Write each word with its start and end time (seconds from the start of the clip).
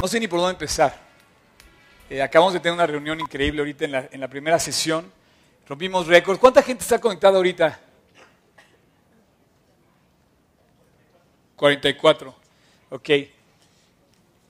No 0.00 0.08
sé 0.08 0.18
ni 0.18 0.26
por 0.28 0.40
dónde 0.40 0.52
empezar. 0.52 0.98
Eh, 2.08 2.22
acabamos 2.22 2.54
de 2.54 2.60
tener 2.60 2.72
una 2.72 2.86
reunión 2.86 3.20
increíble 3.20 3.60
ahorita 3.60 4.08
en 4.10 4.20
la, 4.20 4.28
primera 4.28 4.58
sesión. 4.58 5.12
Rompimos 5.68 6.06
récords. 6.06 6.40
¿Cuánta 6.40 6.62
gente 6.62 6.82
está 6.82 6.98
conectada 6.98 7.36
ahorita? 7.36 7.78
44. 11.54 12.34
Ok. 12.88 13.10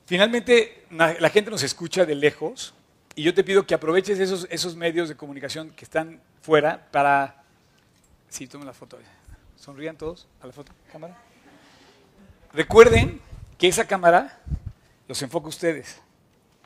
Finalmente, 0.07 0.85
la 0.91 1.31
gente 1.31 1.51
nos 1.51 1.65
escucha 1.65 2.07
de 2.07 2.15
lejos 2.15 2.73
y 3.17 3.25
yo 3.25 3.35
te 3.35 3.43
pido 3.43 3.67
que 3.67 3.75
aproveches 3.75 4.21
esos, 4.21 4.47
esos 4.51 4.77
medios 4.77 5.09
de 5.09 5.17
comunicación 5.17 5.71
que 5.71 5.85
están 5.85 6.21
fuera 6.43 6.87
para... 6.93 7.43
Sí, 8.29 8.47
tomen 8.47 8.69
la 8.69 8.73
foto. 8.73 8.99
Sonrían 9.57 9.97
todos 9.97 10.29
a 10.41 10.47
la 10.47 10.53
foto, 10.53 10.73
cámara. 10.93 11.19
Recuerden 12.53 13.21
que 13.59 13.67
esa 13.67 13.87
cámara 13.87 14.41
los 15.11 15.21
enfoca 15.23 15.47
a 15.47 15.49
ustedes. 15.49 16.01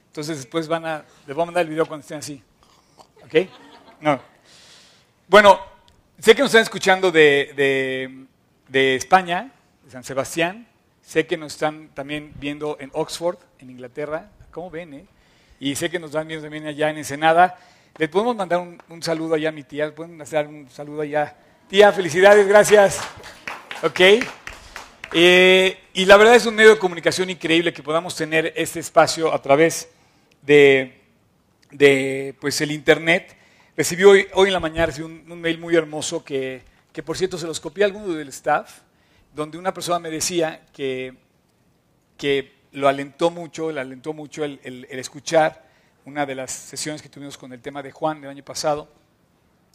Entonces 0.09 0.37
después 0.37 0.69
van 0.69 0.85
a, 0.85 1.03
les 1.27 1.35
voy 1.35 1.45
a 1.45 1.47
mandar 1.47 1.63
el 1.63 1.71
video 1.71 1.87
cuando 1.87 2.03
estén 2.03 2.19
así. 2.19 2.43
¿Ok? 3.25 3.49
No. 4.03 4.21
Bueno, 5.29 5.59
sé 6.19 6.35
que 6.35 6.43
nos 6.43 6.51
están 6.51 6.61
escuchando 6.61 7.11
de, 7.11 8.29
de, 8.69 8.97
España, 8.97 9.51
de 9.83 9.91
San 9.91 10.05
Sebastián. 10.05 10.69
Sé 11.01 11.27
que 11.27 11.39
nos 11.39 11.55
están 11.55 11.89
también 11.95 12.35
viendo 12.39 12.77
en 12.81 12.91
Oxford, 12.93 13.39
en 13.61 13.71
Inglaterra. 13.71 14.29
¿Cómo 14.51 14.69
ven, 14.69 14.93
eh? 14.93 15.07
Y 15.59 15.75
sé 15.75 15.89
que 15.89 15.99
nos 15.99 16.11
están 16.11 16.29
viendo 16.29 16.45
también 16.45 16.67
allá 16.67 16.91
en 16.91 16.99
Ensenada. 16.99 17.59
Les 17.97 18.11
podemos 18.11 18.37
mandar 18.37 18.59
un, 18.59 18.79
un 18.91 19.03
saludo 19.03 19.37
allá 19.37 19.49
a 19.49 19.53
mi 19.53 19.63
tía. 19.63 19.95
¿Pueden 19.95 20.21
hacer 20.21 20.47
un 20.49 20.69
saludo 20.69 21.01
allá? 21.01 21.35
Tía, 21.67 21.91
felicidades, 21.93 22.47
gracias. 22.47 23.01
¿Ok? 23.83 24.01
Eh, 25.15 25.84
y 25.97 26.07
la 26.07 26.17
verdad 26.17 26.35
es 26.35 26.45
un 26.45 26.57
medio 26.57 26.71
de 26.71 26.79
comunicación 26.79 27.31
increíble 27.31 27.73
que 27.73 27.81
podamos 27.81 28.17
tener 28.17 28.53
este 28.57 28.81
espacio 28.81 29.33
a 29.33 29.41
través 29.41 29.89
de, 30.43 31.01
pues, 32.41 32.61
el 32.61 32.73
Internet. 32.73 33.37
Recibí 33.77 34.03
hoy, 34.03 34.27
hoy 34.35 34.49
en 34.49 34.55
la 34.55 34.59
mañana 34.59 34.93
un, 34.99 35.41
mail 35.41 35.57
muy 35.61 35.77
hermoso 35.77 36.25
que, 36.25 36.63
que, 36.93 37.05
por 37.05 37.17
cierto, 37.17 37.39
se 37.39 37.47
los 37.47 37.61
copié 37.61 37.85
a 37.85 37.87
alguno 37.87 38.13
del 38.13 38.27
staff, 38.31 38.81
donde 39.33 39.57
una 39.57 39.73
persona 39.73 40.01
me 40.01 40.11
decía 40.11 40.67
que, 40.73 41.15
que 42.19 42.53
lo 42.73 42.89
alentó 42.89 43.31
mucho, 43.31 43.71
le 43.71 43.81
alentó 43.81 44.13
mucho 44.13 44.43
el, 44.43 44.59
el, 44.65 44.99
escuchar 44.99 45.65
una 46.07 46.27
de 46.27 46.35
las 46.35 46.51
sesiones 46.51 47.03
que 47.03 47.09
tuvimos 47.09 47.39
con 47.39 47.53
el 47.53 47.63
tema 47.63 47.85
de 47.85 47.93
Juan 47.93 48.21
del 48.21 48.31
año 48.31 48.45
pasado 48.45 48.89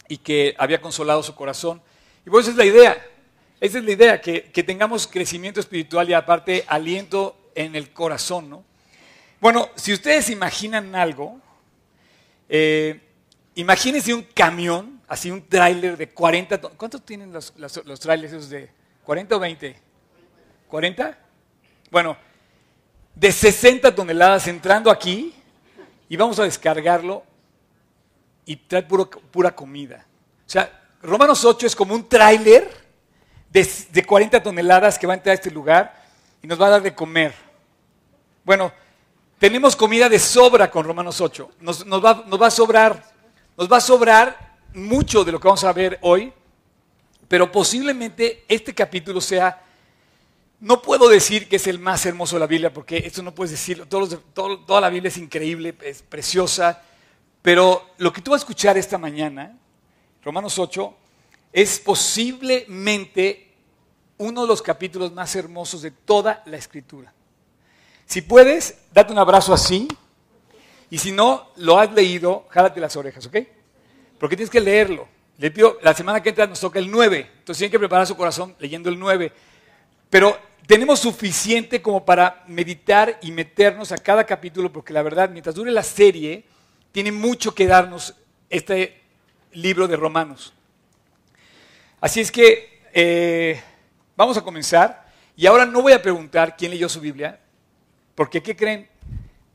y 0.06 0.18
que 0.18 0.54
había 0.58 0.82
consolado 0.82 1.22
su 1.22 1.34
corazón. 1.34 1.80
Y 2.26 2.28
pues 2.28 2.44
esa 2.44 2.50
es 2.50 2.58
la 2.58 2.66
idea. 2.66 3.06
Esa 3.60 3.78
es 3.78 3.84
la 3.84 3.92
idea, 3.92 4.20
que, 4.22 4.40
tengamos 4.66 5.06
crecimiento 5.06 5.60
espiritual 5.60 6.08
y 6.08 6.14
aparte 6.14 6.64
aliento 6.66 7.36
en 7.54 7.76
el 7.76 7.92
corazón, 7.92 8.48
¿no? 8.48 8.64
Bueno, 9.38 9.68
si 9.74 9.92
ustedes 9.92 10.30
imaginan 10.30 10.94
algo, 10.94 11.38
eh, 12.48 13.00
imagínense 13.54 14.14
un 14.14 14.22
camión, 14.22 15.02
así 15.08 15.30
un 15.30 15.46
tráiler 15.46 15.96
de 15.96 16.08
40 16.08 16.60
¿Cuántos 16.60 17.04
tienen 17.04 17.32
los, 17.32 17.52
los, 17.56 18.00
trailers 18.00 18.32
esos 18.32 18.48
de 18.48 18.70
40 19.04 19.36
o 19.36 19.38
20? 19.38 19.76
¿40? 20.70 21.16
Bueno, 21.90 22.16
de 23.14 23.32
60 23.32 23.94
toneladas 23.94 24.46
entrando 24.46 24.90
aquí 24.90 25.34
y 26.08 26.16
vamos 26.16 26.38
a 26.38 26.44
descargarlo 26.44 27.24
y 28.46 28.56
trae 28.56 28.82
pura 28.82 29.54
comida. 29.54 30.06
O 30.46 30.50
sea, 30.50 30.80
Romanos 31.02 31.44
8 31.44 31.66
es 31.66 31.76
como 31.76 31.94
un 31.94 32.08
tráiler 32.08 32.79
de, 33.50 34.04
40 34.06 34.42
toneladas 34.42 34.98
que 34.98 35.06
va 35.06 35.14
a 35.14 35.16
entrar 35.16 35.32
a 35.32 35.34
este 35.34 35.50
lugar 35.50 35.94
y 36.42 36.46
nos 36.46 36.60
va 36.60 36.68
a 36.68 36.70
dar 36.70 36.82
de 36.82 36.94
comer. 36.94 37.34
Bueno, 38.44 38.72
tenemos 39.38 39.74
comida 39.74 40.08
de 40.08 40.18
sobra 40.18 40.70
con 40.70 40.84
Romanos 40.84 41.20
8. 41.20 41.50
Nos, 41.60 41.84
va, 41.84 42.24
nos 42.26 42.40
va 42.40 42.46
a 42.46 42.50
sobrar, 42.50 43.04
nos 43.56 43.70
va 43.70 43.78
a 43.78 43.80
sobrar 43.80 44.56
mucho 44.72 45.24
de 45.24 45.32
lo 45.32 45.40
que 45.40 45.48
vamos 45.48 45.64
a 45.64 45.72
ver 45.72 45.98
hoy, 46.02 46.32
pero 47.26 47.50
posiblemente 47.50 48.44
este 48.48 48.74
capítulo 48.74 49.20
sea, 49.20 49.62
no 50.60 50.80
puedo 50.82 51.08
decir 51.08 51.48
que 51.48 51.56
es 51.56 51.66
el 51.66 51.78
más 51.78 52.04
hermoso 52.06 52.36
de 52.36 52.40
la 52.40 52.46
Biblia, 52.46 52.72
porque 52.72 52.98
esto 52.98 53.22
no 53.22 53.34
puedes 53.34 53.50
decirlo, 53.50 53.86
toda 53.86 54.80
la 54.80 54.90
Biblia 54.90 55.08
es 55.08 55.16
increíble, 55.16 55.74
es 55.82 56.02
preciosa, 56.02 56.82
pero 57.42 57.90
lo 57.98 58.12
que 58.12 58.20
tú 58.20 58.30
vas 58.30 58.40
a 58.40 58.42
escuchar 58.42 58.76
esta 58.76 58.98
mañana, 58.98 59.56
Romanos 60.22 60.58
8, 60.58 60.94
es 61.52 61.78
posiblemente 61.80 63.50
uno 64.18 64.42
de 64.42 64.48
los 64.48 64.62
capítulos 64.62 65.12
más 65.12 65.34
hermosos 65.34 65.82
de 65.82 65.90
toda 65.90 66.42
la 66.46 66.56
escritura. 66.56 67.12
Si 68.06 68.22
puedes, 68.22 68.78
date 68.92 69.12
un 69.12 69.18
abrazo 69.18 69.54
así. 69.54 69.88
Y 70.90 70.98
si 70.98 71.12
no 71.12 71.50
lo 71.56 71.78
has 71.78 71.92
leído, 71.92 72.46
jálate 72.50 72.80
las 72.80 72.96
orejas, 72.96 73.24
¿ok? 73.26 73.36
Porque 74.18 74.36
tienes 74.36 74.50
que 74.50 74.60
leerlo. 74.60 75.08
Le 75.38 75.50
pido, 75.50 75.78
la 75.82 75.94
semana 75.94 76.22
que 76.22 76.28
entra 76.28 76.46
nos 76.46 76.60
toca 76.60 76.78
el 76.78 76.90
9. 76.90 77.30
Entonces 77.38 77.58
tienen 77.58 77.70
que 77.70 77.78
preparar 77.78 78.06
su 78.06 78.16
corazón 78.16 78.54
leyendo 78.58 78.90
el 78.90 78.98
9. 78.98 79.32
Pero 80.10 80.36
tenemos 80.66 81.00
suficiente 81.00 81.80
como 81.80 82.04
para 82.04 82.44
meditar 82.46 83.18
y 83.22 83.32
meternos 83.32 83.92
a 83.92 83.98
cada 83.98 84.24
capítulo, 84.24 84.70
porque 84.70 84.92
la 84.92 85.02
verdad, 85.02 85.30
mientras 85.30 85.54
dure 85.54 85.70
la 85.70 85.82
serie, 85.82 86.44
tiene 86.92 87.12
mucho 87.12 87.54
que 87.54 87.66
darnos 87.66 88.14
este 88.50 89.00
libro 89.52 89.88
de 89.88 89.96
Romanos. 89.96 90.52
Así 92.00 92.20
es 92.20 92.32
que 92.32 92.80
eh, 92.94 93.60
vamos 94.16 94.36
a 94.36 94.42
comenzar. 94.42 95.06
Y 95.36 95.46
ahora 95.46 95.66
no 95.66 95.82
voy 95.82 95.92
a 95.92 96.02
preguntar 96.02 96.56
quién 96.56 96.70
leyó 96.70 96.88
su 96.88 97.00
Biblia, 97.00 97.38
porque 98.14 98.42
¿qué 98.42 98.56
creen? 98.56 98.88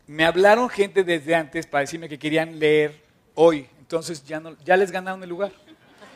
Me 0.07 0.25
hablaron 0.25 0.69
gente 0.69 1.03
desde 1.03 1.35
antes 1.35 1.65
para 1.65 1.81
decirme 1.81 2.07
que 2.07 2.19
querían 2.19 2.59
leer 2.59 3.03
hoy. 3.33 3.67
Entonces 3.79 4.23
ya, 4.23 4.39
no, 4.39 4.55
ya 4.63 4.77
les 4.77 4.91
ganaron 4.91 5.21
el 5.23 5.29
lugar. 5.29 5.51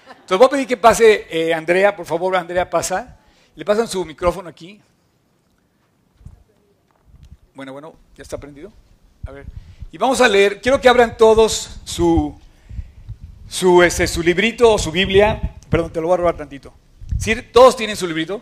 Entonces 0.09 0.37
voy 0.37 0.47
a 0.47 0.49
pedir 0.49 0.67
que 0.67 0.77
pase 0.77 1.27
eh, 1.29 1.53
Andrea, 1.53 1.95
por 1.95 2.05
favor, 2.05 2.35
Andrea 2.35 2.69
pasa. 2.69 3.17
Le 3.55 3.65
pasan 3.65 3.87
su 3.87 4.05
micrófono 4.05 4.49
aquí. 4.49 4.79
Bueno, 7.55 7.73
bueno, 7.73 7.95
ya 8.15 8.21
está 8.21 8.37
prendido. 8.37 8.71
A 9.25 9.31
ver. 9.31 9.45
Y 9.91 9.97
vamos 9.97 10.21
a 10.21 10.27
leer, 10.27 10.61
quiero 10.61 10.79
que 10.79 10.87
abran 10.87 11.17
todos 11.17 11.81
su, 11.83 12.39
su, 13.47 13.81
este, 13.81 14.07
su 14.07 14.21
librito 14.21 14.73
o 14.73 14.77
su 14.77 14.91
Biblia 14.91 15.55
Perdón, 15.69 15.91
te 15.91 16.01
lo 16.01 16.07
voy 16.07 16.15
a 16.15 16.17
robar 16.17 16.37
tantito. 16.37 16.73
¿Sí? 17.17 17.35
¿Todos 17.53 17.75
tienen 17.75 17.95
su 17.95 18.07
librito? 18.07 18.41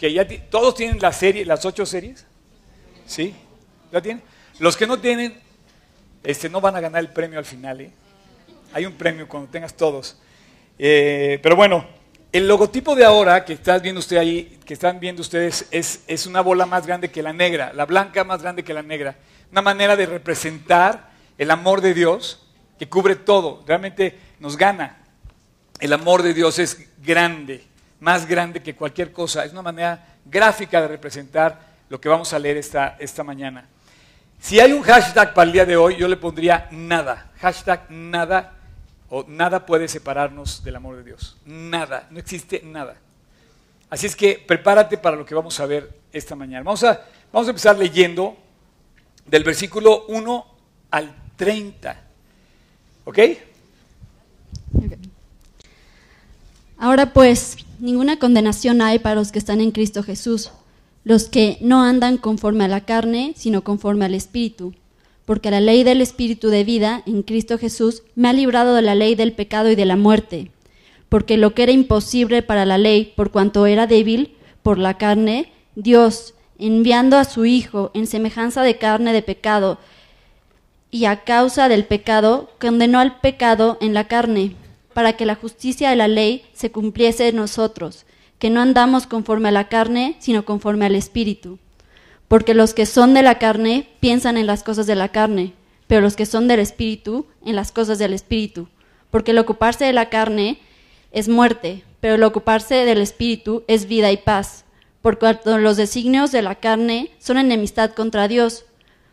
Ya 0.00 0.26
¿todos 0.48 0.74
tienen 0.74 0.98
la 1.00 1.12
serie, 1.12 1.44
las 1.44 1.64
ocho 1.64 1.84
series? 1.84 2.24
¿Sí? 3.06 3.34
¿La 3.90 4.00
tienen? 4.00 4.22
Los 4.58 4.76
que 4.76 4.86
no 4.86 4.98
tienen, 4.98 5.38
este, 6.22 6.48
no 6.48 6.60
van 6.60 6.76
a 6.76 6.80
ganar 6.80 7.00
el 7.00 7.10
premio 7.10 7.38
al 7.38 7.44
final. 7.44 7.80
¿eh? 7.80 7.90
Hay 8.72 8.86
un 8.86 8.92
premio 8.92 9.28
cuando 9.28 9.50
tengas 9.50 9.74
todos. 9.74 10.16
Eh, 10.78 11.38
pero 11.42 11.56
bueno, 11.56 11.86
el 12.32 12.48
logotipo 12.48 12.94
de 12.94 13.04
ahora 13.04 13.44
que 13.44 13.54
están 13.54 13.82
viendo 13.82 13.98
usted 13.98 14.16
ahí, 14.16 14.58
que 14.64 14.74
están 14.74 15.00
viendo 15.00 15.22
ustedes, 15.22 15.66
es, 15.70 16.02
es 16.06 16.26
una 16.26 16.40
bola 16.40 16.66
más 16.66 16.86
grande 16.86 17.10
que 17.10 17.22
la 17.22 17.32
negra, 17.32 17.72
la 17.72 17.86
blanca 17.86 18.24
más 18.24 18.42
grande 18.42 18.64
que 18.64 18.74
la 18.74 18.82
negra. 18.82 19.16
Una 19.52 19.62
manera 19.62 19.96
de 19.96 20.06
representar 20.06 21.10
el 21.38 21.50
amor 21.50 21.80
de 21.80 21.94
Dios 21.94 22.46
que 22.78 22.88
cubre 22.88 23.16
todo. 23.16 23.62
Realmente 23.66 24.18
nos 24.40 24.56
gana. 24.56 25.03
El 25.84 25.92
amor 25.92 26.22
de 26.22 26.32
Dios 26.32 26.58
es 26.58 26.88
grande, 27.04 27.62
más 28.00 28.26
grande 28.26 28.62
que 28.62 28.74
cualquier 28.74 29.12
cosa. 29.12 29.44
Es 29.44 29.52
una 29.52 29.60
manera 29.60 30.16
gráfica 30.24 30.80
de 30.80 30.88
representar 30.88 31.60
lo 31.90 32.00
que 32.00 32.08
vamos 32.08 32.32
a 32.32 32.38
leer 32.38 32.56
esta, 32.56 32.96
esta 32.98 33.22
mañana. 33.22 33.68
Si 34.40 34.58
hay 34.58 34.72
un 34.72 34.80
hashtag 34.80 35.34
para 35.34 35.46
el 35.46 35.52
día 35.52 35.66
de 35.66 35.76
hoy, 35.76 35.96
yo 35.96 36.08
le 36.08 36.16
pondría 36.16 36.68
nada. 36.70 37.30
Hashtag 37.38 37.90
nada 37.90 38.54
o 39.10 39.26
nada 39.28 39.66
puede 39.66 39.86
separarnos 39.86 40.64
del 40.64 40.76
amor 40.76 40.96
de 40.96 41.04
Dios. 41.04 41.36
Nada, 41.44 42.06
no 42.08 42.18
existe 42.18 42.62
nada. 42.64 42.96
Así 43.90 44.06
es 44.06 44.16
que 44.16 44.42
prepárate 44.48 44.96
para 44.96 45.18
lo 45.18 45.26
que 45.26 45.34
vamos 45.34 45.60
a 45.60 45.66
ver 45.66 46.00
esta 46.14 46.34
mañana. 46.34 46.62
Vamos 46.62 46.82
a, 46.82 46.98
vamos 47.30 47.46
a 47.46 47.50
empezar 47.50 47.76
leyendo 47.76 48.38
del 49.26 49.44
versículo 49.44 50.06
1 50.06 50.46
al 50.92 51.14
30. 51.36 52.00
¿Ok? 53.04 53.18
Ahora 56.84 57.14
pues, 57.14 57.56
ninguna 57.78 58.18
condenación 58.18 58.82
hay 58.82 58.98
para 58.98 59.14
los 59.14 59.32
que 59.32 59.38
están 59.38 59.62
en 59.62 59.70
Cristo 59.70 60.02
Jesús, 60.02 60.50
los 61.02 61.30
que 61.30 61.56
no 61.62 61.82
andan 61.82 62.18
conforme 62.18 62.64
a 62.64 62.68
la 62.68 62.82
carne, 62.82 63.32
sino 63.36 63.64
conforme 63.64 64.04
al 64.04 64.12
Espíritu. 64.12 64.74
Porque 65.24 65.50
la 65.50 65.62
ley 65.62 65.82
del 65.82 66.02
Espíritu 66.02 66.50
de 66.50 66.62
vida 66.62 67.02
en 67.06 67.22
Cristo 67.22 67.56
Jesús 67.56 68.02
me 68.16 68.28
ha 68.28 68.34
librado 68.34 68.74
de 68.74 68.82
la 68.82 68.94
ley 68.94 69.14
del 69.14 69.32
pecado 69.32 69.70
y 69.70 69.76
de 69.76 69.86
la 69.86 69.96
muerte. 69.96 70.50
Porque 71.08 71.38
lo 71.38 71.54
que 71.54 71.62
era 71.62 71.72
imposible 71.72 72.42
para 72.42 72.66
la 72.66 72.76
ley, 72.76 73.14
por 73.16 73.30
cuanto 73.30 73.64
era 73.64 73.86
débil 73.86 74.36
por 74.62 74.76
la 74.76 74.98
carne, 74.98 75.50
Dios, 75.76 76.34
enviando 76.58 77.16
a 77.16 77.24
su 77.24 77.46
Hijo 77.46 77.92
en 77.94 78.06
semejanza 78.06 78.60
de 78.60 78.76
carne 78.76 79.14
de 79.14 79.22
pecado, 79.22 79.78
y 80.90 81.06
a 81.06 81.24
causa 81.24 81.70
del 81.70 81.86
pecado, 81.86 82.50
condenó 82.60 82.98
al 82.98 83.20
pecado 83.20 83.78
en 83.80 83.94
la 83.94 84.06
carne 84.06 84.54
para 84.94 85.14
que 85.14 85.26
la 85.26 85.34
justicia 85.34 85.90
de 85.90 85.96
la 85.96 86.08
ley 86.08 86.44
se 86.54 86.70
cumpliese 86.70 87.28
en 87.28 87.36
nosotros, 87.36 88.06
que 88.38 88.50
no 88.50 88.60
andamos 88.60 89.06
conforme 89.06 89.48
a 89.48 89.52
la 89.52 89.68
carne, 89.68 90.16
sino 90.20 90.44
conforme 90.44 90.86
al 90.86 90.94
Espíritu. 90.94 91.58
Porque 92.28 92.54
los 92.54 92.74
que 92.74 92.86
son 92.86 93.14
de 93.14 93.22
la 93.22 93.38
carne 93.38 93.88
piensan 94.00 94.36
en 94.36 94.46
las 94.46 94.62
cosas 94.62 94.86
de 94.86 94.94
la 94.94 95.08
carne, 95.10 95.52
pero 95.86 96.00
los 96.00 96.16
que 96.16 96.26
son 96.26 96.48
del 96.48 96.60
espíritu 96.60 97.26
en 97.44 97.56
las 97.56 97.72
cosas 97.72 97.98
del 97.98 98.14
espíritu. 98.14 98.68
Porque 99.10 99.32
el 99.32 99.38
ocuparse 99.38 99.84
de 99.84 99.92
la 99.92 100.08
carne 100.08 100.58
es 101.12 101.28
muerte, 101.28 101.84
pero 102.00 102.14
el 102.14 102.22
ocuparse 102.22 102.84
del 102.84 102.98
espíritu 102.98 103.62
es 103.68 103.86
vida 103.86 104.10
y 104.10 104.16
paz. 104.16 104.64
Por 105.02 105.18
cuanto 105.18 105.58
los 105.58 105.76
designios 105.76 106.32
de 106.32 106.42
la 106.42 106.54
carne 106.54 107.10
son 107.18 107.36
enemistad 107.36 107.92
contra 107.92 108.26
Dios, 108.26 108.64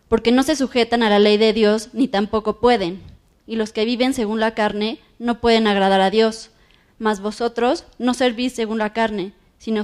porque 0.08 0.32
no 0.32 0.44
se 0.44 0.56
sujetan 0.56 1.04
a 1.04 1.10
la 1.10 1.20
ley 1.20 1.38
de 1.38 1.54
Dios 1.54 1.90
ni 1.94 2.08
tampoco 2.08 2.60
pueden. 2.60 3.02
Y 3.46 3.58
los 3.58 3.74
que 3.74 3.86
viven 3.86 4.14
según 4.14 4.40
la 4.40 4.54
carne 4.54 5.00
no 5.22 5.40
pueden 5.40 5.68
agradar 5.68 6.02
a 6.02 6.10
Dios. 6.10 6.50
Mas 6.98 7.22
vosotros 7.22 7.86
no 8.00 8.14
servís 8.14 8.54
según 8.54 8.80
la 8.80 8.92
carne, 8.94 9.34
sino 9.60 9.84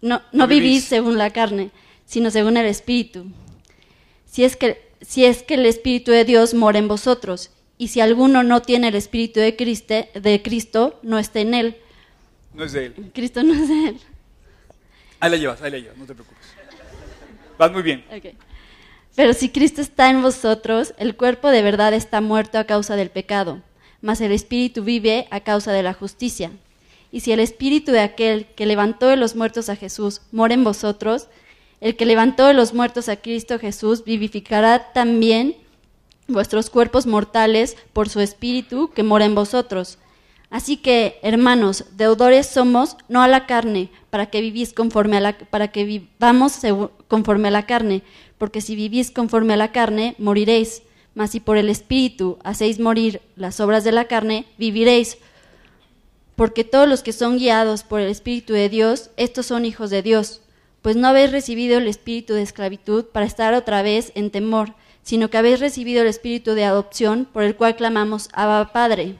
no, 0.00 0.22
no 0.32 0.46
vivís. 0.46 0.84
según 0.84 1.18
la 1.18 1.30
carne, 1.30 1.70
sino 2.06 2.30
según 2.30 2.56
el 2.56 2.66
Espíritu. 2.66 3.26
Si 4.24 4.44
es, 4.44 4.56
que, 4.56 4.90
si 5.00 5.24
es 5.24 5.42
que 5.42 5.54
el 5.54 5.66
Espíritu 5.66 6.10
de 6.12 6.24
Dios 6.24 6.54
mora 6.54 6.78
en 6.78 6.88
vosotros, 6.88 7.50
y 7.78 7.88
si 7.88 8.00
alguno 8.00 8.42
no 8.42 8.60
tiene 8.62 8.88
el 8.88 8.94
Espíritu 8.94 9.40
de, 9.40 9.56
Criste- 9.56 10.12
de 10.12 10.42
Cristo, 10.42 10.98
no 11.02 11.18
está 11.18 11.40
en 11.40 11.54
él. 11.54 11.76
No 12.54 12.64
es 12.64 12.72
de 12.72 12.86
él. 12.86 13.10
Cristo 13.14 13.42
no 13.42 13.54
es 13.54 13.68
de 13.68 13.88
él. 13.88 14.00
Ahí 15.20 15.30
la 15.30 15.36
llevas, 15.36 15.60
ahí 15.62 15.70
la 15.70 15.78
llevas, 15.78 15.96
no 15.98 16.06
te 16.06 16.14
preocupes. 16.14 16.46
Vas 17.58 17.70
muy 17.72 17.82
bien. 17.82 18.04
Pero 19.14 19.32
si 19.34 19.50
Cristo 19.50 19.80
está 19.82 20.08
en 20.10 20.22
vosotros, 20.22 20.94
el 20.98 21.16
cuerpo 21.16 21.48
de 21.48 21.62
verdad 21.62 21.92
está 21.92 22.20
muerto 22.20 22.58
a 22.58 22.64
causa 22.64 22.96
del 22.96 23.10
pecado, 23.10 23.60
mas 24.02 24.20
el 24.20 24.32
Espíritu 24.32 24.82
vive 24.82 25.26
a 25.30 25.40
causa 25.40 25.72
de 25.72 25.82
la 25.82 25.94
justicia. 25.94 26.50
Y 27.12 27.20
si 27.20 27.32
el 27.32 27.40
Espíritu 27.40 27.92
de 27.92 28.00
aquel 28.00 28.46
que 28.56 28.66
levantó 28.66 29.08
de 29.08 29.16
los 29.16 29.36
muertos 29.36 29.68
a 29.68 29.76
Jesús 29.76 30.22
mora 30.32 30.54
en 30.54 30.64
vosotros, 30.64 31.28
el 31.80 31.96
que 31.96 32.06
levantó 32.06 32.46
de 32.46 32.54
los 32.54 32.74
muertos 32.74 33.08
a 33.08 33.16
Cristo 33.16 33.58
Jesús 33.58 34.04
vivificará 34.04 34.92
también 34.92 35.56
vuestros 36.28 36.70
cuerpos 36.70 37.06
mortales 37.06 37.76
por 37.92 38.08
su 38.08 38.20
Espíritu 38.20 38.90
que 38.94 39.02
mora 39.02 39.24
en 39.24 39.34
vosotros. 39.34 39.98
Así 40.50 40.76
que, 40.76 41.18
hermanos, 41.22 41.84
deudores 41.96 42.46
somos 42.46 42.96
no 43.08 43.22
a 43.22 43.28
la 43.28 43.46
carne, 43.46 43.88
para 44.10 44.26
que 44.26 44.40
vivís 44.40 44.72
conforme 44.72 45.16
a 45.16 45.20
la, 45.20 45.38
para 45.38 45.68
que 45.68 45.84
vivamos 45.84 46.60
conforme 47.06 47.48
a 47.48 47.52
la 47.52 47.66
carne, 47.66 48.02
porque 48.36 48.60
si 48.60 48.74
vivís 48.74 49.12
conforme 49.12 49.54
a 49.54 49.56
la 49.56 49.70
carne, 49.70 50.16
moriréis. 50.18 50.82
Mas 51.20 51.32
si 51.32 51.40
por 51.40 51.58
el 51.58 51.68
Espíritu 51.68 52.38
hacéis 52.44 52.80
morir 52.80 53.20
las 53.36 53.60
obras 53.60 53.84
de 53.84 53.92
la 53.92 54.06
carne, 54.06 54.46
viviréis. 54.56 55.18
Porque 56.34 56.64
todos 56.64 56.88
los 56.88 57.02
que 57.02 57.12
son 57.12 57.36
guiados 57.36 57.82
por 57.82 58.00
el 58.00 58.08
Espíritu 58.08 58.54
de 58.54 58.70
Dios, 58.70 59.10
estos 59.18 59.44
son 59.44 59.66
hijos 59.66 59.90
de 59.90 60.00
Dios. 60.00 60.40
Pues 60.80 60.96
no 60.96 61.08
habéis 61.08 61.30
recibido 61.30 61.76
el 61.76 61.88
espíritu 61.88 62.32
de 62.32 62.40
esclavitud 62.40 63.04
para 63.04 63.26
estar 63.26 63.52
otra 63.52 63.82
vez 63.82 64.12
en 64.14 64.30
temor, 64.30 64.72
sino 65.02 65.28
que 65.28 65.36
habéis 65.36 65.60
recibido 65.60 66.00
el 66.00 66.08
espíritu 66.08 66.52
de 66.54 66.64
adopción 66.64 67.28
por 67.30 67.42
el 67.42 67.54
cual 67.54 67.76
clamamos 67.76 68.30
Abba 68.32 68.72
Padre. 68.72 69.16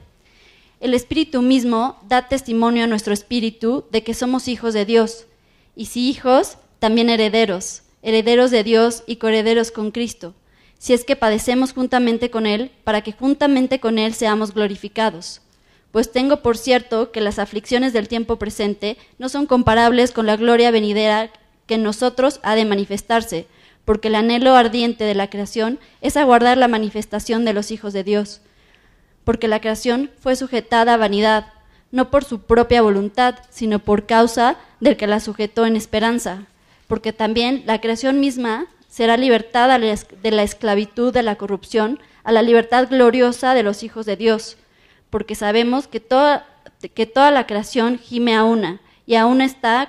El 0.79 0.95
Espíritu 0.95 1.43
mismo 1.43 2.01
da 2.09 2.27
testimonio 2.27 2.85
a 2.85 2.87
nuestro 2.87 3.13
espíritu 3.13 3.85
de 3.91 4.01
que 4.01 4.15
somos 4.15 4.47
hijos 4.47 4.73
de 4.73 4.85
Dios, 4.85 5.27
y 5.75 5.85
si 5.85 6.09
hijos, 6.09 6.57
también 6.79 7.11
herederos, 7.11 7.83
herederos 8.01 8.49
de 8.49 8.63
Dios 8.63 9.03
y 9.05 9.17
coherederos 9.17 9.69
con 9.69 9.91
Cristo, 9.91 10.33
si 10.81 10.93
es 10.93 11.05
que 11.05 11.15
padecemos 11.15 11.73
juntamente 11.73 12.31
con 12.31 12.47
Él, 12.47 12.71
para 12.83 13.01
que 13.01 13.11
juntamente 13.11 13.79
con 13.79 13.99
Él 13.99 14.15
seamos 14.15 14.55
glorificados. 14.55 15.41
Pues 15.91 16.11
tengo 16.11 16.41
por 16.41 16.57
cierto 16.57 17.11
que 17.11 17.21
las 17.21 17.37
aflicciones 17.37 17.93
del 17.93 18.07
tiempo 18.07 18.37
presente 18.37 18.97
no 19.19 19.29
son 19.29 19.45
comparables 19.45 20.11
con 20.11 20.25
la 20.25 20.37
gloria 20.37 20.71
venidera 20.71 21.29
que 21.67 21.75
en 21.75 21.83
nosotros 21.83 22.39
ha 22.41 22.55
de 22.55 22.65
manifestarse, 22.65 23.45
porque 23.85 24.07
el 24.07 24.15
anhelo 24.15 24.55
ardiente 24.55 25.03
de 25.03 25.13
la 25.13 25.29
creación 25.29 25.79
es 26.01 26.17
aguardar 26.17 26.57
la 26.57 26.67
manifestación 26.67 27.45
de 27.45 27.53
los 27.53 27.69
hijos 27.69 27.93
de 27.93 28.03
Dios 28.03 28.41
porque 29.23 29.47
la 29.47 29.59
creación 29.59 30.11
fue 30.19 30.35
sujetada 30.35 30.93
a 30.93 30.97
vanidad, 30.97 31.47
no 31.91 32.09
por 32.09 32.23
su 32.23 32.41
propia 32.41 32.81
voluntad, 32.81 33.35
sino 33.49 33.79
por 33.79 34.05
causa 34.05 34.57
del 34.79 34.97
que 34.97 35.07
la 35.07 35.19
sujetó 35.19 35.65
en 35.65 35.75
esperanza, 35.75 36.45
porque 36.87 37.13
también 37.13 37.63
la 37.65 37.81
creación 37.81 38.19
misma 38.19 38.67
será 38.91 39.15
libertada 39.15 39.79
de 39.79 40.31
la 40.31 40.43
esclavitud 40.43 41.13
de 41.13 41.23
la 41.23 41.37
corrupción 41.37 41.99
a 42.23 42.33
la 42.33 42.41
libertad 42.41 42.89
gloriosa 42.89 43.53
de 43.53 43.63
los 43.63 43.83
hijos 43.83 44.05
de 44.05 44.17
Dios, 44.17 44.57
porque 45.09 45.33
sabemos 45.33 45.87
que 45.87 46.01
toda, 46.01 46.45
que 46.93 47.05
toda 47.05 47.31
la 47.31 47.47
creación 47.47 47.97
gime 47.97 48.35
a 48.35 48.43
una, 48.43 48.81
y 49.05 49.15
aún 49.15 49.39
está 49.39 49.87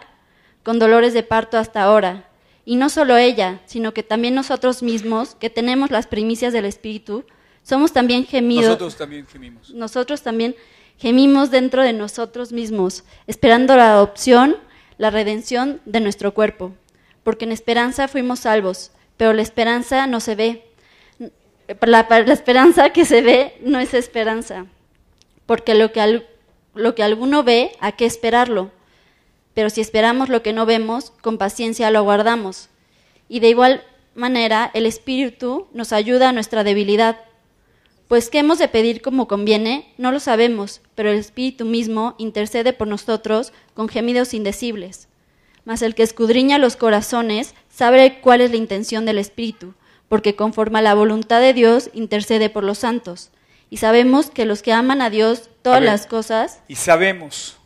con 0.62 0.78
dolores 0.78 1.14
de 1.14 1.24
parto 1.24 1.58
hasta 1.58 1.82
ahora. 1.82 2.28
Y 2.64 2.76
no 2.76 2.88
solo 2.88 3.16
ella, 3.16 3.60
sino 3.66 3.92
que 3.92 4.04
también 4.04 4.36
nosotros 4.36 4.84
mismos, 4.84 5.34
que 5.34 5.50
tenemos 5.50 5.90
las 5.90 6.06
primicias 6.06 6.52
del 6.52 6.64
Espíritu, 6.64 7.24
somos 7.64 7.92
también 7.92 8.24
gemidos. 8.24 8.66
Nosotros 8.66 8.96
también 8.96 9.26
gemimos. 9.26 9.70
Nosotros 9.70 10.22
también 10.22 10.54
gemimos 10.96 11.50
dentro 11.50 11.82
de 11.82 11.92
nosotros 11.92 12.52
mismos, 12.52 13.02
esperando 13.26 13.74
la 13.74 13.94
adopción, 13.94 14.56
la 14.96 15.10
redención 15.10 15.80
de 15.86 15.98
nuestro 15.98 16.34
cuerpo. 16.34 16.72
Porque 17.22 17.44
en 17.44 17.52
esperanza 17.52 18.08
fuimos 18.08 18.40
salvos, 18.40 18.90
pero 19.16 19.32
la 19.32 19.42
esperanza 19.42 20.06
no 20.06 20.20
se 20.20 20.34
ve. 20.34 20.64
La, 21.80 22.00
esperanza 22.32 22.90
que 22.90 23.04
se 23.04 23.22
ve 23.22 23.56
no 23.60 23.78
es 23.78 23.94
esperanza. 23.94 24.66
Porque 25.46 25.74
lo 25.74 25.92
que, 25.92 26.24
lo 26.74 26.94
que 26.94 27.02
alguno 27.02 27.44
ve, 27.44 27.72
¿a 27.80 27.92
qué 27.92 28.04
esperarlo? 28.04 28.70
Pero 29.54 29.70
si 29.70 29.80
esperamos 29.80 30.28
lo 30.28 30.42
que 30.42 30.52
no 30.52 30.66
vemos, 30.66 31.12
con 31.20 31.38
paciencia 31.38 31.90
lo 31.90 32.00
aguardamos. 32.00 32.68
Y 33.28 33.40
de 33.40 33.50
igual 33.50 33.84
manera, 34.14 34.70
el 34.74 34.86
Espíritu 34.86 35.68
nos 35.72 35.92
ayuda 35.92 36.30
a 36.30 36.32
nuestra 36.32 36.64
debilidad. 36.64 37.20
Pues 38.08 38.28
qué 38.28 38.40
hemos 38.40 38.58
de 38.58 38.68
pedir 38.68 39.00
como 39.00 39.28
conviene, 39.28 39.92
no 39.96 40.12
lo 40.12 40.20
sabemos, 40.20 40.82
pero 40.94 41.10
el 41.10 41.18
Espíritu 41.18 41.64
mismo 41.64 42.14
intercede 42.18 42.72
por 42.72 42.88
nosotros 42.88 43.52
con 43.74 43.88
gemidos 43.88 44.34
indecibles. 44.34 45.08
Mas 45.64 45.82
el 45.82 45.94
que 45.94 46.02
escudriña 46.02 46.58
los 46.58 46.76
corazones 46.76 47.54
sabe 47.70 48.20
cuál 48.20 48.40
es 48.40 48.50
la 48.50 48.56
intención 48.56 49.04
del 49.04 49.18
Espíritu, 49.18 49.74
porque 50.08 50.34
conforme 50.34 50.80
a 50.80 50.82
la 50.82 50.94
voluntad 50.94 51.40
de 51.40 51.54
Dios 51.54 51.90
intercede 51.92 52.50
por 52.50 52.64
los 52.64 52.78
santos. 52.78 53.30
Y 53.70 53.78
sabemos 53.78 54.30
que 54.30 54.44
los 54.44 54.62
que 54.62 54.72
aman 54.72 55.00
a 55.00 55.08
Dios, 55.08 55.48
todas 55.62 55.80
ver. 55.80 55.88
las 55.88 56.06
cosas, 56.06 56.60
Y 56.68 56.74
sabemos. 56.74 57.56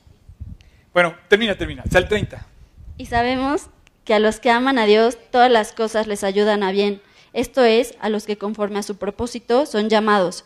Bueno, 0.92 1.14
termina, 1.28 1.56
termina. 1.56 1.82
El 1.92 2.08
30. 2.08 2.46
y 2.98 3.06
sabemos 3.06 3.66
que 4.04 4.14
a 4.14 4.18
los 4.20 4.38
que 4.38 4.50
aman 4.50 4.78
a 4.78 4.86
Dios, 4.86 5.18
todas 5.30 5.50
las 5.50 5.72
cosas 5.72 6.06
les 6.06 6.22
ayudan 6.22 6.62
a 6.62 6.70
bien. 6.70 7.02
Esto 7.32 7.64
es, 7.64 7.94
a 8.00 8.08
los 8.08 8.24
que 8.24 8.38
conforme 8.38 8.78
a 8.78 8.82
su 8.84 8.96
propósito 8.96 9.66
son 9.66 9.88
llamados. 9.90 10.44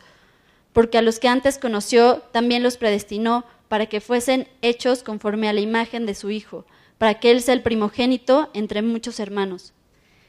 Porque 0.72 0.98
a 0.98 1.02
los 1.02 1.18
que 1.18 1.28
antes 1.28 1.58
conoció, 1.58 2.22
también 2.32 2.62
los 2.62 2.78
predestinó 2.78 3.44
para 3.68 3.86
que 3.86 4.00
fuesen 4.00 4.48
hechos 4.62 5.02
conforme 5.02 5.48
a 5.48 5.52
la 5.52 5.60
imagen 5.60 6.06
de 6.06 6.14
su 6.14 6.30
Hijo, 6.30 6.64
para 7.00 7.14
que 7.14 7.30
Él 7.30 7.40
sea 7.40 7.54
el 7.54 7.62
primogénito 7.62 8.50
entre 8.52 8.82
muchos 8.82 9.20
hermanos. 9.20 9.72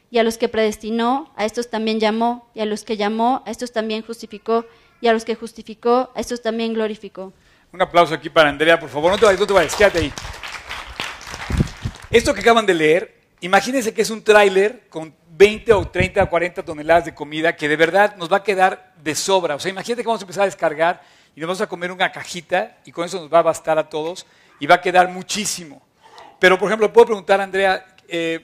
Y 0.10 0.20
a 0.20 0.24
los 0.24 0.38
que 0.38 0.48
predestinó, 0.48 1.30
a 1.36 1.44
estos 1.44 1.70
también 1.70 2.00
llamó, 2.00 2.50
y 2.56 2.62
a 2.62 2.66
los 2.66 2.86
que 2.86 2.96
llamó, 2.96 3.44
a 3.46 3.52
estos 3.52 3.74
también 3.74 4.04
justificó, 4.04 4.66
y 5.02 5.10
a 5.10 5.12
los 5.12 5.26
que 5.26 5.36
justificó, 5.36 6.12
a 6.16 6.22
estos 6.22 6.42
también 6.42 6.74
glorificó. 6.74 7.34
Un 7.74 7.82
aplauso 7.82 8.14
aquí 8.14 8.30
para 8.30 8.48
Andrea, 8.48 8.80
por 8.80 8.88
favor. 8.88 9.12
No 9.12 9.18
te 9.18 9.26
vayas, 9.26 9.42
no 9.42 9.48
te 9.48 9.52
vayas, 9.52 9.76
quédate 9.76 10.00
ahí. 10.00 10.14
Esto 12.10 12.34
que 12.34 12.40
acaban 12.40 12.66
de 12.66 12.74
leer, 12.74 13.20
imagínense 13.42 13.94
que 13.94 14.04
es 14.04 14.10
un 14.10 14.24
tráiler 14.24 14.88
con 14.88 15.14
20 15.30 15.74
o 15.74 15.90
30 15.90 16.24
o 16.24 16.30
40 16.30 16.64
toneladas 16.64 17.04
de 17.04 17.14
comida 17.14 17.54
que 17.54 17.68
de 17.68 17.76
verdad 17.76 18.16
nos 18.16 18.32
va 18.32 18.38
a 18.38 18.44
quedar 18.44 18.94
de 19.04 19.14
sobra. 19.14 19.56
O 19.56 19.60
sea, 19.60 19.70
imagínate 19.70 20.04
que 20.04 20.08
vamos 20.08 20.22
a 20.22 20.24
empezar 20.24 20.44
a 20.44 20.46
descargar 20.46 21.02
y 21.36 21.42
nos 21.42 21.50
vamos 21.50 21.62
a 21.62 21.68
comer 21.68 21.92
una 21.92 22.14
cajita 22.14 22.78
y 22.86 22.94
con 22.94 23.04
eso 23.04 23.20
nos 23.20 23.34
va 23.34 23.40
a 23.40 23.42
bastar 23.42 23.78
a 23.78 23.90
todos 23.90 24.26
y 24.58 24.68
va 24.68 24.76
a 24.76 24.82
quedar 24.82 25.10
muchísimo. 25.10 25.82
Pero, 26.42 26.58
por 26.58 26.70
ejemplo, 26.70 26.92
puedo 26.92 27.06
preguntar 27.06 27.40
Andrea, 27.40 27.86
eh, 28.08 28.40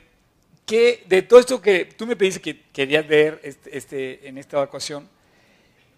¿qué 0.67 1.03
de 1.07 1.23
todo 1.23 1.39
esto 1.39 1.59
que 1.59 1.85
tú 1.85 2.05
me 2.05 2.15
pediste 2.15 2.39
que 2.39 2.61
querías 2.71 3.07
ver 3.07 3.41
este, 3.43 3.75
este- 3.75 4.27
en 4.27 4.37
esta 4.37 4.61
ocasión 4.61 5.09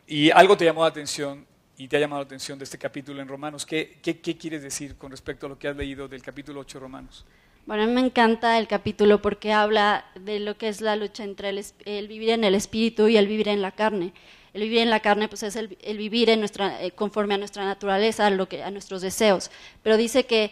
y 0.07 0.31
algo 0.31 0.55
te 0.55 0.63
llamó 0.63 0.83
la 0.83 0.87
atención 0.87 1.45
y 1.77 1.89
te 1.89 1.97
ha 1.97 1.99
llamado 1.99 2.21
la 2.21 2.25
atención 2.25 2.57
de 2.57 2.63
este 2.63 2.77
capítulo 2.77 3.21
en 3.21 3.27
Romanos, 3.27 3.65
¿qué, 3.65 3.97
qué, 4.01 4.17
qué 4.21 4.37
quieres 4.37 4.63
decir 4.63 4.95
con 4.95 5.11
respecto 5.11 5.47
a 5.47 5.49
lo 5.49 5.59
que 5.59 5.67
has 5.67 5.75
leído 5.75 6.07
del 6.07 6.21
capítulo 6.21 6.61
8 6.61 6.77
de 6.77 6.83
Romanos? 6.83 7.25
Bueno, 7.65 7.83
a 7.83 7.85
mí 7.87 7.91
me 7.91 7.99
encanta 7.99 8.57
el 8.59 8.69
capítulo 8.69 9.21
porque 9.21 9.51
habla 9.51 10.05
de 10.15 10.39
lo 10.39 10.57
que 10.57 10.69
es 10.69 10.79
la 10.79 10.95
lucha 10.95 11.25
entre 11.25 11.49
el, 11.49 11.65
el 11.83 12.07
vivir 12.07 12.29
en 12.29 12.45
el 12.45 12.55
espíritu 12.55 13.09
y 13.09 13.17
el 13.17 13.27
vivir 13.27 13.49
en 13.49 13.61
la 13.61 13.73
carne. 13.73 14.13
El 14.53 14.61
vivir 14.61 14.79
en 14.79 14.89
la 14.89 15.01
carne 15.01 15.27
pues 15.27 15.43
es 15.43 15.57
el, 15.57 15.77
el 15.81 15.97
vivir 15.97 16.29
en 16.29 16.39
nuestra, 16.39 16.81
eh, 16.81 16.91
conforme 16.91 17.33
a 17.33 17.37
nuestra 17.37 17.65
naturaleza, 17.65 18.27
a, 18.27 18.29
lo 18.29 18.47
que, 18.47 18.63
a 18.63 18.71
nuestros 18.71 19.01
deseos. 19.01 19.51
Pero 19.83 19.97
dice 19.97 20.25
que, 20.25 20.51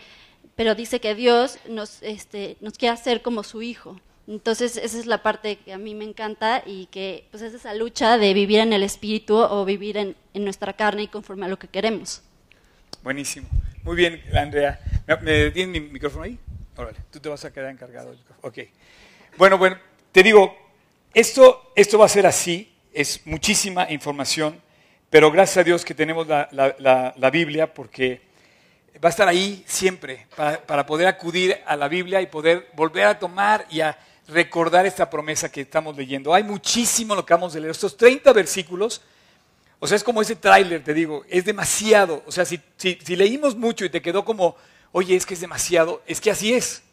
pero 0.57 0.75
dice 0.75 0.99
que 0.99 1.15
Dios 1.15 1.57
nos, 1.69 2.03
este, 2.03 2.57
nos 2.59 2.73
quiere 2.73 2.93
hacer 2.93 3.21
como 3.21 3.43
su 3.43 3.61
hijo. 3.61 4.01
Entonces 4.27 4.75
esa 4.75 4.99
es 4.99 5.05
la 5.05 5.23
parte 5.23 5.55
que 5.55 5.71
a 5.71 5.77
mí 5.77 5.95
me 5.95 6.03
encanta 6.03 6.61
y 6.65 6.87
que 6.87 7.25
pues 7.31 7.41
es 7.41 7.53
esa 7.53 7.73
lucha 7.73 8.17
de 8.17 8.33
vivir 8.33 8.59
en 8.59 8.73
el 8.73 8.83
espíritu 8.83 9.37
o 9.37 9.63
vivir 9.63 9.95
en, 9.95 10.17
en 10.33 10.43
nuestra 10.43 10.73
carne 10.73 11.03
y 11.03 11.07
conforme 11.07 11.45
a 11.45 11.49
lo 11.49 11.57
que 11.57 11.69
queremos. 11.69 12.21
Buenísimo. 13.03 13.47
Muy 13.83 13.95
bien, 13.95 14.21
Andrea. 14.33 14.81
¿Me, 15.21 15.49
tienes 15.51 15.81
mi 15.81 15.87
micrófono 15.89 16.23
ahí? 16.25 16.37
Órale, 16.75 16.97
tú 17.09 17.19
te 17.21 17.29
vas 17.29 17.45
a 17.45 17.53
quedar 17.53 17.71
encargado. 17.71 18.09
del. 18.11 18.19
Ok. 18.41 18.57
Bueno, 19.37 19.57
bueno, 19.57 19.77
te 20.11 20.23
digo, 20.23 20.53
esto, 21.13 21.71
esto 21.75 21.97
va 21.97 22.05
a 22.05 22.09
ser 22.09 22.25
así, 22.27 22.73
es 22.91 23.25
muchísima 23.25 23.89
información, 23.89 24.59
pero 25.09 25.31
gracias 25.31 25.57
a 25.57 25.63
Dios 25.63 25.85
que 25.85 25.93
tenemos 25.93 26.27
la, 26.27 26.49
la- 26.51 27.13
la 27.15 27.29
Biblia 27.29 27.73
porque 27.73 28.26
va 29.03 29.09
a 29.09 29.11
estar 29.11 29.27
ahí 29.27 29.63
siempre 29.67 30.27
para, 30.35 30.85
poder 30.85 31.07
acudir 31.07 31.57
a 31.65 31.75
la 31.75 31.87
Biblia 31.87 32.21
y 32.21 32.27
poder 32.27 32.69
volver 32.73 33.05
a 33.05 33.19
tomar 33.19 33.65
y 33.69 33.81
a 33.81 33.97
recordar 34.27 34.85
esta 34.85 35.09
promesa 35.09 35.51
que 35.51 35.61
estamos 35.61 35.95
leyendo. 35.95 36.33
Hay 36.33 36.43
muchísimo 36.43 37.15
lo 37.15 37.25
que 37.25 37.33
vamos 37.33 37.55
a 37.55 37.59
leer. 37.59 37.71
Estos 37.71 37.95
30 37.95 38.33
versículos, 38.33 39.01
o 39.79 39.87
sea, 39.87 39.95
es 39.95 40.03
como 40.03 40.21
ese 40.21 40.35
tráiler, 40.35 40.83
te 40.83 40.93
digo, 40.93 41.23
es 41.29 41.45
demasiado. 41.45 42.23
O 42.25 42.31
sea, 42.31 42.45
si, 42.45 42.59
si, 42.77 42.97
si 43.03 43.15
leímos 43.15 43.55
mucho 43.55 43.85
y 43.85 43.89
te 43.89 44.01
quedó 44.01 44.25
como, 44.25 44.55
oye, 44.91 45.15
es 45.15 45.25
que 45.25 45.33
es 45.33 45.41
demasiado, 45.41 46.01
es 46.07 46.19
que 46.19 46.31
así 46.31 46.53
es. 46.53 46.83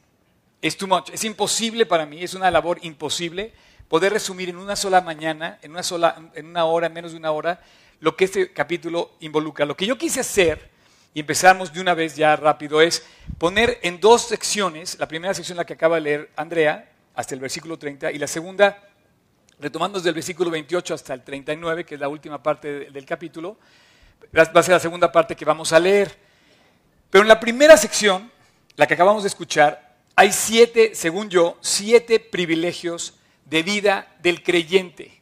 Es 0.62 0.76
too 0.76 0.87
much. 0.87 1.11
Es 1.11 1.25
imposible 1.25 1.87
para 1.87 2.06
mí, 2.06 2.23
es 2.23 2.34
una 2.34 2.50
labor 2.50 2.78
imposible 2.82 3.52
poder 3.88 4.12
resumir 4.12 4.49
en 4.49 4.56
una 4.56 4.76
sola 4.76 5.00
mañana, 5.00 5.58
en 5.62 5.70
una 5.70 5.82
sola, 5.82 6.30
en 6.34 6.46
una 6.46 6.64
hora, 6.64 6.87
en 6.87 6.92
menos 6.92 7.12
de 7.12 7.18
una 7.18 7.30
hora, 7.30 7.61
lo 8.00 8.16
que 8.16 8.25
este 8.25 8.52
capítulo 8.52 9.12
involucra. 9.20 9.66
Lo 9.66 9.76
que 9.76 9.87
yo 9.87 9.96
quise 9.96 10.20
hacer, 10.20 10.70
y 11.14 11.21
empezamos 11.21 11.73
de 11.73 11.80
una 11.80 11.94
vez 11.94 12.16
ya 12.16 12.35
rápido, 12.37 12.80
es 12.80 13.06
poner 13.38 13.78
en 13.83 14.00
dos 14.00 14.23
secciones, 14.26 14.99
la 14.99 15.06
primera 15.09 15.33
sección 15.33 15.56
la 15.56 15.64
que 15.64 15.75
acaba 15.75 15.94
de 15.97 16.00
leer 16.02 16.30
Andrea, 16.37 16.90
hasta 17.14 17.35
el 17.35 17.40
versículo 17.40 17.78
30, 17.78 18.11
y 18.11 18.18
la 18.18 18.26
segunda, 18.26 18.88
retomando 19.61 19.99
desde 19.99 20.09
el 20.09 20.14
versículo 20.16 20.50
28 20.50 20.92
hasta 20.94 21.14
el 21.14 21.23
39, 21.23 21.85
que 21.85 21.94
es 21.94 22.00
la 22.00 22.09
última 22.09 22.42
parte 22.42 22.71
de- 22.80 22.90
del 22.90 23.06
capítulo, 23.06 23.56
va 24.37 24.42
a 24.61 24.62
ser 24.62 24.73
la 24.75 24.80
segunda 24.80 25.12
parte 25.12 25.37
que 25.37 25.44
vamos 25.44 25.73
a 25.73 25.78
leer. 25.78 26.18
Pero 27.11 27.23
en 27.23 27.28
la 27.28 27.38
primera 27.38 27.76
sección, 27.76 28.30
la 28.75 28.87
que 28.88 28.94
acabamos 28.94 29.23
de 29.23 29.28
escuchar, 29.28 29.94
hay 30.16 30.33
siete, 30.33 30.97
según 30.97 31.28
yo, 31.28 31.56
siete 31.61 32.18
privilegios 32.18 33.14
de 33.44 33.62
vida 33.62 34.16
del 34.21 34.42
creyente. 34.42 35.21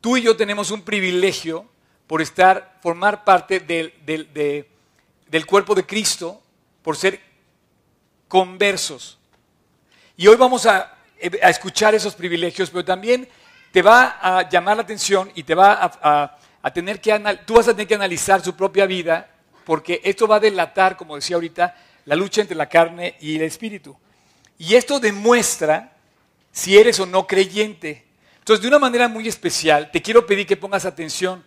Tú 0.00 0.16
y 0.16 0.22
yo 0.22 0.36
tenemos 0.36 0.72
un 0.72 0.82
privilegio 0.82 1.68
por 2.08 2.20
estar, 2.20 2.78
formar 2.82 3.22
parte 3.24 3.60
del, 3.60 3.94
del- 4.04 4.32
de- 4.34 4.68
del 5.34 5.46
cuerpo 5.46 5.74
de 5.74 5.84
Cristo, 5.84 6.40
por 6.80 6.96
ser 6.96 7.20
conversos. 8.28 9.18
Y 10.16 10.28
hoy 10.28 10.36
vamos 10.36 10.64
a, 10.64 10.96
escuchar 11.18 11.92
esos 11.92 12.14
privilegios, 12.14 12.70
pero 12.70 12.84
también 12.84 13.28
te 13.72 13.82
va 13.82 14.16
a 14.22 14.48
llamar 14.48 14.76
la 14.76 14.84
atención 14.84 15.32
y 15.34 15.42
te 15.42 15.56
va 15.56 15.76
a, 16.62 16.70
tener 16.72 17.00
que, 17.00 17.38
tú 17.44 17.54
vas 17.54 17.66
a 17.66 17.72
tener 17.72 17.88
que 17.88 17.96
analizar 17.96 18.44
su 18.44 18.54
propia 18.54 18.86
vida, 18.86 19.28
porque 19.64 20.00
esto 20.04 20.28
va 20.28 20.36
a 20.36 20.40
delatar, 20.40 20.96
como 20.96 21.16
decía 21.16 21.34
ahorita, 21.34 21.74
la 22.04 22.14
lucha 22.14 22.40
entre 22.40 22.56
la 22.56 22.68
carne 22.68 23.16
y 23.20 23.34
el 23.34 23.42
espíritu. 23.42 23.96
Y 24.56 24.76
esto 24.76 25.00
demuestra 25.00 25.96
si 26.52 26.78
eres 26.78 27.00
o 27.00 27.06
no 27.06 27.26
creyente. 27.26 28.04
Entonces, 28.38 28.62
de 28.62 28.68
una 28.68 28.78
manera 28.78 29.08
muy 29.08 29.26
especial, 29.26 29.90
te 29.90 30.00
quiero 30.00 30.26
pedir 30.26 30.46
que 30.46 30.56
pongas 30.56 30.84
atención, 30.84 31.42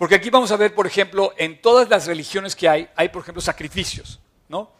porque 0.00 0.14
aquí 0.14 0.30
vamos 0.30 0.50
a 0.50 0.56
ver, 0.56 0.74
por 0.74 0.86
ejemplo, 0.86 1.34
en 1.36 1.60
todas 1.60 1.90
las 1.90 2.06
religiones 2.06 2.56
que 2.56 2.66
hay, 2.66 2.88
hay, 2.96 3.10
por 3.10 3.20
ejemplo, 3.20 3.42
sacrificios, 3.42 4.18
¿no? 4.48 4.72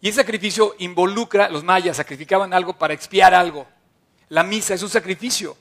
Y 0.00 0.08
ese 0.08 0.20
sacrificio 0.20 0.76
involucra, 0.78 1.48
los 1.48 1.64
mayas 1.64 1.96
sacrificaban 1.96 2.54
algo 2.54 2.78
para 2.78 2.94
expiar 2.94 3.34
algo. 3.34 3.66
La 4.28 4.44
misa 4.44 4.74
es 4.74 4.82
un 4.84 4.88
sacrificio. 4.88 5.56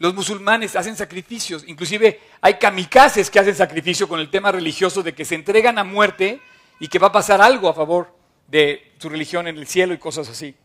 Los 0.00 0.14
musulmanes 0.16 0.74
hacen 0.74 0.96
sacrificios, 0.96 1.62
inclusive 1.68 2.20
hay 2.40 2.54
kamikazes 2.54 3.30
que 3.30 3.38
hacen 3.38 3.54
sacrificio 3.54 4.08
con 4.08 4.18
el 4.18 4.30
tema 4.30 4.50
religioso 4.50 5.00
de 5.00 5.14
que 5.14 5.24
se 5.24 5.36
entregan 5.36 5.78
a 5.78 5.84
muerte 5.84 6.40
y 6.80 6.88
que 6.88 6.98
va 6.98 7.06
a 7.06 7.12
pasar 7.12 7.40
algo 7.40 7.68
a 7.68 7.72
favor 7.72 8.12
de 8.48 8.94
su 8.98 9.08
religión 9.08 9.46
en 9.46 9.58
el 9.58 9.68
cielo 9.68 9.94
y 9.94 9.98
cosas 9.98 10.28
así. 10.28 10.56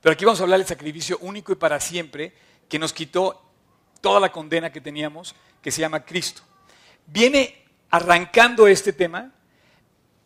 Pero 0.00 0.14
aquí 0.14 0.24
vamos 0.24 0.40
a 0.40 0.44
hablar 0.44 0.58
del 0.58 0.66
sacrificio 0.66 1.18
único 1.20 1.52
y 1.52 1.56
para 1.56 1.80
siempre 1.80 2.32
que 2.66 2.78
nos 2.78 2.94
quitó 2.94 3.42
toda 4.00 4.20
la 4.20 4.32
condena 4.32 4.72
que 4.72 4.80
teníamos, 4.80 5.34
que 5.60 5.70
se 5.70 5.82
llama 5.82 6.02
Cristo. 6.02 6.40
Viene 7.06 7.54
arrancando 7.90 8.66
este 8.66 8.92
tema 8.92 9.32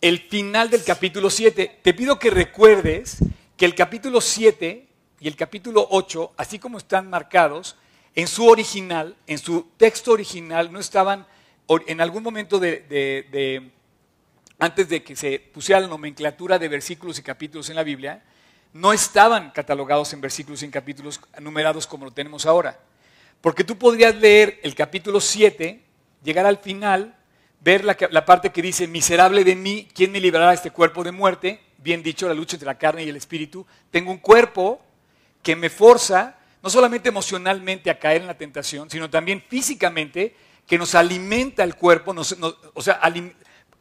el 0.00 0.20
final 0.20 0.70
del 0.70 0.84
capítulo 0.84 1.28
7. 1.28 1.80
Te 1.82 1.94
pido 1.94 2.18
que 2.18 2.30
recuerdes 2.30 3.18
que 3.56 3.64
el 3.64 3.74
capítulo 3.74 4.20
7 4.20 4.86
y 5.20 5.28
el 5.28 5.36
capítulo 5.36 5.86
8, 5.90 6.32
así 6.36 6.58
como 6.58 6.78
están 6.78 7.10
marcados, 7.10 7.76
en 8.14 8.28
su 8.28 8.46
original, 8.46 9.16
en 9.26 9.38
su 9.38 9.68
texto 9.76 10.12
original, 10.12 10.72
no 10.72 10.78
estaban, 10.78 11.26
en 11.68 12.00
algún 12.00 12.22
momento 12.22 12.58
de- 12.58 13.70
antes 14.60 14.88
de 14.88 15.02
que 15.02 15.14
se 15.16 15.38
pusiera 15.38 15.80
la 15.80 15.86
nomenclatura 15.88 16.58
de 16.58 16.68
versículos 16.68 17.18
y 17.18 17.22
capítulos 17.22 17.68
en 17.70 17.76
la 17.76 17.82
Biblia, 17.84 18.22
no 18.72 18.92
estaban 18.92 19.50
catalogados 19.50 20.12
en 20.12 20.20
versículos 20.20 20.62
y 20.62 20.66
en 20.66 20.70
capítulos 20.70 21.20
numerados 21.40 21.86
como 21.86 22.04
lo 22.04 22.10
tenemos 22.12 22.46
ahora. 22.46 22.78
Porque 23.40 23.64
tú 23.64 23.76
podrías 23.78 24.14
leer 24.16 24.58
el 24.62 24.74
capítulo 24.74 25.20
7, 25.20 25.80
llegar 26.22 26.46
al 26.46 26.58
final, 26.58 27.14
ver 27.60 27.84
la, 27.84 27.96
la 28.10 28.24
parte 28.24 28.50
que 28.50 28.62
dice, 28.62 28.86
miserable 28.86 29.44
de 29.44 29.54
mí, 29.56 29.88
¿quién 29.94 30.12
me 30.12 30.20
librará 30.20 30.48
de 30.50 30.54
este 30.56 30.70
cuerpo 30.70 31.02
de 31.04 31.12
muerte? 31.12 31.60
Bien 31.78 32.02
dicho, 32.02 32.28
la 32.28 32.34
lucha 32.34 32.56
entre 32.56 32.66
la 32.66 32.78
carne 32.78 33.04
y 33.04 33.08
el 33.08 33.16
espíritu. 33.16 33.66
Tengo 33.90 34.10
un 34.10 34.18
cuerpo 34.18 34.80
que 35.42 35.56
me 35.56 35.70
forza, 35.70 36.36
no 36.62 36.70
solamente 36.70 37.08
emocionalmente 37.08 37.90
a 37.90 37.98
caer 37.98 38.22
en 38.22 38.26
la 38.26 38.36
tentación, 38.36 38.90
sino 38.90 39.08
también 39.08 39.42
físicamente, 39.48 40.34
que 40.66 40.76
nos 40.76 40.94
alimenta 40.94 41.64
el 41.64 41.76
cuerpo, 41.76 42.12
nos- 42.12 42.36
o 42.74 42.82
sea, 42.82 43.00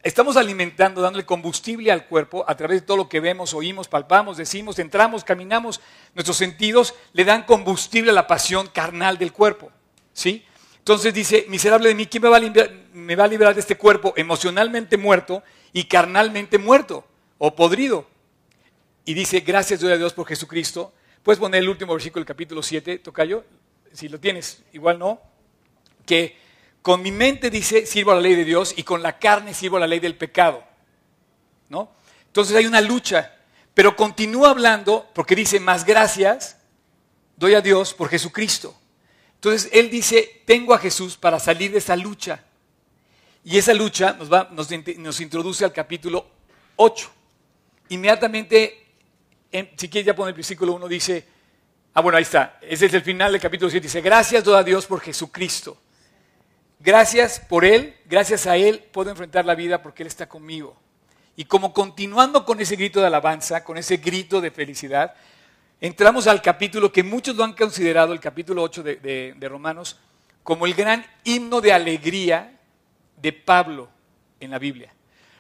estamos 0.04 0.38
alimentando, 0.38 1.02
dándole 1.02 1.26
combustible 1.26 1.92
al 1.92 2.06
cuerpo 2.06 2.46
a 2.48 2.56
través 2.56 2.80
de 2.82 2.86
todo 2.88 2.96
lo 2.96 3.10
que 3.10 3.20
vemos, 3.20 3.54
oímos, 3.54 3.90
palpamos, 3.90 4.38
decimos, 4.38 4.80
entramos, 4.80 5.26
caminamos, 5.26 5.82
nuestros 6.14 6.38
sentidos 6.38 6.94
le 7.12 7.26
dan 7.26 7.44
combustible 7.44 8.12
a 8.12 8.14
la 8.14 8.26
pasión 8.28 8.68
carnal 8.68 9.18
del 9.18 9.34
cuerpo, 9.34 9.70
¿sí? 10.14 10.46
Entonces 10.88 11.14
dice, 11.14 11.46
miserable 11.50 11.90
de 11.90 11.96
mí, 11.96 12.06
¿quién 12.06 12.24
me 12.24 12.30
va 12.30 12.38
a 12.38 12.40
liberar, 12.40 12.72
me 12.94 13.14
va 13.18 13.26
a 13.26 13.28
liberar 13.28 13.54
de 13.54 13.60
este 13.60 13.76
cuerpo 13.76 14.14
emocionalmente 14.16 14.96
muerto 14.96 15.44
y 15.74 15.84
carnalmente 15.84 16.58
muerto 16.58 17.06
o 17.38 17.54
podrido? 17.54 18.08
Y 19.04 19.14
dice, 19.14 19.42
gracias 19.42 19.82
doy 19.82 19.92
a 19.92 19.98
Dios 19.98 20.14
por 20.14 20.26
Jesucristo. 20.26 20.94
Puedes 21.24 21.42
poner 21.42 21.62
el 21.62 21.68
último 21.68 21.92
versículo 21.92 22.22
del 22.22 22.28
capítulo 22.28 22.64
7, 22.64 23.00
Tocayo, 23.00 23.44
si 23.92 24.08
lo 24.08 24.18
tienes, 24.18 24.64
igual 24.72 24.98
no, 24.98 25.20
que 26.06 26.38
con 26.82 27.02
mi 27.02 27.12
mente 27.12 27.50
dice, 27.50 27.86
sirvo 27.86 28.14
a 28.14 28.16
la 28.16 28.22
ley 28.22 28.36
de 28.36 28.46
Dios 28.46 28.74
y 28.78 28.84
con 28.84 29.04
la 29.04 29.20
carne 29.20 29.54
sirvo 29.54 29.76
a 29.76 29.82
la 29.82 29.88
ley 29.88 30.00
del 30.00 30.16
pecado. 30.16 30.64
¿No? 31.68 31.92
Entonces 32.28 32.56
hay 32.56 32.66
una 32.66 32.80
lucha, 32.80 33.36
pero 33.74 33.98
continúa 33.98 34.52
hablando 34.52 35.06
porque 35.14 35.36
dice, 35.36 35.60
más 35.60 35.84
gracias 35.84 36.60
doy 37.36 37.56
a 37.56 37.62
Dios 37.62 37.94
por 37.94 38.08
Jesucristo. 38.08 38.74
Entonces 39.38 39.70
él 39.72 39.90
dice, 39.90 40.42
tengo 40.46 40.74
a 40.74 40.80
Jesús 40.80 41.16
para 41.16 41.40
salir 41.40 41.72
de 41.72 41.78
esa 41.78 41.96
lucha. 41.96 42.44
Y 43.44 43.58
esa 43.58 43.74
lucha 43.74 44.14
nos, 44.14 44.32
va, 44.34 44.50
nos, 44.52 44.68
nos 44.98 45.22
introduce 45.22 45.64
al 45.64 45.72
capítulo 45.72 46.28
8. 46.76 47.10
Inmediatamente, 47.90 48.86
en, 49.52 49.70
si 49.78 49.90
quieres 49.90 50.08
ya 50.08 50.16
poner 50.16 50.32
el 50.32 50.36
versículo 50.36 50.74
1, 50.74 50.88
dice, 50.88 51.26
ah 51.94 52.02
bueno, 52.02 52.18
ahí 52.18 52.24
está, 52.24 52.58
ese 52.62 52.88
es 52.88 52.94
el 52.94 53.04
final 53.04 53.32
del 53.32 53.40
capítulo 53.40 53.70
7, 53.70 53.84
dice, 53.84 54.02
gracias 54.02 54.44
doy 54.44 54.60
a 54.60 54.64
Dios 54.64 54.86
por 54.86 55.00
Jesucristo. 55.02 55.78
Gracias 56.80 57.40
por 57.40 57.64
Él, 57.64 57.96
gracias 58.06 58.46
a 58.46 58.58
Él 58.58 58.84
puedo 58.92 59.10
enfrentar 59.10 59.46
la 59.46 59.56
vida 59.56 59.82
porque 59.82 60.04
Él 60.04 60.08
está 60.08 60.28
conmigo. 60.28 60.76
Y 61.36 61.46
como 61.46 61.74
continuando 61.74 62.44
con 62.44 62.60
ese 62.60 62.76
grito 62.76 63.00
de 63.00 63.08
alabanza, 63.08 63.64
con 63.64 63.78
ese 63.78 63.98
grito 63.98 64.42
de 64.42 64.52
felicidad, 64.52 65.16
entramos 65.80 66.28
al 66.28 66.42
capítulo 66.42 66.92
que 66.92 67.04
muchos 67.04 67.36
lo 67.36 67.44
han 67.44 67.54
considerado, 67.54 68.14
el 68.14 68.20
capítulo 68.20 68.64
8 68.64 68.84
de, 68.84 69.36
de, 69.38 69.50
Romanos, 69.50 69.98
como 70.44 70.66
el 70.66 70.74
gran 70.74 71.06
himno 71.24 71.62
de 71.62 71.74
alegría 71.74 72.58
de 73.18 73.34
Pablo 73.34 73.90
en 74.40 74.52
la 74.52 74.60
Biblia. 74.60 74.94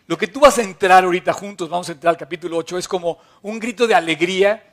Lo 0.07 0.17
que 0.17 0.27
tú 0.27 0.39
vas 0.39 0.57
a 0.57 0.63
entrar 0.63 1.03
ahorita 1.03 1.33
juntos, 1.33 1.69
vamos 1.69 1.89
a 1.89 1.93
entrar 1.93 2.11
al 2.11 2.17
capítulo 2.17 2.57
8, 2.57 2.77
es 2.77 2.87
como 2.87 3.19
un 3.41 3.59
grito 3.59 3.87
de 3.87 3.95
alegría 3.95 4.63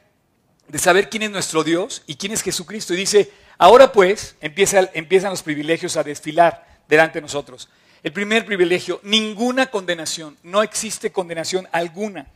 de 0.68 0.78
saber 0.78 1.10
quién 1.10 1.24
es 1.24 1.30
nuestro 1.30 1.64
Dios 1.64 2.02
y 2.06 2.16
quién 2.16 2.32
es 2.32 2.42
Jesucristo. 2.42 2.94
Y 2.94 2.98
dice, 2.98 3.32
ahora 3.58 3.92
pues 3.92 4.36
empieza, 4.40 4.90
empiezan 4.94 5.30
los 5.30 5.42
privilegios 5.42 5.96
a 5.96 6.04
desfilar 6.04 6.66
delante 6.88 7.18
de 7.18 7.22
nosotros. 7.22 7.68
El 8.02 8.12
primer 8.12 8.44
privilegio, 8.44 9.00
ninguna 9.02 9.70
condenación, 9.70 10.36
no 10.42 10.62
existe 10.62 11.10
condenación 11.10 11.66
alguna 11.72 12.26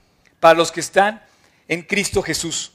para 0.40 0.58
los 0.58 0.72
que 0.72 0.80
están 0.80 1.22
en 1.68 1.82
Cristo 1.82 2.22
Jesús. 2.22 2.72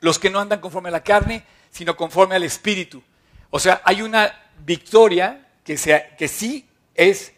Los 0.00 0.18
que 0.18 0.30
no 0.30 0.40
andan 0.40 0.60
conforme 0.60 0.88
a 0.88 0.92
la 0.92 1.02
carne, 1.02 1.44
sino 1.70 1.96
conforme 1.96 2.36
al 2.36 2.44
Espíritu. 2.44 3.02
O 3.50 3.58
sea, 3.58 3.80
hay 3.84 4.02
una 4.02 4.32
victoria 4.64 5.46
que, 5.64 5.76
sí 5.76 6.66
es 6.94 7.32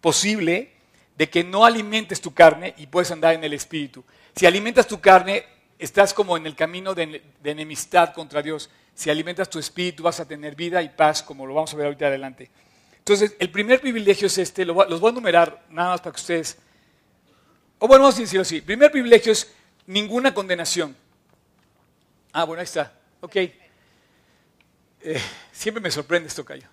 posible 0.00 0.72
de 1.16 1.28
que 1.28 1.44
no 1.44 1.64
alimentes 1.64 2.20
tu 2.20 2.32
carne 2.32 2.74
y 2.78 2.86
puedes 2.86 3.10
andar 3.10 3.34
en 3.34 3.44
el 3.44 3.52
Espíritu. 3.52 4.04
Si 4.34 4.46
alimentas 4.46 4.86
tu 4.86 5.00
carne, 5.00 5.44
estás 5.78 6.14
como 6.14 6.36
en 6.36 6.46
el 6.46 6.54
camino 6.54 6.94
de, 6.94 7.22
enemistad 7.44 8.12
contra 8.14 8.42
Dios. 8.42 8.70
Si 8.94 9.10
alimentas 9.10 9.48
tu 9.48 9.58
espíritu, 9.58 10.02
vas 10.02 10.20
a 10.20 10.28
tener 10.28 10.54
vida 10.54 10.82
y 10.82 10.88
paz, 10.90 11.22
como 11.22 11.46
lo 11.46 11.54
vamos 11.54 11.72
a 11.72 11.76
ver 11.76 11.86
ahorita 11.86 12.06
adelante. 12.06 12.50
Entonces, 12.98 13.34
el 13.38 13.50
primer 13.50 13.80
privilegio 13.80 14.26
es 14.26 14.38
este, 14.38 14.64
lo, 14.64 14.74
los 14.88 15.00
voy 15.00 15.08
a 15.08 15.12
enumerar 15.12 15.64
nada 15.70 15.90
más 15.90 16.00
para 16.00 16.12
que 16.14 16.20
ustedes... 16.20 16.58
O 17.78 17.88
bueno, 17.88 18.04
vamos 18.04 18.16
a 18.16 18.20
decirlo 18.20 18.42
así. 18.42 18.56
El 18.56 18.62
primer 18.62 18.92
privilegio 18.92 19.32
es 19.32 19.52
ninguna 19.86 20.32
condenación. 20.32 20.96
Ah, 22.32 22.44
bueno, 22.44 22.60
ahí 22.60 22.64
está. 22.64 22.92
Ok. 23.20 23.36
Eh, 23.36 23.52
siempre 25.52 25.82
me 25.82 25.90
sorprende 25.90 26.28
esto, 26.28 26.44
Cayo. 26.44 26.66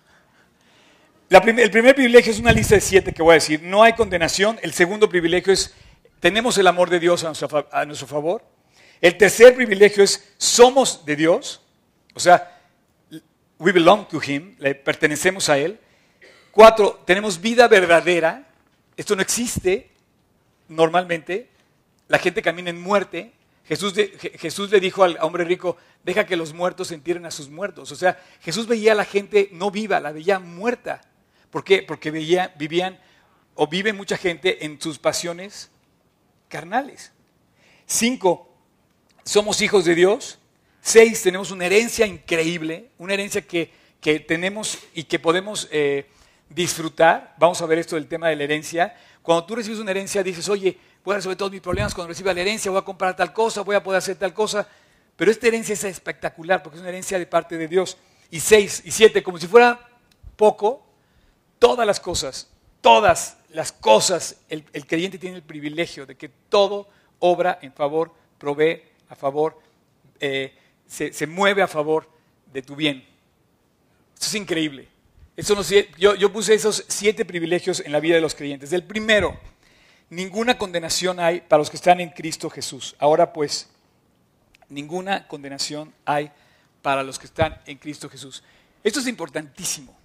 el 1.28 1.70
primer 1.70 1.94
privilegio 1.94 2.32
es 2.32 2.38
una 2.38 2.52
lista 2.52 2.76
de 2.76 2.80
siete 2.80 3.12
que 3.12 3.22
voy 3.22 3.32
a 3.32 3.34
decir. 3.34 3.62
No 3.62 3.82
hay 3.82 3.92
condenación. 3.92 4.58
El 4.62 4.72
segundo 4.72 5.08
privilegio 5.08 5.52
es, 5.52 5.74
tenemos 6.18 6.56
el 6.56 6.66
amor 6.66 6.88
de 6.88 6.98
Dios 6.98 7.24
a 7.24 7.84
nuestro 7.84 8.06
favor. 8.06 8.42
El 9.00 9.18
tercer 9.18 9.54
privilegio 9.54 10.02
es, 10.02 10.32
somos 10.38 11.04
de 11.04 11.16
Dios. 11.16 11.60
O 12.14 12.20
sea, 12.20 12.58
we 13.58 13.72
belong 13.72 14.08
to 14.08 14.20
Him, 14.22 14.56
le 14.58 14.74
pertenecemos 14.74 15.48
a 15.50 15.58
Él. 15.58 15.78
Cuatro, 16.50 17.02
tenemos 17.04 17.40
vida 17.40 17.68
verdadera. 17.68 18.46
Esto 18.96 19.14
no 19.14 19.22
existe 19.22 19.90
normalmente. 20.68 21.50
La 22.08 22.18
gente 22.18 22.40
camina 22.40 22.70
en 22.70 22.80
muerte. 22.80 23.32
Jesús, 23.70 24.68
le 24.72 24.80
dijo 24.80 25.04
al 25.04 25.16
hombre 25.20 25.44
rico, 25.44 25.76
deja 26.02 26.26
que 26.26 26.34
los 26.34 26.52
muertos 26.52 26.90
entierren 26.90 27.24
a 27.24 27.30
sus 27.30 27.48
muertos. 27.48 27.92
O 27.92 27.94
sea, 27.94 28.20
Jesús 28.40 28.66
veía 28.66 28.92
a 28.92 28.96
la 28.96 29.04
gente 29.04 29.48
no 29.52 29.70
viva, 29.70 30.00
la 30.00 30.10
veía 30.10 30.40
muerta. 30.40 31.00
¿Por 31.52 31.62
qué? 31.62 31.84
Porque 31.84 32.10
veía, 32.10 32.52
vivían 32.58 32.98
o 33.54 33.68
vive 33.68 33.92
mucha 33.92 34.16
gente 34.16 34.64
en 34.64 34.80
sus 34.80 34.98
pasiones 34.98 35.70
carnales. 36.48 37.12
Cinco, 37.86 38.52
somos 39.24 39.60
hijos 39.60 39.84
de 39.84 39.94
Dios. 39.94 40.40
Seis, 40.80 41.22
tenemos 41.22 41.52
una 41.52 41.66
herencia 41.66 42.06
increíble, 42.06 42.90
una 42.98 43.14
herencia 43.14 43.42
que, 43.42 43.70
tenemos 44.26 44.78
y 44.94 45.04
que 45.04 45.20
podemos 45.20 45.68
eh, 45.70 46.08
disfrutar. 46.48 47.36
Vamos 47.38 47.62
a 47.62 47.66
ver 47.66 47.78
esto 47.78 47.94
del 47.94 48.08
tema 48.08 48.30
de 48.30 48.36
la 48.36 48.42
herencia. 48.42 48.96
Cuando 49.22 49.44
tú 49.44 49.54
recibes 49.54 49.78
una 49.78 49.92
herencia, 49.92 50.24
dices, 50.24 50.48
oye, 50.48 50.76
voy 51.04 51.14
a 51.14 51.16
resolver 51.16 51.36
todos 51.36 51.52
mis 51.52 51.60
problemas 51.60 51.94
cuando 51.94 52.08
reciba 52.08 52.32
la 52.34 52.40
herencia, 52.40 52.70
voy 52.70 52.80
a 52.80 52.84
comprar 52.84 53.16
tal 53.16 53.32
cosa, 53.32 53.62
voy 53.62 53.76
a 53.76 53.82
poder 53.82 53.98
hacer 53.98 54.16
tal 54.16 54.34
cosa. 54.34 54.66
Pero 55.16 55.30
esta 55.30 55.46
herencia 55.46 55.72
es 55.74 55.84
espectacular 55.84 56.62
porque 56.62 56.76
es 56.76 56.80
una 56.80 56.90
herencia 56.90 57.18
de 57.18 57.26
parte 57.26 57.58
de 57.58 57.68
Dios. 57.68 57.96
Y 58.30 58.40
seis 58.40 58.82
y 58.84 58.90
siete, 58.90 59.22
como 59.22 59.38
si 59.38 59.46
fuera 59.46 59.88
poco, 60.36 60.86
todas 61.58 61.86
las 61.86 62.00
cosas, 62.00 62.48
todas 62.80 63.36
las 63.50 63.72
cosas, 63.72 64.36
el, 64.48 64.64
el 64.72 64.86
creyente 64.86 65.18
tiene 65.18 65.36
el 65.36 65.42
privilegio 65.42 66.06
de 66.06 66.16
que 66.16 66.28
todo 66.28 66.88
obra 67.18 67.58
en 67.62 67.72
favor, 67.72 68.12
provee 68.38 68.82
a 69.08 69.14
favor, 69.14 69.58
eh, 70.18 70.52
se, 70.86 71.26
mueve 71.26 71.62
a 71.62 71.68
favor 71.68 72.08
de 72.52 72.62
tu 72.62 72.74
bien. 72.74 73.04
Esto 74.14 74.26
es 74.26 74.34
increíble. 74.34 74.88
yo, 75.98 76.14
yo 76.14 76.32
puse 76.32 76.54
esos 76.54 76.84
siete 76.88 77.24
privilegios 77.24 77.80
en 77.80 77.92
la 77.92 78.00
vida 78.00 78.16
de 78.16 78.20
los 78.20 78.34
creyentes. 78.34 78.72
El 78.72 78.82
primero, 78.82 79.38
ninguna 80.10 80.58
condenación 80.58 81.20
hay 81.20 81.40
para 81.40 81.58
los 81.58 81.70
que 81.70 81.76
están 81.76 82.00
en 82.00 82.10
Cristo 82.10 82.50
Jesús. 82.50 82.94
Ahora 82.98 83.32
pues, 83.32 83.70
ninguna 84.68 85.26
condenación 85.26 85.94
hay 86.04 86.30
para 86.82 87.02
los 87.02 87.18
que 87.18 87.26
están 87.26 87.60
en 87.66 87.78
Cristo 87.78 88.08
Jesús. 88.08 88.42
Esto 88.84 89.00
es 89.00 89.06
importantísimo. 89.06 89.96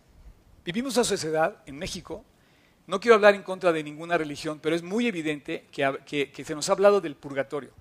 Vivimos 0.64 0.96
una 0.96 1.04
sociedad 1.04 1.58
en 1.66 1.78
México, 1.78 2.24
no 2.88 3.00
quiero 3.00 3.16
hablar 3.16 3.36
en 3.36 3.44
contra 3.44 3.72
de 3.72 3.84
ninguna 3.84 4.18
religión, 4.18 4.60
pero 4.62 4.76
es 4.76 4.84
muy 4.84 5.08
evidente 5.08 5.66
que 5.72 6.46
se 6.46 6.56
nos 6.56 6.70
ha 6.70 6.74
hablado 6.74 7.02
del 7.02 7.16
purgatorio. 7.16 7.72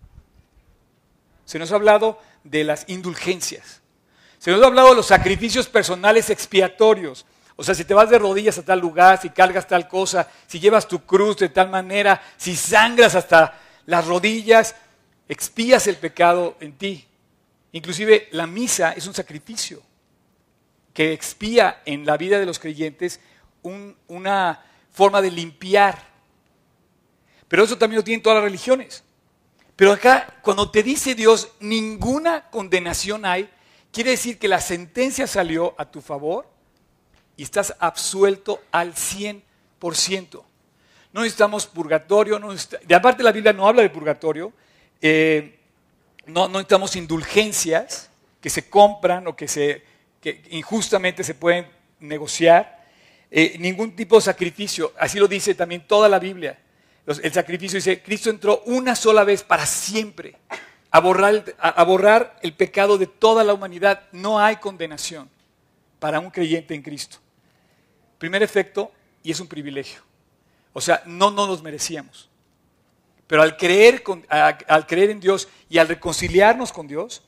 Se 1.44 1.58
nos 1.58 1.72
ha 1.72 1.74
hablado 1.74 2.18
de 2.42 2.64
las 2.64 2.88
indulgencias. 2.88 3.82
Se 4.38 4.50
nos 4.50 4.62
ha 4.62 4.66
hablado 4.66 4.90
de 4.90 4.96
los 4.96 5.06
sacrificios 5.06 5.68
personales 5.68 6.30
expiatorios. 6.30 7.26
O 7.56 7.62
sea, 7.62 7.74
si 7.74 7.84
te 7.84 7.94
vas 7.94 8.10
de 8.10 8.18
rodillas 8.18 8.58
a 8.58 8.64
tal 8.64 8.80
lugar, 8.80 9.20
si 9.20 9.30
cargas 9.30 9.68
tal 9.68 9.86
cosa, 9.86 10.28
si 10.46 10.58
llevas 10.58 10.88
tu 10.88 11.04
cruz 11.04 11.36
de 11.36 11.48
tal 11.48 11.70
manera, 11.70 12.20
si 12.36 12.56
sangras 12.56 13.14
hasta 13.14 13.60
las 13.86 14.06
rodillas, 14.06 14.74
expías 15.28 15.86
el 15.86 15.96
pecado 15.96 16.56
en 16.60 16.72
ti. 16.72 17.06
Inclusive 17.72 18.28
la 18.32 18.46
misa 18.46 18.92
es 18.92 19.06
un 19.06 19.14
sacrificio 19.14 19.82
que 20.92 21.12
expía 21.12 21.82
en 21.84 22.06
la 22.06 22.16
vida 22.16 22.38
de 22.38 22.46
los 22.46 22.58
creyentes 22.58 23.20
una 24.08 24.62
forma 24.92 25.22
de 25.22 25.30
limpiar. 25.30 25.98
Pero 27.48 27.64
eso 27.64 27.78
también 27.78 27.98
lo 27.98 28.04
tienen 28.04 28.22
todas 28.22 28.36
las 28.36 28.44
religiones. 28.44 29.04
Pero 29.76 29.92
acá, 29.92 30.38
cuando 30.42 30.70
te 30.70 30.82
dice 30.82 31.14
Dios, 31.14 31.50
ninguna 31.60 32.48
condenación 32.50 33.24
hay, 33.24 33.50
quiere 33.92 34.10
decir 34.10 34.38
que 34.38 34.48
la 34.48 34.60
sentencia 34.60 35.26
salió 35.26 35.74
a 35.78 35.84
tu 35.90 36.00
favor 36.00 36.53
y 37.36 37.42
estás 37.42 37.74
absuelto 37.78 38.62
al 38.70 38.94
100%. 38.94 40.42
No 41.12 41.20
necesitamos 41.20 41.66
purgatorio, 41.66 42.38
no 42.38 42.52
de 42.52 42.94
aparte 42.94 43.22
la 43.22 43.32
Biblia 43.32 43.52
no 43.52 43.68
habla 43.68 43.82
de 43.82 43.90
purgatorio, 43.90 44.52
eh, 45.00 45.58
no, 46.26 46.48
necesitamos 46.48 46.96
indulgencias 46.96 48.10
que 48.40 48.50
se 48.50 48.68
compran 48.68 49.26
o 49.26 49.36
que, 49.36 49.46
se, 49.46 49.82
injustamente 50.50 51.22
se 51.22 51.34
pueden 51.34 51.68
negociar, 52.00 52.84
eh, 53.30 53.56
ningún 53.58 53.94
tipo 53.94 54.16
de 54.16 54.22
sacrificio, 54.22 54.92
así 54.98 55.18
lo 55.18 55.28
dice 55.28 55.54
también 55.54 55.86
toda 55.86 56.08
la 56.08 56.18
Biblia 56.18 56.58
el 57.06 57.32
sacrificio 57.32 57.76
dice, 57.76 58.02
Cristo 58.02 58.30
entró 58.30 58.62
una 58.66 58.96
sola 58.96 59.24
vez 59.24 59.42
para 59.42 59.66
siempre 59.66 60.36
a 60.90 61.00
borrar 61.00 62.38
el 62.40 62.54
pecado 62.54 62.96
de 62.96 63.06
toda 63.06 63.44
la 63.44 63.52
humanidad. 63.52 64.04
No 64.12 64.38
hay 64.38 64.56
condenación 64.56 65.28
para 65.98 66.18
un 66.18 66.30
creyente 66.30 66.74
en 66.74 66.82
Cristo. 66.82 67.18
Primer 68.24 68.42
efecto, 68.42 68.90
y 69.22 69.32
es 69.32 69.38
un 69.38 69.48
privilegio. 69.48 70.00
O 70.72 70.80
sea, 70.80 71.02
no, 71.04 71.30
no 71.30 71.46
nos 71.46 71.62
merecíamos. 71.62 72.30
Pero 73.26 73.42
al 73.42 73.58
creer, 73.58 74.02
al 74.30 74.86
creer 74.86 75.10
en 75.10 75.20
Dios 75.20 75.46
y 75.68 75.76
al 75.76 75.88
reconciliarnos 75.88 76.72
con 76.72 76.86
Dios, 76.86 77.20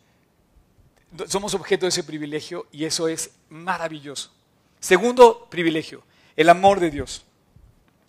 somos 1.28 1.52
objeto 1.52 1.84
de 1.84 1.90
ese 1.90 2.02
privilegio 2.02 2.66
y 2.72 2.86
eso 2.86 3.08
es 3.08 3.32
maravilloso. 3.50 4.32
Segundo 4.80 5.48
privilegio, 5.50 6.02
el 6.34 6.48
amor 6.48 6.80
de 6.80 6.90
Dios. 6.90 7.26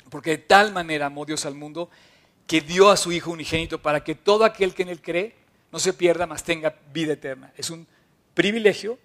Porque 0.09 0.29
de 0.29 0.37
tal 0.37 0.71
manera 0.71 1.07
amó 1.07 1.25
Dios 1.25 1.45
al 1.45 1.55
mundo 1.55 1.89
que 2.47 2.61
dio 2.61 2.89
a 2.89 2.95
su 2.95 3.11
Hijo 3.11 3.31
unigénito 3.31 3.81
para 3.81 4.01
que 4.01 4.15
todo 4.15 4.45
aquel 4.45 4.73
que 4.73 4.83
en 4.83 4.89
él 4.89 5.01
cree 5.01 5.35
no 5.73 5.79
se 5.79 5.91
pierda, 5.91 6.25
mas 6.25 6.45
tenga 6.45 6.73
vida 6.93 7.11
eterna. 7.11 7.51
Es 7.57 7.69
un 7.69 7.85
privilegio 8.33 8.97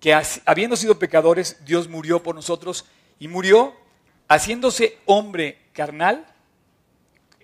que 0.00 0.18
habiendo 0.46 0.74
sido 0.74 0.98
pecadores, 0.98 1.62
Dios 1.66 1.86
murió 1.86 2.22
por 2.22 2.34
nosotros 2.34 2.86
y 3.20 3.28
murió 3.28 3.74
haciéndose 4.28 4.98
hombre 5.04 5.58
carnal 5.72 6.26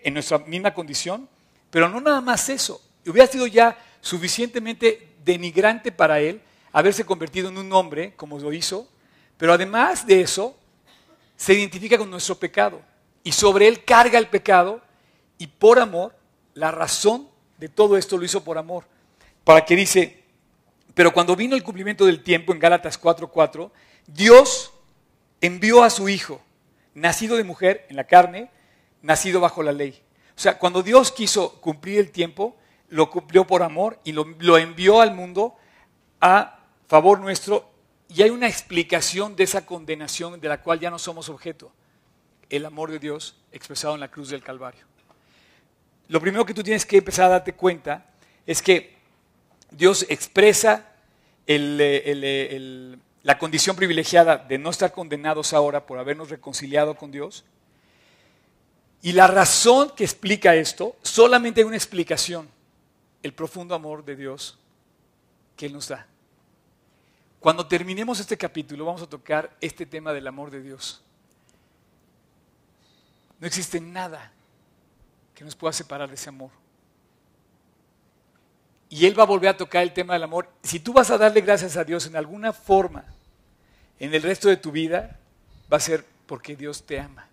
en 0.03 0.15
nuestra 0.15 0.39
misma 0.39 0.75
condición, 0.75 1.29
pero 1.71 1.89
no 1.89 2.01
nada 2.01 2.21
más 2.21 2.49
eso. 2.49 2.83
Hubiera 3.07 3.31
sido 3.31 3.47
ya 3.47 3.79
suficientemente 4.01 5.15
denigrante 5.25 5.93
para 5.93 6.19
él 6.19 6.41
haberse 6.73 7.05
convertido 7.05 7.49
en 7.49 7.59
un 7.59 7.73
hombre 7.73 8.15
como 8.17 8.39
lo 8.39 8.53
hizo, 8.53 8.89
pero 9.37 9.53
además 9.53 10.07
de 10.07 10.23
eso, 10.23 10.57
se 11.37 11.53
identifica 11.55 11.99
con 11.99 12.11
nuestro 12.11 12.39
pecado 12.39 12.81
y 13.23 13.33
sobre 13.33 13.69
él 13.69 13.85
carga 13.85 14.19
el 14.19 14.29
pecado 14.29 14.81
y 15.39 15.47
por 15.47 15.79
amor, 15.79 16.15
la 16.55 16.71
razón 16.71 17.29
de 17.59 17.69
todo 17.69 17.97
esto 17.97 18.17
lo 18.17 18.25
hizo 18.25 18.43
por 18.43 18.57
amor. 18.57 18.85
Para 19.45 19.65
que 19.65 19.77
dice, 19.77 20.25
pero 20.95 21.12
cuando 21.12 21.37
vino 21.37 21.55
el 21.55 21.62
cumplimiento 21.62 22.07
del 22.07 22.23
tiempo 22.23 22.53
en 22.53 22.59
Gálatas 22.59 22.99
4:4, 22.99 23.71
Dios 24.07 24.73
envió 25.40 25.83
a 25.83 25.90
su 25.90 26.09
Hijo, 26.09 26.40
nacido 26.94 27.37
de 27.37 27.44
mujer 27.44 27.87
en 27.88 27.96
la 27.96 28.05
carne, 28.05 28.51
nacido 29.03 29.40
bajo 29.40 29.62
la 29.62 29.72
ley. 29.72 30.03
O 30.37 30.40
sea, 30.40 30.59
cuando 30.59 30.83
Dios 30.83 31.12
quiso 31.12 31.61
cumplir 31.61 31.99
el 31.99 32.11
tiempo, 32.11 32.57
lo 32.88 33.11
cumplió 33.11 33.46
por 33.46 33.62
amor 33.62 33.99
y 34.05 34.12
lo, 34.12 34.59
envió 34.59 35.01
al 35.01 35.14
mundo 35.14 35.57
a 36.20 36.61
favor 36.88 37.20
nuestro 37.20 37.70
y 38.09 38.22
hay 38.22 38.31
una 38.31 38.46
explicación 38.46 39.35
de 39.35 39.44
esa 39.44 39.66
condenación 39.66 40.40
de 40.40 40.49
la 40.49 40.62
cual 40.62 40.79
ya 40.79 40.90
no 40.90 40.99
somos 40.99 41.29
objeto. 41.29 41.72
El 42.49 42.64
amor 42.64 42.90
de 42.90 42.99
Dios 42.99 43.37
expresado 43.51 43.94
en 43.94 44.01
la 44.01 44.11
cruz 44.11 44.29
del 44.29 44.42
Calvario. 44.42 44.85
Lo 46.09 46.20
primero 46.20 46.46
que 46.46 46.55
tú 46.55 46.62
tienes 46.62 46.87
que 46.87 46.99
empezar 46.99 47.27
a 47.27 47.31
darte 47.31 47.55
cuenta 47.55 48.07
es 48.46 48.62
que 48.62 48.94
Dios 49.70 50.07
expresa 50.09 50.92
la 53.27 53.39
condición 53.39 53.75
privilegiada 53.75 54.37
de 54.37 54.57
no 54.57 54.71
estar 54.71 54.93
condenados 54.93 55.53
ahora 55.53 55.85
por 55.85 55.99
habernos 55.99 56.31
reconciliado 56.31 56.95
con 56.95 57.11
Dios. 57.11 57.45
Y 59.03 59.11
la 59.11 59.27
razón 59.27 59.91
que 59.97 60.05
explica 60.05 60.55
esto, 60.55 60.95
solamente 61.03 61.61
hay 61.61 61.67
una 61.67 61.75
explicación, 61.75 62.49
el 63.25 63.35
profundo 63.35 63.75
amor 63.75 64.05
de 64.05 64.15
Dios 64.15 64.61
que 65.57 65.67
Él 65.67 65.73
nos 65.73 65.89
da. 65.89 66.07
Cuando 67.41 67.67
terminemos 67.67 68.21
este 68.21 68.37
capítulo 68.37 68.85
vamos 68.85 69.03
a 69.03 69.09
tocar 69.09 69.57
este 69.61 69.87
tema 69.87 70.12
del 70.12 70.29
amor 70.29 70.53
de 70.53 70.62
Dios. 70.62 71.03
No 73.41 73.49
existe 73.49 73.81
nada 73.81 74.31
que 75.35 75.43
nos 75.43 75.57
pueda 75.57 75.73
separar 75.73 76.09
de 76.09 76.15
ese 76.15 76.29
amor. 76.29 76.53
Y 78.89 79.05
Él 79.05 79.19
va 79.19 79.25
a 79.25 79.27
volver 79.27 79.49
a 79.49 79.57
tocar 79.57 79.83
el 79.83 79.93
tema 79.93 80.12
del 80.12 80.23
amor. 80.23 80.49
Si 80.62 80.79
tú 80.79 80.93
vas 80.93 81.11
a 81.11 81.19
darle 81.19 81.41
gracias 81.41 81.77
a 81.77 81.83
Dios 81.83 82.07
en 82.07 82.15
alguna 82.15 82.53
forma 82.53 83.15
en 83.98 84.14
el 84.14 84.22
resto 84.22 84.48
de 84.48 84.56
tu 84.56 84.72
vida, 84.72 85.18
va 85.72 85.78
a 85.78 85.80
ser 85.80 86.04
porque 86.26 86.56
Dios 86.56 86.85
te 86.85 87.00
ama. 87.00 87.28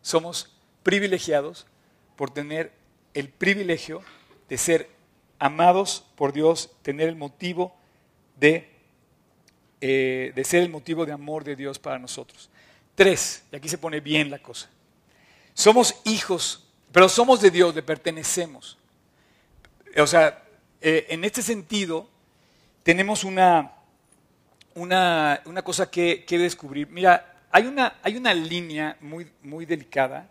Somos 0.00 0.54
privilegiados 0.82 1.66
por 2.16 2.30
tener 2.30 2.72
el 3.14 3.28
privilegio 3.28 4.02
de 4.48 4.58
ser 4.58 4.90
amados 5.38 6.04
por 6.16 6.32
Dios, 6.32 6.70
tener 6.82 7.08
el 7.08 7.16
motivo 7.16 7.74
de 8.38 8.72
eh, 9.84 10.30
de 10.36 10.44
ser 10.44 10.62
el 10.62 10.68
motivo 10.68 11.04
de 11.04 11.10
amor 11.10 11.42
de 11.42 11.56
Dios 11.56 11.76
para 11.76 11.98
nosotros. 11.98 12.48
Tres, 12.94 13.42
y 13.50 13.56
aquí 13.56 13.68
se 13.68 13.78
pone 13.78 13.98
bien 13.98 14.30
la 14.30 14.38
cosa. 14.38 14.70
Somos 15.54 16.00
hijos, 16.04 16.68
pero 16.92 17.08
somos 17.08 17.40
de 17.40 17.50
Dios, 17.50 17.74
le 17.74 17.82
pertenecemos. 17.82 18.78
O 19.98 20.06
sea, 20.06 20.40
eh, 20.80 21.06
en 21.08 21.24
este 21.24 21.42
sentido, 21.42 22.08
tenemos 22.84 23.24
una, 23.24 23.72
una, 24.74 25.42
una 25.44 25.62
cosa 25.62 25.90
que, 25.90 26.24
que, 26.24 26.38
descubrir. 26.38 26.88
Mira, 26.88 27.40
hay 27.50 27.66
una, 27.66 27.98
hay 28.02 28.16
una 28.16 28.32
línea 28.32 28.96
muy, 29.00 29.30
muy 29.42 29.66
delicada. 29.66 30.30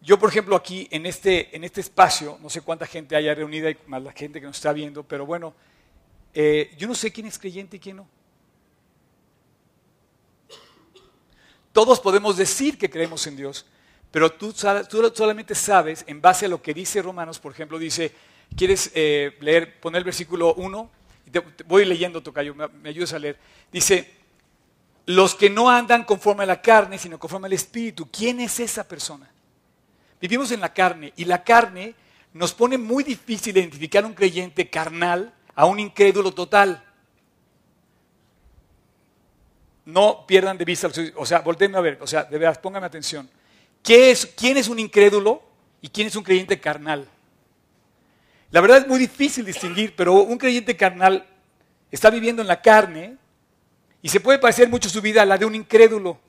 Yo, 0.00 0.18
por 0.18 0.28
ejemplo, 0.28 0.54
aquí 0.54 0.86
en 0.90 1.06
este, 1.06 1.54
en 1.56 1.64
este 1.64 1.80
espacio, 1.80 2.38
no 2.42 2.50
sé 2.50 2.60
cuánta 2.60 2.86
gente 2.86 3.16
haya 3.16 3.34
reunida, 3.34 3.70
y 3.70 3.76
más 3.86 4.02
la 4.02 4.12
gente 4.12 4.40
que 4.40 4.46
nos 4.46 4.56
está 4.56 4.72
viendo, 4.72 5.02
pero 5.02 5.24
bueno, 5.24 5.54
eh, 6.34 6.74
yo 6.76 6.86
no 6.86 6.94
sé 6.94 7.12
quién 7.12 7.26
es 7.26 7.38
creyente 7.38 7.76
y 7.76 7.80
quién 7.80 7.96
no. 7.96 8.08
Todos 11.72 11.98
podemos 12.00 12.36
decir 12.36 12.78
que 12.78 12.90
creemos 12.90 13.26
en 13.26 13.36
Dios, 13.36 13.66
pero 14.10 14.30
tú, 14.30 14.52
tú 14.88 15.12
solamente 15.14 15.54
sabes, 15.54 16.04
en 16.06 16.20
base 16.20 16.46
a 16.46 16.48
lo 16.48 16.62
que 16.62 16.74
dice 16.74 17.02
Romanos, 17.02 17.40
por 17.40 17.50
ejemplo, 17.50 17.78
dice, 17.78 18.12
¿quieres 18.56 18.92
eh, 18.94 19.36
leer, 19.40 19.80
poner 19.80 19.98
el 19.98 20.04
versículo 20.04 20.54
1? 20.54 20.90
Voy 21.66 21.84
leyendo, 21.84 22.22
Tocayo, 22.22 22.54
me, 22.54 22.68
me 22.68 22.88
ayudas 22.88 23.12
a 23.12 23.18
leer. 23.18 23.38
Dice, 23.72 24.10
los 25.06 25.34
que 25.34 25.50
no 25.50 25.70
andan 25.70 26.04
conforme 26.04 26.44
a 26.44 26.46
la 26.46 26.60
carne, 26.62 26.98
sino 26.98 27.18
conforme 27.18 27.46
al 27.46 27.52
Espíritu. 27.52 28.08
¿Quién 28.10 28.40
es 28.40 28.60
esa 28.60 28.86
persona? 28.86 29.30
Vivimos 30.20 30.50
en 30.52 30.60
la 30.60 30.72
carne 30.72 31.12
y 31.16 31.24
la 31.24 31.44
carne 31.44 31.94
nos 32.32 32.52
pone 32.52 32.78
muy 32.78 33.04
difícil 33.04 33.56
identificar 33.56 34.04
un 34.04 34.14
creyente 34.14 34.68
carnal 34.68 35.32
a 35.54 35.66
un 35.66 35.78
incrédulo 35.78 36.32
total 36.32 36.82
no 39.84 40.24
pierdan 40.26 40.56
de 40.56 40.64
vista, 40.64 40.88
o 41.16 41.26
sea, 41.26 41.40
volteenme 41.40 41.78
a 41.78 41.80
ver, 41.80 41.98
o 42.00 42.06
sea, 42.06 42.24
de 42.24 42.38
verdad, 42.38 42.60
pónganme 42.60 42.86
atención. 42.86 43.28
¿Quién 43.82 44.56
es 44.56 44.68
un 44.68 44.78
incrédulo 44.78 45.42
y 45.82 45.88
quién 45.88 46.06
es 46.06 46.16
un 46.16 46.24
creyente 46.24 46.58
carnal? 46.58 47.06
La 48.54 48.60
verdad 48.60 48.78
es 48.78 48.86
muy 48.86 49.00
difícil 49.00 49.44
distinguir, 49.44 49.96
pero 49.96 50.14
un 50.14 50.38
creyente 50.38 50.76
carnal 50.76 51.26
está 51.90 52.08
viviendo 52.08 52.40
en 52.40 52.46
la 52.46 52.62
carne 52.62 53.16
y 54.00 54.08
se 54.08 54.20
puede 54.20 54.38
parecer 54.38 54.68
mucho 54.68 54.88
su 54.88 55.02
vida 55.02 55.22
a 55.22 55.24
la 55.24 55.36
de 55.36 55.44
un 55.44 55.56
incrédulo. 55.56 56.20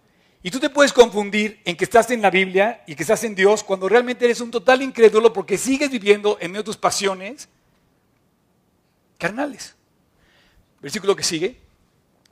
Y 0.42 0.50
tú 0.50 0.60
te 0.60 0.72
puedes 0.72 0.92
confundir 0.92 1.62
en 1.66 1.78
que 1.78 1.84
estás 1.84 2.10
en 2.10 2.24
la 2.24 2.32
Biblia 2.32 2.84
y 2.88 2.96
que 2.96 3.04
estás 3.04 3.24
en 3.26 3.36
Dios 3.36 3.64
cuando 3.64 3.88
realmente 3.88 4.26
eres 4.26 4.42
un 4.42 4.50
total 4.50 4.82
incrédulo 4.82 5.32
porque 5.34 5.56
sigues 5.56 5.92
viviendo 5.92 6.40
en 6.42 6.50
medio 6.50 6.64
de 6.64 6.66
tus 6.66 6.78
pasiones 6.78 7.48
carnales. 9.20 9.76
Versículo 10.82 11.16
que 11.16 11.22
sigue 11.22 11.60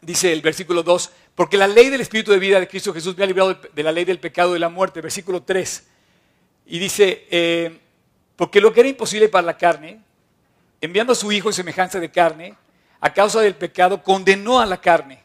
dice 0.02 0.34
el 0.34 0.42
versículo 0.42 0.82
2, 0.82 1.12
porque 1.36 1.56
la 1.56 1.68
ley 1.68 1.92
del 1.92 2.02
Espíritu 2.02 2.32
de 2.32 2.40
vida 2.40 2.60
de 2.60 2.68
Cristo 2.68 2.96
Jesús 2.96 3.16
me 3.16 3.26
ha 3.26 3.28
librado 3.28 3.54
de 3.54 3.84
la 3.84 3.92
ley 3.92 4.06
del 4.06 4.20
pecado 4.20 4.50
y 4.50 4.54
de 4.54 4.60
la 4.60 4.70
muerte, 4.70 5.02
versículo 5.02 5.44
3. 5.44 5.84
Y 6.66 6.80
dice, 6.80 7.28
eh, 7.30 7.80
porque 8.36 8.62
lo 8.62 8.74
que 8.74 8.82
era 8.82 8.90
imposible 8.90 9.30
para 9.30 9.46
la 9.46 9.58
carne, 9.58 10.02
enviando 10.82 11.14
a 11.14 11.16
su 11.16 11.32
Hijo 11.32 11.50
en 11.50 11.54
semejanza 11.54 12.00
de 12.00 12.12
carne, 12.12 12.56
a 13.00 13.14
causa 13.14 13.42
del 13.42 13.56
pecado, 13.56 14.02
condenó 14.02 14.60
a 14.60 14.66
la 14.66 14.80
carne. 14.80 15.22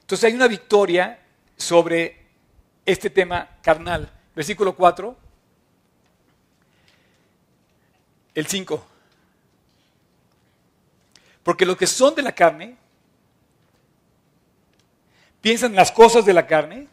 Entonces 0.00 0.24
hay 0.24 0.34
una 0.34 0.48
victoria 0.48 1.18
sobre 1.56 2.20
este 2.84 3.10
tema 3.10 3.48
carnal. 3.62 4.10
Versículo 4.34 4.74
4, 4.74 5.16
el 8.34 8.46
5. 8.46 8.86
Porque 11.42 11.66
los 11.66 11.76
que 11.76 11.86
son 11.86 12.14
de 12.14 12.22
la 12.22 12.32
carne 12.32 12.76
piensan 15.40 15.72
en 15.72 15.76
las 15.76 15.90
cosas 15.90 16.24
de 16.24 16.32
la 16.32 16.46
carne, 16.46 16.86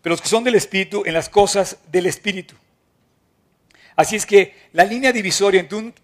pero 0.00 0.14
los 0.14 0.22
que 0.22 0.28
son 0.28 0.42
del 0.42 0.54
Espíritu 0.54 1.02
en 1.04 1.14
las 1.14 1.28
cosas 1.28 1.78
del 1.90 2.06
Espíritu. 2.06 2.56
Así 3.96 4.16
es 4.16 4.26
que 4.26 4.68
la 4.72 4.84
línea 4.84 5.12
divisoria 5.12 5.60
entre 5.60 5.78
un 5.78 5.94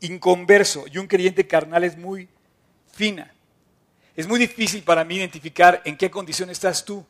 inconverso 0.00 0.84
y 0.90 0.98
un 0.98 1.06
creyente 1.06 1.46
carnal 1.46 1.84
es 1.84 1.96
muy 1.96 2.28
fina. 2.92 3.32
Es 4.16 4.26
muy 4.26 4.38
difícil 4.38 4.82
para 4.82 5.04
mí 5.04 5.16
identificar 5.16 5.82
en 5.84 5.96
qué 5.96 6.10
condición 6.10 6.50
estás 6.50 6.84
tú 6.84 7.04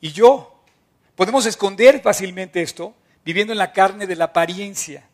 y 0.00 0.12
yo. 0.12 0.62
Podemos 1.14 1.46
esconder 1.46 2.00
fácilmente 2.00 2.62
esto 2.62 2.94
viviendo 3.24 3.52
en 3.52 3.58
la 3.58 3.72
carne 3.72 4.06
de 4.06 4.16
la 4.16 4.26
apariencia 4.26 5.10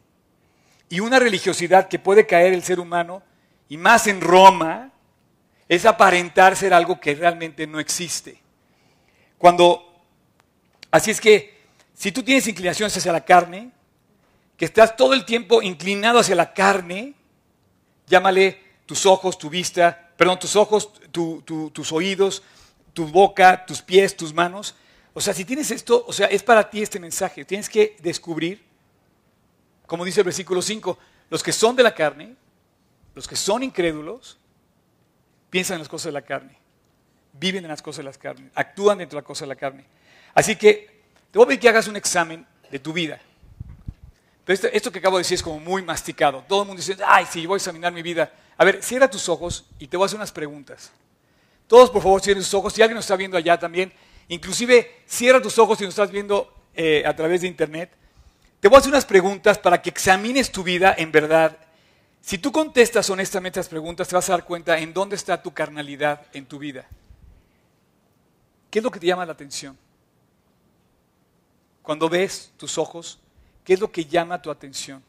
y 0.88 1.00
una 1.00 1.18
religiosidad 1.18 1.88
que 1.88 1.98
puede 1.98 2.26
caer 2.26 2.52
el 2.52 2.62
ser 2.62 2.78
humano, 2.78 3.22
y 3.68 3.76
más 3.76 4.06
en 4.06 4.20
Roma, 4.20 4.92
es 5.68 5.84
aparentar 5.84 6.54
ser 6.54 6.72
algo 6.72 7.00
que 7.00 7.14
realmente 7.14 7.66
no 7.66 7.80
existe. 7.80 8.38
Cuando, 9.36 10.00
así 10.90 11.10
es 11.10 11.20
que, 11.20 11.56
si 11.94 12.12
tú 12.12 12.22
tienes 12.22 12.46
inclinaciones 12.46 12.96
hacia 12.96 13.12
la 13.12 13.24
carne, 13.24 13.72
que 14.56 14.64
estás 14.64 14.96
todo 14.96 15.14
el 15.14 15.24
tiempo 15.24 15.62
inclinado 15.62 16.18
hacia 16.18 16.34
la 16.34 16.54
carne, 16.54 17.14
llámale 18.06 18.60
tus 18.86 19.04
ojos, 19.04 19.38
tu 19.38 19.50
vista, 19.50 20.10
perdón, 20.16 20.38
tus 20.38 20.56
ojos, 20.56 20.92
tus 21.12 21.92
oídos, 21.92 22.42
tu 22.92 23.06
boca, 23.06 23.66
tus 23.66 23.82
pies, 23.82 24.16
tus 24.16 24.32
manos. 24.32 24.74
O 25.12 25.20
sea, 25.20 25.34
si 25.34 25.44
tienes 25.44 25.70
esto, 25.70 26.04
o 26.06 26.12
sea, 26.12 26.26
es 26.28 26.42
para 26.42 26.70
ti 26.70 26.82
este 26.82 26.98
mensaje. 26.98 27.44
Tienes 27.44 27.68
que 27.68 27.96
descubrir, 28.00 28.64
como 29.86 30.04
dice 30.04 30.20
el 30.20 30.24
versículo 30.24 30.62
5, 30.62 30.98
los 31.28 31.42
que 31.42 31.52
son 31.52 31.76
de 31.76 31.82
la 31.82 31.94
carne, 31.94 32.36
los 33.14 33.28
que 33.28 33.36
son 33.36 33.62
incrédulos, 33.62 34.38
piensan 35.50 35.76
en 35.76 35.80
las 35.80 35.88
cosas 35.88 36.06
de 36.06 36.12
la 36.12 36.22
carne, 36.22 36.56
viven 37.32 37.64
en 37.64 37.70
las 37.70 37.82
cosas 37.82 37.98
de 37.98 38.10
la 38.10 38.12
carne, 38.12 38.50
actúan 38.54 38.98
dentro 38.98 39.16
de 39.16 39.22
las 39.22 39.26
cosas 39.26 39.42
de 39.42 39.54
la 39.54 39.56
carne. 39.56 39.84
Así 40.34 40.56
que 40.56 41.02
te 41.30 41.38
voy 41.38 41.44
a 41.44 41.48
pedir 41.48 41.60
que 41.60 41.68
hagas 41.68 41.88
un 41.88 41.96
examen 41.96 42.46
de 42.70 42.78
tu 42.78 42.92
vida. 42.92 43.20
Pero 44.46 44.70
esto, 44.72 44.90
que 44.90 45.00
acabo 45.00 45.18
de 45.18 45.24
decir 45.24 45.34
es 45.34 45.42
como 45.42 45.60
muy 45.60 45.82
masticado. 45.82 46.42
Todo 46.48 46.62
el 46.62 46.68
mundo 46.68 46.80
dice, 46.80 46.96
ay, 47.06 47.26
sí, 47.30 47.44
voy 47.44 47.56
a 47.56 47.58
examinar 47.58 47.92
mi 47.92 48.00
vida. 48.00 48.32
A 48.56 48.64
ver, 48.64 48.82
cierra 48.82 49.10
tus 49.10 49.28
ojos 49.28 49.66
y 49.78 49.88
te 49.88 49.98
voy 49.98 50.04
a 50.04 50.06
hacer 50.06 50.16
unas 50.16 50.32
preguntas. 50.32 50.90
Todos, 51.66 51.90
por 51.90 52.02
favor, 52.02 52.22
cierren 52.22 52.42
tus 52.42 52.54
ojos. 52.54 52.72
Si 52.72 52.80
alguien 52.80 52.94
nos 52.94 53.04
está 53.04 53.16
viendo 53.16 53.36
allá 53.36 53.58
también, 53.58 53.92
inclusive 54.28 55.02
cierra 55.04 55.42
tus 55.42 55.58
ojos 55.58 55.76
si 55.76 55.84
nos 55.84 55.92
estás 55.92 56.10
viendo 56.10 56.50
eh, 56.74 57.02
a 57.04 57.14
través 57.14 57.42
de 57.42 57.48
internet. 57.48 57.90
Te 58.60 58.68
voy 58.68 58.76
a 58.76 58.78
hacer 58.78 58.90
unas 58.90 59.04
preguntas 59.04 59.58
para 59.58 59.82
que 59.82 59.90
examines 59.90 60.50
tu 60.50 60.62
vida 60.62 60.94
en 60.96 61.12
verdad 61.12 61.58
si 62.26 62.38
tú 62.38 62.50
contestas 62.50 63.08
honestamente 63.08 63.60
las 63.60 63.68
preguntas, 63.68 64.08
te 64.08 64.16
vas 64.16 64.28
a 64.28 64.32
dar 64.32 64.44
cuenta 64.44 64.76
en 64.80 64.92
dónde 64.92 65.14
está 65.14 65.40
tu 65.40 65.54
carnalidad 65.54 66.26
en 66.32 66.44
tu 66.44 66.58
vida. 66.58 66.88
¿Qué 68.68 68.80
es 68.80 68.82
lo 68.82 68.90
que 68.90 68.98
te 68.98 69.06
llama 69.06 69.24
la 69.24 69.30
atención? 69.30 69.78
Cuando 71.82 72.08
ves 72.08 72.50
tus 72.56 72.78
ojos, 72.78 73.20
¿qué 73.66 73.74
es 73.74 73.80
lo 73.80 73.90
que 73.90 74.04
llama 74.04 74.40
tu 74.40 74.48
atención? 74.48 75.02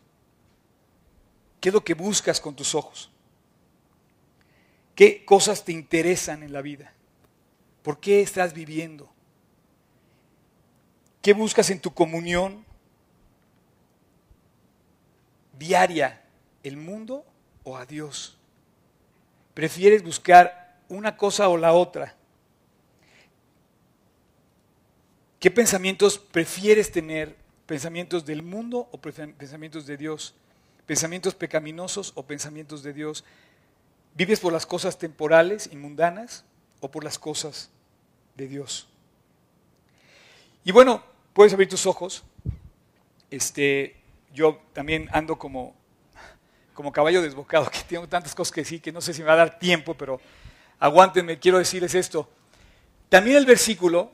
¿Qué 1.61 1.69
es 1.69 1.73
lo 1.73 1.83
que 1.83 1.93
buscas 1.93 2.41
con 2.41 2.55
tus 2.55 2.73
ojos? 2.73 3.11
¿Qué 4.95 5.23
cosas 5.23 5.63
te 5.63 5.71
interesan 5.71 6.41
en 6.41 6.51
la 6.51 6.63
vida? 6.63 6.91
¿Por 7.83 7.99
qué 7.99 8.21
estás 8.21 8.53
viviendo? 8.53 9.07
¿Qué 11.21 11.33
buscas 11.33 11.69
en 11.69 11.79
tu 11.79 11.93
comunión 11.93 12.65
diaria 15.53 16.23
el 16.63 16.77
mundo 16.77 17.23
o 17.63 17.77
a 17.77 17.85
Dios? 17.85 18.37
¿Prefieres 19.53 20.03
buscar 20.03 20.79
una 20.89 21.15
cosa 21.15 21.47
o 21.47 21.57
la 21.57 21.73
otra? 21.73 22.15
¿Qué 25.39 25.51
pensamientos 25.51 26.17
prefieres 26.17 26.91
tener? 26.91 27.46
¿Pensamientos 27.67 28.25
del 28.25 28.41
mundo 28.41 28.89
o 28.91 28.97
pensamientos 28.97 29.85
de 29.85 29.97
Dios? 29.97 30.33
¿Pensamientos 30.85 31.35
pecaminosos 31.35 32.13
o 32.15 32.23
pensamientos 32.23 32.81
de 32.81 32.93
Dios? 32.93 33.23
¿Vives 34.15 34.39
por 34.39 34.51
las 34.51 34.65
cosas 34.65 34.97
temporales 34.97 35.69
y 35.71 35.75
mundanas 35.75 36.45
o 36.79 36.89
por 36.89 37.03
las 37.03 37.19
cosas 37.19 37.69
de 38.35 38.47
Dios? 38.47 38.87
Y 40.63 40.71
bueno, 40.71 41.03
puedes 41.33 41.53
abrir 41.53 41.69
tus 41.69 41.85
ojos. 41.85 42.23
Este, 43.29 43.97
yo 44.33 44.61
también 44.73 45.09
ando 45.11 45.37
como 45.37 45.75
como 46.77 46.91
caballo 46.91 47.23
desbocado, 47.23 47.67
que 47.71 47.79
tengo 47.89 48.07
tantas 48.07 48.35
cosas 48.35 48.53
que 48.53 48.61
decir 48.61 48.81
que 48.81 48.91
no 48.91 49.01
sé 49.01 49.11
si 49.11 49.21
me 49.21 49.27
va 49.27 49.33
a 49.33 49.37
dar 49.37 49.57
tiempo, 49.57 49.95
pero 49.95 50.21
aguántenme, 50.79 51.39
quiero 51.39 51.57
decirles 51.57 51.95
esto. 51.95 52.29
También 53.09 53.37
el 53.37 53.47
versículo, 53.47 54.11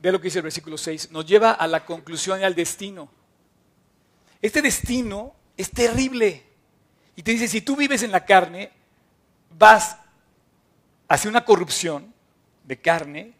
ve 0.00 0.12
lo 0.12 0.20
que 0.20 0.28
dice 0.28 0.38
el 0.38 0.44
versículo 0.44 0.78
6, 0.78 1.10
nos 1.10 1.26
lleva 1.26 1.52
a 1.52 1.66
la 1.66 1.84
conclusión 1.84 2.40
y 2.40 2.44
al 2.44 2.54
destino. 2.54 3.10
Este 4.40 4.62
destino 4.62 5.34
es 5.56 5.70
terrible. 5.70 6.42
Y 7.16 7.22
te 7.22 7.32
dice, 7.32 7.48
si 7.48 7.60
tú 7.60 7.76
vives 7.76 8.02
en 8.02 8.12
la 8.12 8.24
carne, 8.24 8.70
vas 9.58 9.98
hacia 11.08 11.30
una 11.30 11.44
corrupción 11.44 12.14
de 12.64 12.78
carne 12.78 13.34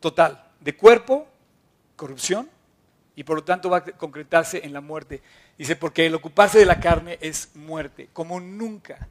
total, 0.00 0.44
de 0.60 0.76
cuerpo, 0.76 1.26
corrupción, 1.96 2.48
y 3.16 3.24
por 3.24 3.38
lo 3.38 3.44
tanto 3.44 3.68
va 3.68 3.78
a 3.78 3.84
concretarse 3.84 4.64
en 4.64 4.72
la 4.72 4.80
muerte. 4.80 5.22
Dice, 5.56 5.74
porque 5.74 6.06
el 6.06 6.14
ocuparse 6.14 6.58
de 6.58 6.66
la 6.66 6.78
carne 6.78 7.18
es 7.20 7.50
muerte, 7.56 8.10
como 8.12 8.38
nunca. 8.38 9.08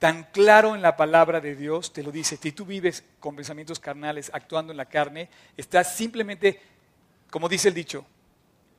Tan 0.00 0.24
claro 0.24 0.74
en 0.74 0.80
la 0.80 0.96
palabra 0.96 1.40
de 1.40 1.54
Dios, 1.54 1.92
te 1.92 2.02
lo 2.02 2.10
dice. 2.10 2.38
Si 2.38 2.52
tú 2.52 2.64
vives 2.64 3.04
con 3.20 3.36
pensamientos 3.36 3.78
carnales, 3.78 4.30
actuando 4.32 4.72
en 4.72 4.78
la 4.78 4.86
carne, 4.86 5.28
estás 5.58 5.94
simplemente, 5.94 6.58
como 7.30 7.50
dice 7.50 7.68
el 7.68 7.74
dicho, 7.74 8.06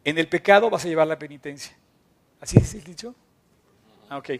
en 0.04 0.18
el 0.18 0.28
pecado 0.28 0.72
vas 0.72 0.84
a 0.84 0.88
llevar 0.88 1.06
la 1.06 1.20
penitencia. 1.20 1.78
¿Así 2.42 2.58
es 2.58 2.74
el 2.74 2.84
dicho? 2.84 3.14
Ah, 4.10 4.18
ok. 4.18 4.32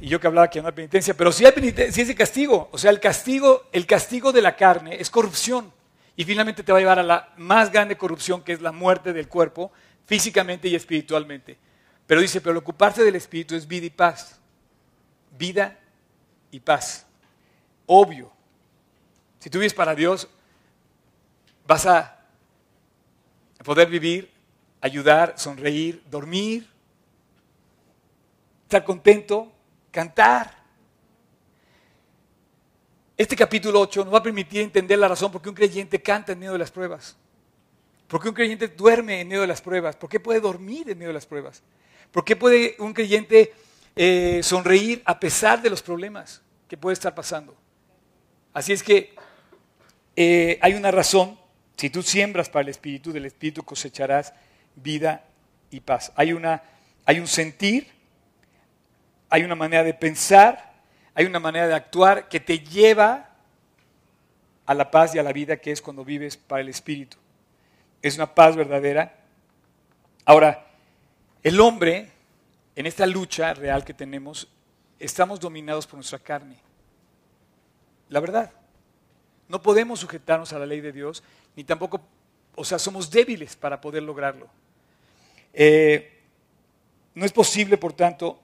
Y 0.00 0.06
yo 0.06 0.20
que 0.20 0.28
hablaba 0.28 0.48
que 0.48 0.62
no 0.62 0.68
hay 0.68 0.74
penitencia, 0.74 1.12
pero 1.12 1.32
si 1.32 1.44
hay 1.44 1.50
penitencia, 1.50 1.92
sí 1.92 2.02
es 2.02 2.08
el 2.08 2.14
castigo. 2.14 2.68
O 2.70 2.78
sea, 2.78 2.92
el 2.92 3.00
castigo, 3.00 3.64
el 3.72 3.84
castigo 3.84 4.30
de 4.30 4.42
la 4.42 4.54
carne 4.54 5.00
es 5.00 5.10
corrupción. 5.10 5.72
Y 6.14 6.24
finalmente 6.24 6.62
te 6.62 6.70
va 6.70 6.78
a 6.78 6.80
llevar 6.80 7.00
a 7.00 7.02
la 7.02 7.34
más 7.36 7.72
grande 7.72 7.96
corrupción, 7.96 8.42
que 8.42 8.52
es 8.52 8.60
la 8.60 8.70
muerte 8.70 9.12
del 9.12 9.26
cuerpo, 9.26 9.72
físicamente 10.06 10.68
y 10.68 10.76
espiritualmente. 10.76 11.58
Pero 12.06 12.20
dice, 12.20 12.40
pero 12.40 12.52
el 12.52 12.58
ocuparse 12.58 13.02
del 13.02 13.16
espíritu 13.16 13.56
es 13.56 13.66
vida 13.66 13.86
y 13.86 13.90
paz. 13.90 14.38
Vida 15.32 15.78
y 16.50 16.60
paz. 16.60 17.06
Obvio. 17.86 18.30
Si 19.38 19.50
tú 19.50 19.58
vives 19.58 19.74
para 19.74 19.94
Dios, 19.94 20.28
vas 21.66 21.86
a 21.86 22.20
poder 23.64 23.88
vivir, 23.88 24.30
ayudar, 24.80 25.34
sonreír, 25.36 26.02
dormir, 26.10 26.68
estar 28.64 28.84
contento, 28.84 29.52
cantar. 29.90 30.62
Este 33.16 33.36
capítulo 33.36 33.80
8 33.80 34.04
nos 34.04 34.14
va 34.14 34.18
a 34.18 34.22
permitir 34.22 34.62
entender 34.62 34.98
la 34.98 35.08
razón 35.08 35.30
por 35.30 35.42
qué 35.42 35.48
un 35.48 35.54
creyente 35.54 36.00
canta 36.02 36.32
en 36.32 36.38
medio 36.38 36.52
de 36.52 36.58
las 36.58 36.70
pruebas. 36.70 37.16
¿Por 38.08 38.20
qué 38.20 38.28
un 38.28 38.34
creyente 38.34 38.68
duerme 38.68 39.20
en 39.20 39.28
medio 39.28 39.42
de 39.42 39.46
las 39.46 39.62
pruebas? 39.62 39.96
¿Por 39.96 40.10
qué 40.10 40.20
puede 40.20 40.40
dormir 40.40 40.90
en 40.90 40.98
medio 40.98 41.08
de 41.08 41.14
las 41.14 41.26
pruebas? 41.26 41.62
¿Por 42.10 42.24
qué 42.24 42.36
puede 42.36 42.76
un 42.78 42.92
creyente 42.92 43.52
eh, 43.96 44.40
sonreír 44.42 45.02
a 45.04 45.18
pesar 45.18 45.60
de 45.62 45.70
los 45.70 45.82
problemas 45.82 46.42
que 46.68 46.76
puede 46.76 46.94
estar 46.94 47.14
pasando? 47.14 47.56
Así 48.52 48.72
es 48.72 48.82
que 48.82 49.14
eh, 50.16 50.58
hay 50.60 50.74
una 50.74 50.90
razón. 50.90 51.38
Si 51.76 51.90
tú 51.90 52.02
siembras 52.02 52.48
para 52.48 52.62
el 52.62 52.68
Espíritu, 52.68 53.12
del 53.12 53.26
Espíritu 53.26 53.62
cosecharás 53.62 54.32
vida 54.76 55.24
y 55.70 55.80
paz. 55.80 56.12
Hay, 56.16 56.32
una, 56.32 56.62
hay 57.04 57.18
un 57.18 57.26
sentir, 57.26 57.88
hay 59.30 59.42
una 59.42 59.54
manera 59.54 59.82
de 59.82 59.94
pensar, 59.94 60.72
hay 61.14 61.24
una 61.24 61.40
manera 61.40 61.66
de 61.66 61.74
actuar 61.74 62.28
que 62.28 62.40
te 62.40 62.60
lleva 62.60 63.30
a 64.66 64.74
la 64.74 64.90
paz 64.90 65.14
y 65.14 65.18
a 65.18 65.22
la 65.22 65.32
vida 65.32 65.56
que 65.56 65.72
es 65.72 65.82
cuando 65.82 66.04
vives 66.04 66.36
para 66.36 66.62
el 66.62 66.68
Espíritu 66.68 67.16
es 68.02 68.16
una 68.16 68.34
paz 68.34 68.56
verdadera. 68.56 69.14
Ahora, 70.24 70.66
el 71.42 71.60
hombre, 71.60 72.10
en 72.74 72.86
esta 72.86 73.06
lucha 73.06 73.54
real 73.54 73.84
que 73.84 73.94
tenemos, 73.94 74.48
estamos 74.98 75.40
dominados 75.40 75.86
por 75.86 75.96
nuestra 75.96 76.18
carne. 76.18 76.56
La 78.08 78.20
verdad. 78.20 78.52
No 79.48 79.60
podemos 79.60 80.00
sujetarnos 80.00 80.52
a 80.52 80.58
la 80.58 80.66
ley 80.66 80.80
de 80.80 80.92
Dios, 80.92 81.22
ni 81.56 81.64
tampoco, 81.64 82.00
o 82.54 82.64
sea, 82.64 82.78
somos 82.78 83.10
débiles 83.10 83.54
para 83.56 83.80
poder 83.80 84.02
lograrlo. 84.02 84.48
Eh, 85.52 86.22
no 87.14 87.26
es 87.26 87.32
posible, 87.32 87.76
por 87.76 87.92
tanto, 87.92 88.40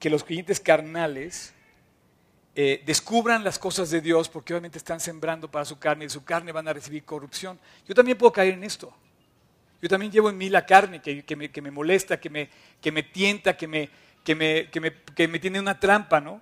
que 0.00 0.10
los 0.10 0.24
creyentes 0.24 0.58
carnales 0.58 1.52
eh, 2.56 2.82
descubran 2.84 3.44
las 3.44 3.56
cosas 3.56 3.90
de 3.90 4.00
Dios 4.00 4.28
porque 4.28 4.52
obviamente 4.52 4.78
están 4.78 4.98
sembrando 4.98 5.48
para 5.48 5.64
su 5.64 5.78
carne 5.78 6.04
y 6.04 6.06
de 6.08 6.12
su 6.12 6.24
carne 6.24 6.50
van 6.50 6.66
a 6.66 6.72
recibir 6.72 7.04
corrupción. 7.04 7.58
Yo 7.86 7.94
también 7.94 8.18
puedo 8.18 8.32
caer 8.32 8.54
en 8.54 8.64
esto. 8.64 8.92
Yo 9.80 9.88
también 9.88 10.10
llevo 10.10 10.28
en 10.28 10.36
mí 10.36 10.48
la 10.48 10.66
carne 10.66 11.00
que, 11.00 11.60
me, 11.62 11.70
molesta, 11.70 12.18
que 12.18 12.30
me, 12.30 13.02
tienta, 13.02 13.56
que 13.56 13.68
me, 13.68 15.38
tiene 15.38 15.60
una 15.60 15.78
trampa, 15.78 16.20
¿no? 16.20 16.40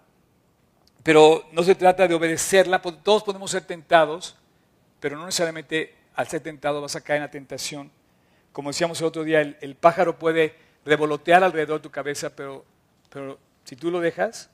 Pero 1.03 1.47
no 1.53 1.63
se 1.63 1.75
trata 1.75 2.09
de 2.09 2.15
obedecerla, 2.15 2.81
todos 2.81 3.23
podemos 3.23 3.51
ser 3.51 3.65
tentados, 3.65 4.37
pero 5.01 5.17
no 5.17 5.27
necesariamente 5.27 5.95
al 6.15 6.27
ser 6.27 6.41
tentado 6.41 6.81
vas 6.81 6.97
a 6.97 7.03
caer 7.03 7.19
en 7.19 7.23
la 7.25 7.31
tentación. 7.31 7.91
Como 8.53 8.71
decíamos 8.71 9.01
el 9.01 9.07
otro 9.07 9.23
día, 9.23 9.43
el, 9.43 9.77
pájaro 9.77 10.19
puede 10.19 10.57
revolotear 10.87 11.45
alrededor 11.45 11.81
de 11.81 11.83
tu 11.83 11.91
cabeza, 11.91 12.35
pero, 12.35 12.65
si 13.65 13.77
tú 13.77 13.91
lo 13.91 14.01
dejas, 14.01 14.49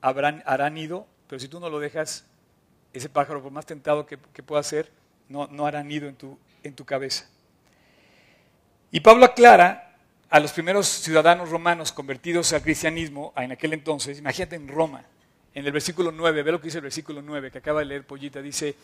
habrán, 0.00 0.44
hará 0.46 0.70
nido, 0.70 1.06
pero 1.26 1.40
si 1.40 1.48
tú 1.48 1.58
no 1.58 1.68
lo 1.68 1.80
dejas, 1.80 2.24
ese 2.92 3.08
pájaro, 3.08 3.42
por 3.42 3.50
más 3.50 3.66
tentado 3.66 4.06
que, 4.06 4.16
pueda 4.16 4.62
ser, 4.62 4.92
no, 5.28 5.66
hará 5.66 5.82
nido 5.82 6.08
en 6.08 6.16
en 6.62 6.74
tu 6.74 6.84
cabeza. 6.84 7.28
Y 8.94 9.00
Pablo 9.00 9.24
aclara 9.24 9.96
a 10.30 10.38
los 10.38 10.52
primeros 10.52 10.86
ciudadanos 10.86 11.50
romanos 11.50 11.90
convertidos 11.90 12.52
al 12.52 12.62
cristianismo 12.62 13.32
en 13.36 13.50
aquel 13.50 13.72
entonces, 13.72 14.20
imagínate 14.20 14.54
en 14.54 14.68
Roma, 14.68 15.04
en 15.52 15.66
el 15.66 15.72
versículo 15.72 16.12
9, 16.12 16.44
ve 16.44 16.52
lo 16.52 16.60
que 16.60 16.68
dice 16.68 16.78
el 16.78 16.84
versículo 16.84 17.20
9, 17.20 17.50
que 17.50 17.58
acaba 17.58 17.80
de 17.80 17.86
leer 17.86 18.06
Pollita, 18.06 18.40
dice, 18.40 18.76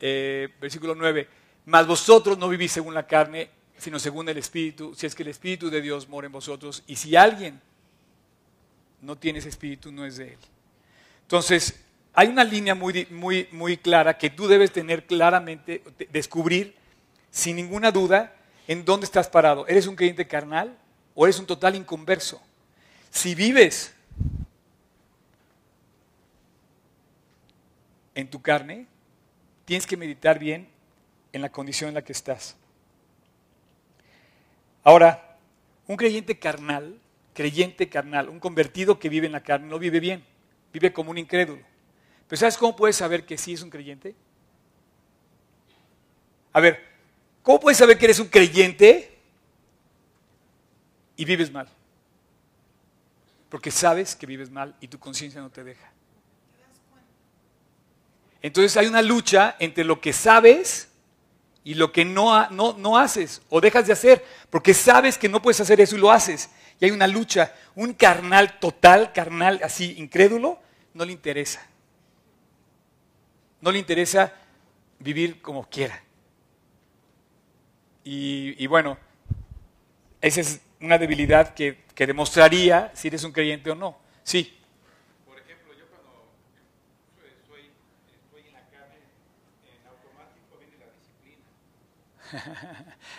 eh, 0.00 0.48
versículo 0.60 0.96
9, 0.96 1.28
mas 1.66 1.86
vosotros 1.86 2.36
no 2.38 2.48
vivís 2.48 2.72
según 2.72 2.92
la 2.92 3.06
carne, 3.06 3.50
sino 3.78 4.00
según 4.00 4.28
el 4.28 4.38
Espíritu, 4.38 4.96
si 4.96 5.06
es 5.06 5.14
que 5.14 5.22
el 5.22 5.28
Espíritu 5.28 5.70
de 5.70 5.80
Dios 5.80 6.08
mora 6.08 6.26
en 6.26 6.32
vosotros, 6.32 6.82
y 6.88 6.96
si 6.96 7.14
alguien 7.14 7.60
no 9.00 9.14
tiene 9.14 9.38
ese 9.38 9.50
Espíritu, 9.50 9.92
no 9.92 10.04
es 10.04 10.16
de 10.16 10.32
él. 10.32 10.38
Entonces, 11.20 11.84
hay 12.14 12.26
una 12.26 12.42
línea 12.42 12.74
muy, 12.74 13.06
muy, 13.12 13.46
muy 13.52 13.76
clara 13.76 14.18
que 14.18 14.28
tú 14.28 14.48
debes 14.48 14.72
tener 14.72 15.06
claramente, 15.06 15.84
descubrir 16.10 16.74
sin 17.30 17.54
ninguna 17.54 17.92
duda 17.92 18.34
en 18.68 18.84
dónde 18.84 19.04
estás 19.04 19.28
parado. 19.28 19.66
¿Eres 19.66 19.86
un 19.86 19.96
creyente 19.96 20.26
carnal 20.26 20.76
o 21.14 21.26
eres 21.26 21.38
un 21.38 21.46
total 21.46 21.76
inconverso? 21.76 22.40
Si 23.10 23.34
vives 23.34 23.94
en 28.14 28.28
tu 28.28 28.40
carne, 28.40 28.86
tienes 29.64 29.86
que 29.86 29.96
meditar 29.96 30.38
bien 30.38 30.68
en 31.32 31.42
la 31.42 31.50
condición 31.50 31.88
en 31.88 31.94
la 31.94 32.02
que 32.02 32.12
estás. 32.12 32.56
Ahora, 34.84 35.36
un 35.86 35.96
creyente 35.96 36.38
carnal, 36.38 36.98
creyente 37.34 37.88
carnal, 37.88 38.28
un 38.28 38.40
convertido 38.40 38.98
que 38.98 39.08
vive 39.08 39.26
en 39.26 39.32
la 39.32 39.42
carne, 39.42 39.68
no 39.68 39.78
vive 39.78 40.00
bien 40.00 40.24
vive 40.72 40.92
como 40.92 41.10
un 41.10 41.18
incrédulo. 41.18 41.62
Pero 42.28 42.40
¿sabes 42.40 42.56
cómo 42.56 42.74
puedes 42.74 42.96
saber 42.96 43.26
que 43.26 43.36
sí 43.36 43.52
es 43.52 43.62
un 43.62 43.70
creyente? 43.70 44.14
A 46.52 46.60
ver, 46.60 46.80
¿cómo 47.42 47.60
puedes 47.60 47.78
saber 47.78 47.98
que 47.98 48.06
eres 48.06 48.18
un 48.18 48.28
creyente 48.28 49.18
y 51.16 51.24
vives 51.24 51.50
mal? 51.50 51.68
Porque 53.48 53.70
sabes 53.70 54.16
que 54.16 54.26
vives 54.26 54.50
mal 54.50 54.74
y 54.80 54.88
tu 54.88 54.98
conciencia 54.98 55.40
no 55.40 55.50
te 55.50 55.62
deja. 55.62 55.92
Entonces 58.40 58.76
hay 58.76 58.86
una 58.86 59.02
lucha 59.02 59.56
entre 59.60 59.84
lo 59.84 60.00
que 60.00 60.12
sabes 60.12 60.88
y 61.64 61.74
lo 61.74 61.92
que 61.92 62.04
no, 62.04 62.50
no, 62.50 62.72
no, 62.72 62.98
haces 62.98 63.40
o 63.48 63.60
dejas 63.60 63.86
de 63.86 63.92
hacer, 63.92 64.24
porque 64.50 64.74
sabes 64.74 65.16
que 65.16 65.28
no 65.28 65.40
puedes 65.40 65.60
hacer 65.60 65.80
eso 65.80 65.96
y 65.96 66.00
lo 66.00 66.10
haces. 66.10 66.50
Y 66.80 66.86
hay 66.86 66.90
una 66.90 67.06
lucha, 67.06 67.54
un 67.76 67.94
carnal 67.94 68.58
total, 68.58 69.12
carnal 69.12 69.60
así, 69.62 69.94
incrédulo, 69.98 70.58
no 70.94 71.04
le 71.04 71.12
interesa. 71.12 71.64
No 73.60 73.70
le 73.70 73.78
interesa 73.78 74.32
vivir 74.98 75.40
como 75.40 75.68
quiera. 75.68 76.02
Y, 78.04 78.66
bueno, 78.66 78.98
esa 80.20 80.40
es 80.40 80.60
una 80.80 80.98
debilidad 80.98 81.54
que, 81.54 81.82
demostraría 81.94 82.90
si 82.94 83.08
eres 83.08 83.22
un 83.22 83.30
creyente 83.30 83.70
o 83.70 83.76
no. 83.76 83.96
Sí. 84.24 84.58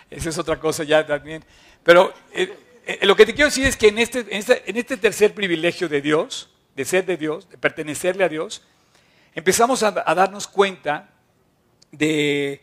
Esa 0.10 0.30
es 0.30 0.38
otra 0.38 0.60
cosa 0.60 0.84
ya 0.84 1.06
también. 1.06 1.46
Pero 1.84 2.14
eh, 2.34 2.52
eh, 2.86 3.06
lo 3.06 3.16
que 3.16 3.26
te 3.26 3.34
quiero 3.34 3.50
decir 3.50 3.66
es 3.66 3.78
que 3.78 3.88
en 3.88 4.00
este, 4.00 4.20
en 4.20 4.34
este, 4.34 4.70
en 4.70 4.78
este 4.78 4.98
tercer 4.98 5.34
privilegio 5.34 5.88
de 5.88 6.02
Dios, 6.02 6.50
de 6.76 6.86
ser 6.86 7.06
de 7.06 7.18
Dios, 7.18 7.50
de 7.50 7.58
pertenecerle 7.58 8.24
a 8.24 8.30
Dios, 8.30 8.64
empezamos 9.36 9.84
a, 9.84 9.92
darnos 9.92 10.48
cuenta 10.48 11.10
de, 11.92 12.62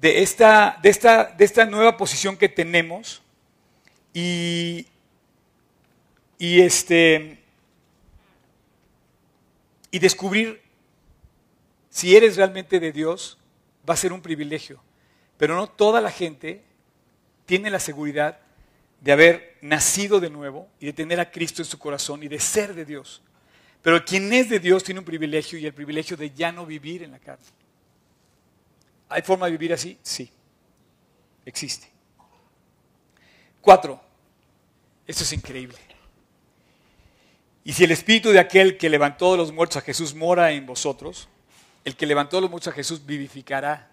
esta, 0.00 0.78
de, 0.82 0.88
esta, 0.88 1.24
de 1.24 1.44
esta 1.44 1.64
nueva 1.64 1.96
posición 1.96 2.36
que 2.36 2.48
tenemos 2.48 3.22
y, 4.12 4.86
y, 6.38 6.60
este, 6.60 7.42
y 9.90 9.98
descubrir 9.98 10.60
si 11.90 12.16
eres 12.16 12.36
realmente 12.36 12.78
de 12.78 12.92
Dios 12.92 13.38
va 13.88 13.94
a 13.94 13.96
ser 13.96 14.12
un 14.12 14.20
privilegio. 14.20 14.80
Pero 15.36 15.56
no 15.56 15.66
toda 15.66 16.00
la 16.00 16.10
gente 16.10 16.62
tiene 17.46 17.70
la 17.70 17.80
seguridad 17.80 18.38
de 19.00 19.12
haber 19.12 19.56
nacido 19.62 20.20
de 20.20 20.30
nuevo 20.30 20.68
y 20.80 20.86
de 20.86 20.92
tener 20.92 21.20
a 21.20 21.30
Cristo 21.30 21.62
en 21.62 21.66
su 21.66 21.78
corazón 21.78 22.22
y 22.22 22.28
de 22.28 22.40
ser 22.40 22.74
de 22.74 22.84
Dios. 22.84 23.22
Pero 23.82 24.04
quien 24.04 24.32
es 24.32 24.48
de 24.48 24.58
Dios 24.58 24.82
tiene 24.84 25.00
un 25.00 25.04
privilegio 25.04 25.58
y 25.58 25.66
el 25.66 25.72
privilegio 25.72 26.16
de 26.16 26.30
ya 26.30 26.52
no 26.52 26.66
vivir 26.66 27.02
en 27.02 27.12
la 27.12 27.18
carne. 27.18 27.44
¿Hay 29.08 29.22
forma 29.22 29.46
de 29.46 29.52
vivir 29.52 29.72
así? 29.72 29.98
Sí. 30.02 30.30
Existe. 31.44 31.88
Cuatro. 33.60 34.00
Esto 35.06 35.24
es 35.24 35.32
increíble. 35.32 35.78
Y 37.64 37.72
si 37.72 37.84
el 37.84 37.90
espíritu 37.90 38.30
de 38.30 38.38
aquel 38.38 38.78
que 38.78 38.88
levantó 38.88 39.32
de 39.32 39.38
los 39.38 39.52
muertos 39.52 39.78
a 39.78 39.80
Jesús 39.82 40.14
mora 40.14 40.52
en 40.52 40.66
vosotros, 40.66 41.28
el 41.84 41.96
que 41.96 42.06
levantó 42.06 42.36
de 42.36 42.42
los 42.42 42.50
muertos 42.50 42.72
a 42.72 42.76
Jesús 42.76 43.04
vivificará. 43.04 43.90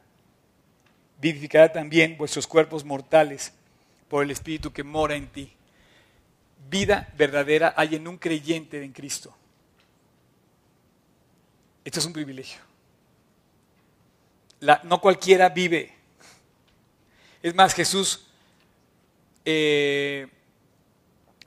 Vivificará 1.20 1.72
también 1.72 2.18
vuestros 2.18 2.48
cuerpos 2.48 2.84
mortales 2.84 3.54
por 4.10 4.24
el 4.24 4.32
espíritu 4.32 4.72
que 4.72 4.84
mora 4.84 5.16
en 5.16 5.28
ti. 5.28 5.52
Vida 6.70 7.12
verdadera 7.18 7.74
hay 7.78 7.96
en 7.96 8.08
un 8.08 8.18
creyente 8.18 8.84
en 8.84 8.92
Cristo. 8.92 9.36
Esto 11.84 12.00
es 12.00 12.06
un 12.06 12.14
privilegio. 12.14 12.60
No 14.84 15.02
cualquiera 15.02 15.50
vive. 15.50 15.94
Es 17.42 17.54
más, 17.54 17.74
Jesús 17.74 18.28
eh, 19.44 20.28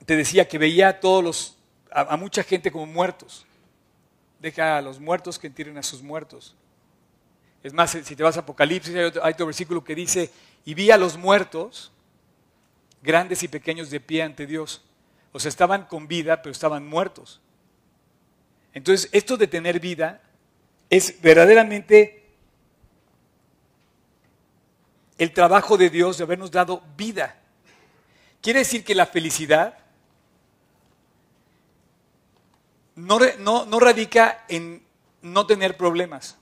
te 0.05 0.15
decía 0.15 0.47
que 0.47 0.57
veía 0.57 0.89
a 0.89 0.99
todos 0.99 1.23
los, 1.23 1.57
a, 1.91 2.13
a 2.13 2.17
mucha 2.17 2.43
gente 2.43 2.71
como 2.71 2.85
muertos. 2.85 3.45
Deja 4.39 4.77
a 4.77 4.81
los 4.81 4.99
muertos 4.99 5.37
que 5.37 5.47
entierren 5.47 5.77
a 5.77 5.83
sus 5.83 6.01
muertos. 6.01 6.55
Es 7.61 7.73
más, 7.73 7.91
si 7.91 8.15
te 8.15 8.23
vas 8.23 8.37
a 8.37 8.41
Apocalipsis, 8.41 8.95
hay 8.95 9.03
otro, 9.03 9.23
hay 9.23 9.33
otro 9.33 9.45
versículo 9.47 9.83
que 9.83 9.93
dice, 9.93 10.31
y 10.63 10.73
vi 10.73 10.91
a 10.91 10.97
los 10.97 11.17
muertos, 11.17 11.91
grandes 13.01 13.43
y 13.43 13.47
pequeños 13.47 13.89
de 13.89 13.99
pie 13.99 14.23
ante 14.23 14.45
Dios. 14.45 14.81
O 15.31 15.39
sea, 15.39 15.49
estaban 15.49 15.85
con 15.85 16.07
vida, 16.07 16.41
pero 16.41 16.51
estaban 16.51 16.87
muertos. 16.87 17.41
Entonces, 18.73 19.09
esto 19.11 19.35
de 19.35 19.47
tener 19.47 19.79
vida 19.79 20.21
es 20.89 21.21
verdaderamente 21.21 22.18
el 25.19 25.31
trabajo 25.33 25.77
de 25.77 25.89
Dios 25.91 26.17
de 26.17 26.23
habernos 26.23 26.49
dado 26.49 26.81
vida. 26.97 27.37
Quiere 28.41 28.59
decir 28.59 28.83
que 28.83 28.95
la 28.95 29.05
felicidad 29.05 29.77
no, 32.95 33.19
no- 33.39 33.65
no 33.65 33.79
radica 33.79 34.45
en 34.47 34.83
no 35.21 35.45
tener 35.45 35.77
problemas. 35.77 36.37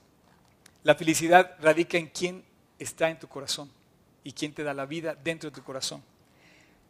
La 0.84 0.94
felicidad 0.94 1.56
radica 1.60 1.98
en 1.98 2.06
quién 2.06 2.44
está 2.78 3.10
en 3.10 3.18
tu 3.18 3.28
corazón 3.28 3.70
y 4.24 4.32
quién 4.32 4.52
te 4.54 4.62
da 4.62 4.72
la 4.72 4.86
vida 4.86 5.14
dentro 5.22 5.50
de 5.50 5.56
tu 5.56 5.62
corazón. 5.62 6.02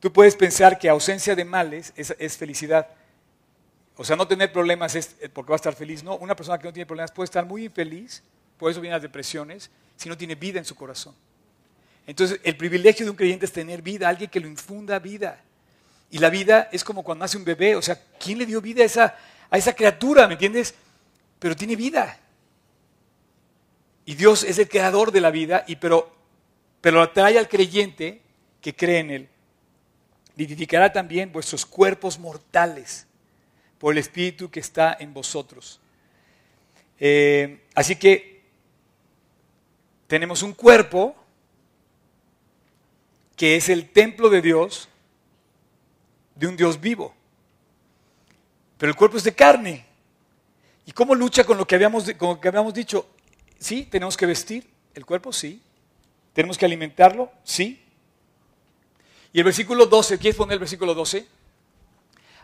Tú 0.00 0.12
puedes 0.12 0.36
pensar 0.36 0.78
que 0.78 0.88
ausencia 0.88 1.34
de 1.34 1.44
males 1.44 1.92
es, 1.96 2.14
es 2.18 2.36
felicidad. 2.36 2.86
O 3.96 4.04
sea, 4.04 4.14
no 4.14 4.28
tener 4.28 4.52
problemas 4.52 4.94
es 4.94 5.16
porque 5.32 5.50
va 5.50 5.54
a 5.54 5.56
estar 5.56 5.74
feliz. 5.74 6.04
No, 6.04 6.16
una 6.16 6.36
persona 6.36 6.58
que 6.58 6.68
no 6.68 6.72
tiene 6.72 6.86
problemas 6.86 7.10
puede 7.10 7.24
estar 7.24 7.44
muy 7.46 7.64
infeliz, 7.64 8.22
por 8.58 8.70
eso 8.70 8.80
vienen 8.80 8.94
las 8.96 9.02
depresiones, 9.02 9.70
si 9.96 10.08
no 10.08 10.16
tiene 10.16 10.34
vida 10.36 10.58
en 10.58 10.64
su 10.64 10.74
corazón. 10.76 11.14
Entonces, 12.08 12.40
el 12.42 12.56
privilegio 12.56 13.04
de 13.04 13.10
un 13.10 13.18
creyente 13.18 13.44
es 13.44 13.52
tener 13.52 13.82
vida, 13.82 14.08
alguien 14.08 14.30
que 14.30 14.40
lo 14.40 14.48
infunda 14.48 14.98
vida. 14.98 15.44
Y 16.10 16.16
la 16.16 16.30
vida 16.30 16.70
es 16.72 16.82
como 16.82 17.02
cuando 17.04 17.22
nace 17.22 17.36
un 17.36 17.44
bebé, 17.44 17.76
o 17.76 17.82
sea, 17.82 18.02
¿quién 18.18 18.38
le 18.38 18.46
dio 18.46 18.62
vida 18.62 18.82
a 18.82 18.86
esa, 18.86 19.16
a 19.50 19.58
esa 19.58 19.74
criatura? 19.74 20.26
¿Me 20.26 20.32
entiendes? 20.32 20.74
Pero 21.38 21.54
tiene 21.54 21.76
vida. 21.76 22.18
Y 24.06 24.14
Dios 24.14 24.42
es 24.42 24.58
el 24.58 24.70
creador 24.70 25.12
de 25.12 25.20
la 25.20 25.30
vida, 25.30 25.64
y 25.66 25.76
pero, 25.76 26.10
pero 26.80 27.02
atrae 27.02 27.38
al 27.38 27.46
creyente 27.46 28.22
que 28.62 28.74
cree 28.74 29.00
en 29.00 29.10
Él. 29.10 29.28
Vivificará 30.34 30.90
también 30.90 31.30
vuestros 31.30 31.66
cuerpos 31.66 32.18
mortales 32.18 33.06
por 33.78 33.92
el 33.92 33.98
Espíritu 33.98 34.50
que 34.50 34.60
está 34.60 34.96
en 34.98 35.12
vosotros. 35.12 35.78
Eh, 36.98 37.66
así 37.74 37.96
que 37.96 38.44
tenemos 40.06 40.42
un 40.42 40.54
cuerpo 40.54 41.14
que 43.38 43.56
es 43.56 43.68
el 43.70 43.88
templo 43.88 44.28
de 44.28 44.42
Dios, 44.42 44.88
de 46.34 46.46
un 46.48 46.56
Dios 46.56 46.78
vivo. 46.80 47.14
Pero 48.76 48.90
el 48.90 48.96
cuerpo 48.96 49.16
es 49.16 49.24
de 49.24 49.34
carne. 49.34 49.86
¿Y 50.84 50.92
cómo 50.92 51.14
lucha 51.14 51.44
con 51.44 51.56
lo 51.56 51.66
que 51.66 51.74
habíamos, 51.76 52.04
con 52.18 52.30
lo 52.30 52.40
que 52.40 52.48
habíamos 52.48 52.74
dicho? 52.74 53.06
Sí, 53.58 53.84
tenemos 53.90 54.16
que 54.16 54.26
vestir 54.26 54.68
el 54.94 55.06
cuerpo, 55.06 55.32
sí. 55.32 55.62
Tenemos 56.32 56.58
que 56.58 56.66
alimentarlo, 56.66 57.30
sí. 57.44 57.82
Y 59.32 59.38
el 59.38 59.44
versículo 59.44 59.86
12, 59.86 60.18
¿quieres 60.18 60.36
poner 60.36 60.54
el 60.54 60.58
versículo 60.60 60.94
12? 60.94 61.26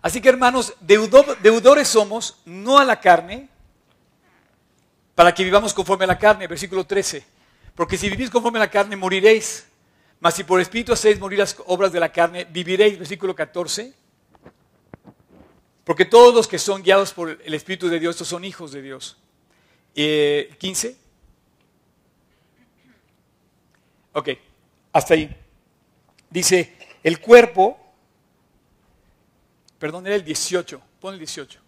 Así 0.02 0.20
que 0.20 0.28
hermanos, 0.28 0.74
deudo- 0.80 1.36
deudores 1.42 1.88
somos, 1.88 2.38
no 2.44 2.78
a 2.78 2.84
la 2.84 3.00
carne, 3.00 3.48
para 5.14 5.32
que 5.34 5.44
vivamos 5.44 5.72
conforme 5.72 6.04
a 6.04 6.08
la 6.08 6.18
carne, 6.18 6.46
versículo 6.46 6.84
13. 6.84 7.24
Porque 7.74 7.96
si 7.96 8.08
vivís 8.10 8.30
conforme 8.30 8.58
a 8.58 8.62
la 8.66 8.70
carne, 8.70 8.96
moriréis. 8.96 9.66
Mas 10.24 10.36
si 10.36 10.42
por 10.42 10.58
espíritu 10.58 10.90
hacéis 10.90 11.20
morir 11.20 11.38
las 11.38 11.54
obras 11.66 11.92
de 11.92 12.00
la 12.00 12.10
carne, 12.10 12.46
viviréis, 12.46 12.98
versículo 12.98 13.34
14. 13.34 13.92
Porque 15.84 16.06
todos 16.06 16.34
los 16.34 16.48
que 16.48 16.58
son 16.58 16.82
guiados 16.82 17.12
por 17.12 17.38
el 17.44 17.52
Espíritu 17.52 17.88
de 17.88 18.00
Dios, 18.00 18.14
estos 18.14 18.28
son 18.28 18.42
hijos 18.42 18.72
de 18.72 18.80
Dios. 18.80 19.18
Eh, 19.94 20.56
15. 20.58 20.96
Ok, 24.14 24.30
hasta 24.94 25.12
ahí. 25.12 25.36
Dice, 26.30 26.74
el 27.02 27.20
cuerpo, 27.20 27.78
perdón, 29.78 30.06
era 30.06 30.16
el 30.16 30.24
18, 30.24 30.80
pon 31.00 31.12
el 31.12 31.18
18. 31.18 31.60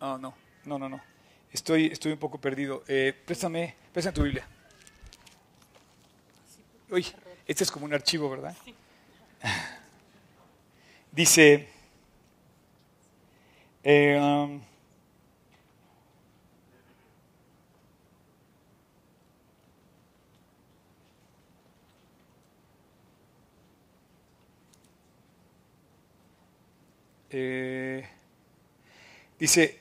Oh, 0.00 0.18
no, 0.18 0.34
no, 0.64 0.76
no, 0.76 0.88
no. 0.88 1.17
Estoy, 1.52 1.86
estoy 1.86 2.12
un 2.12 2.18
poco 2.18 2.38
perdido. 2.38 2.84
Eh, 2.88 3.14
préstame, 3.24 3.74
préstame 3.92 4.14
tu 4.14 4.22
Biblia. 4.22 4.46
Uy, 6.90 7.06
este 7.46 7.64
es 7.64 7.70
como 7.70 7.86
un 7.86 7.94
archivo, 7.94 8.30
¿verdad? 8.30 8.54
Dice, 11.12 11.68
eh, 13.82 14.18
um, 14.20 14.60
eh, 27.30 28.06
dice, 29.38 29.77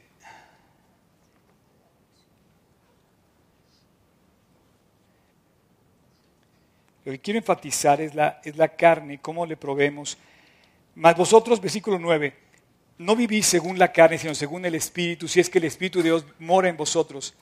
Lo 7.08 7.13
que 7.13 7.20
quiero 7.20 7.39
enfatizar 7.39 8.02
es 8.02 8.13
la, 8.13 8.41
es 8.43 8.58
la 8.58 8.67
carne, 8.67 9.22
cómo 9.22 9.46
le 9.46 9.56
proveemos. 9.56 10.17
Mas 10.93 11.15
vosotros, 11.15 11.62
versículo 11.62 11.98
9, 11.98 12.36
no 12.98 13.15
vivís 13.15 13.46
según 13.46 13.80
la 13.80 13.93
carne, 13.93 14.17
sino 14.17 14.36
según 14.36 14.65
el 14.65 14.76
Espíritu, 14.76 15.26
si 15.30 15.39
es 15.39 15.50
que 15.50 15.60
el 15.60 15.63
Espíritu 15.63 16.00
de 16.00 16.10
Dios 16.10 16.26
mora 16.38 16.67
en 16.67 16.76
vosotros. 16.76 17.34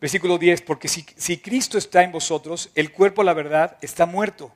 Versículo 0.00 0.38
10, 0.38 0.62
porque 0.62 0.88
si, 0.88 1.06
si 1.14 1.38
Cristo 1.38 1.78
está 1.78 2.02
en 2.02 2.10
vosotros, 2.10 2.68
el 2.74 2.90
cuerpo, 2.90 3.22
la 3.22 3.32
verdad, 3.32 3.78
está 3.80 4.06
muerto. 4.06 4.52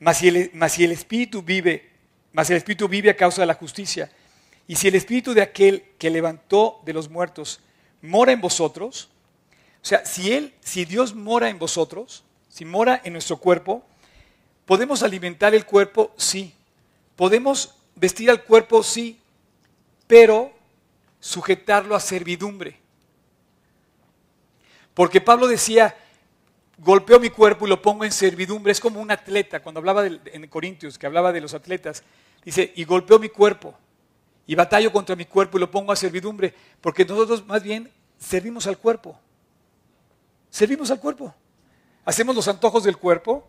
Mas 0.00 0.18
si, 0.18 0.26
el, 0.26 0.50
mas 0.52 0.72
si 0.72 0.82
el 0.82 0.90
Espíritu 0.90 1.40
vive, 1.40 1.88
mas 2.32 2.50
el 2.50 2.56
Espíritu 2.56 2.88
vive 2.88 3.10
a 3.10 3.16
causa 3.16 3.42
de 3.42 3.46
la 3.46 3.54
justicia. 3.54 4.10
Y 4.66 4.74
si 4.74 4.88
el 4.88 4.96
Espíritu 4.96 5.34
de 5.34 5.42
aquel 5.42 5.84
que 5.98 6.10
levantó 6.10 6.82
de 6.84 6.92
los 6.92 7.08
muertos 7.08 7.60
mora 8.02 8.32
en 8.32 8.40
vosotros, 8.40 9.08
o 9.80 9.86
sea, 9.86 10.04
si 10.04 10.32
Él, 10.32 10.52
si 10.58 10.84
Dios 10.84 11.14
mora 11.14 11.48
en 11.48 11.60
vosotros, 11.60 12.24
si 12.54 12.64
mora 12.64 13.00
en 13.02 13.14
nuestro 13.14 13.38
cuerpo, 13.38 13.84
¿podemos 14.64 15.02
alimentar 15.02 15.56
el 15.56 15.66
cuerpo? 15.66 16.14
Sí. 16.16 16.54
¿Podemos 17.16 17.74
vestir 17.96 18.30
al 18.30 18.44
cuerpo? 18.44 18.84
Sí. 18.84 19.18
Pero 20.06 20.52
sujetarlo 21.18 21.96
a 21.96 22.00
servidumbre. 22.00 22.78
Porque 24.94 25.20
Pablo 25.20 25.48
decía, 25.48 25.96
golpeo 26.78 27.18
mi 27.18 27.30
cuerpo 27.30 27.66
y 27.66 27.70
lo 27.70 27.82
pongo 27.82 28.04
en 28.04 28.12
servidumbre. 28.12 28.70
Es 28.70 28.78
como 28.78 29.00
un 29.00 29.10
atleta, 29.10 29.60
cuando 29.60 29.80
hablaba 29.80 30.06
en 30.06 30.46
Corintios, 30.46 30.96
que 30.96 31.06
hablaba 31.06 31.32
de 31.32 31.40
los 31.40 31.54
atletas, 31.54 32.04
dice, 32.44 32.72
y 32.76 32.84
golpeo 32.84 33.18
mi 33.18 33.30
cuerpo 33.30 33.74
y 34.46 34.54
batallo 34.54 34.92
contra 34.92 35.16
mi 35.16 35.24
cuerpo 35.24 35.56
y 35.56 35.60
lo 35.60 35.72
pongo 35.72 35.90
a 35.90 35.96
servidumbre. 35.96 36.54
Porque 36.80 37.04
nosotros 37.04 37.44
más 37.46 37.64
bien 37.64 37.90
servimos 38.16 38.68
al 38.68 38.78
cuerpo. 38.78 39.18
Servimos 40.50 40.92
al 40.92 41.00
cuerpo 41.00 41.34
hacemos 42.04 42.34
los 42.34 42.48
antojos 42.48 42.84
del 42.84 42.96
cuerpo, 42.96 43.48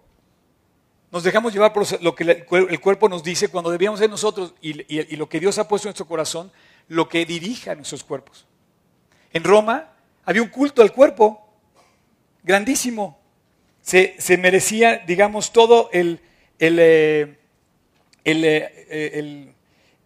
nos 1.12 1.24
dejamos 1.24 1.53
llevar 1.53 1.72
por 1.72 2.01
lo 2.01 2.16
que 2.16 2.45
el 2.51 2.80
cuerpo 2.82 3.08
nos 3.08 3.24
dice 3.24 3.47
cuando 3.47 3.72
debíamos 3.72 3.99
ser 3.99 4.10
nosotros 4.10 4.53
y, 4.62 4.74
lo 5.16 5.30
que 5.30 5.39
Dios 5.39 5.58
ha 5.58 5.68
puesto 5.68 5.88
en 5.88 5.91
nuestro 5.91 6.08
corazón, 6.08 6.51
lo 6.88 7.08
que 7.08 7.26
dirija 7.26 7.76
nuestros 7.76 8.03
cuerpos. 8.03 8.45
En 9.32 9.43
Roma 9.43 9.93
había 10.26 10.41
un 10.41 10.49
culto 10.49 10.82
al 10.82 10.91
cuerpo 10.91 11.47
grandísimo. 12.43 13.20
Se, 13.82 14.18
merecía, 14.38 15.03
digamos, 15.06 15.53
todo 15.53 15.89
el, 15.93 16.20
eh, 16.60 17.38
eh, 18.26 19.53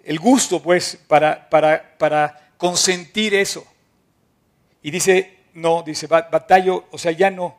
el 0.04 0.20
gusto, 0.20 0.62
pues, 0.62 1.00
para 1.08 2.54
consentir 2.58 3.34
eso. 3.34 3.66
Y 4.82 4.91
dice, 4.91 5.39
no, 5.54 5.84
dice, 5.84 6.08
batallo, 6.08 6.86
o 6.91 6.97
sea, 6.97 7.12
ya 7.12 7.30
no, 7.30 7.59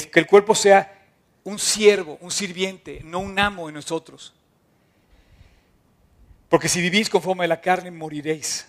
que, 0.00 0.20
el 0.20 0.26
cuerpo 0.26 0.54
sea 0.54 1.00
un 1.44 1.58
siervo, 1.58 2.16
un 2.20 2.30
sirviente, 2.30 3.00
no 3.04 3.18
un 3.18 3.38
amo 3.38 3.68
en 3.68 3.74
nosotros. 3.74 4.32
Porque 6.48 6.68
si 6.68 6.80
vivís 6.80 7.10
conforme 7.10 7.44
a 7.44 7.48
la 7.48 7.60
carne, 7.60 7.90
moriréis. 7.90 8.68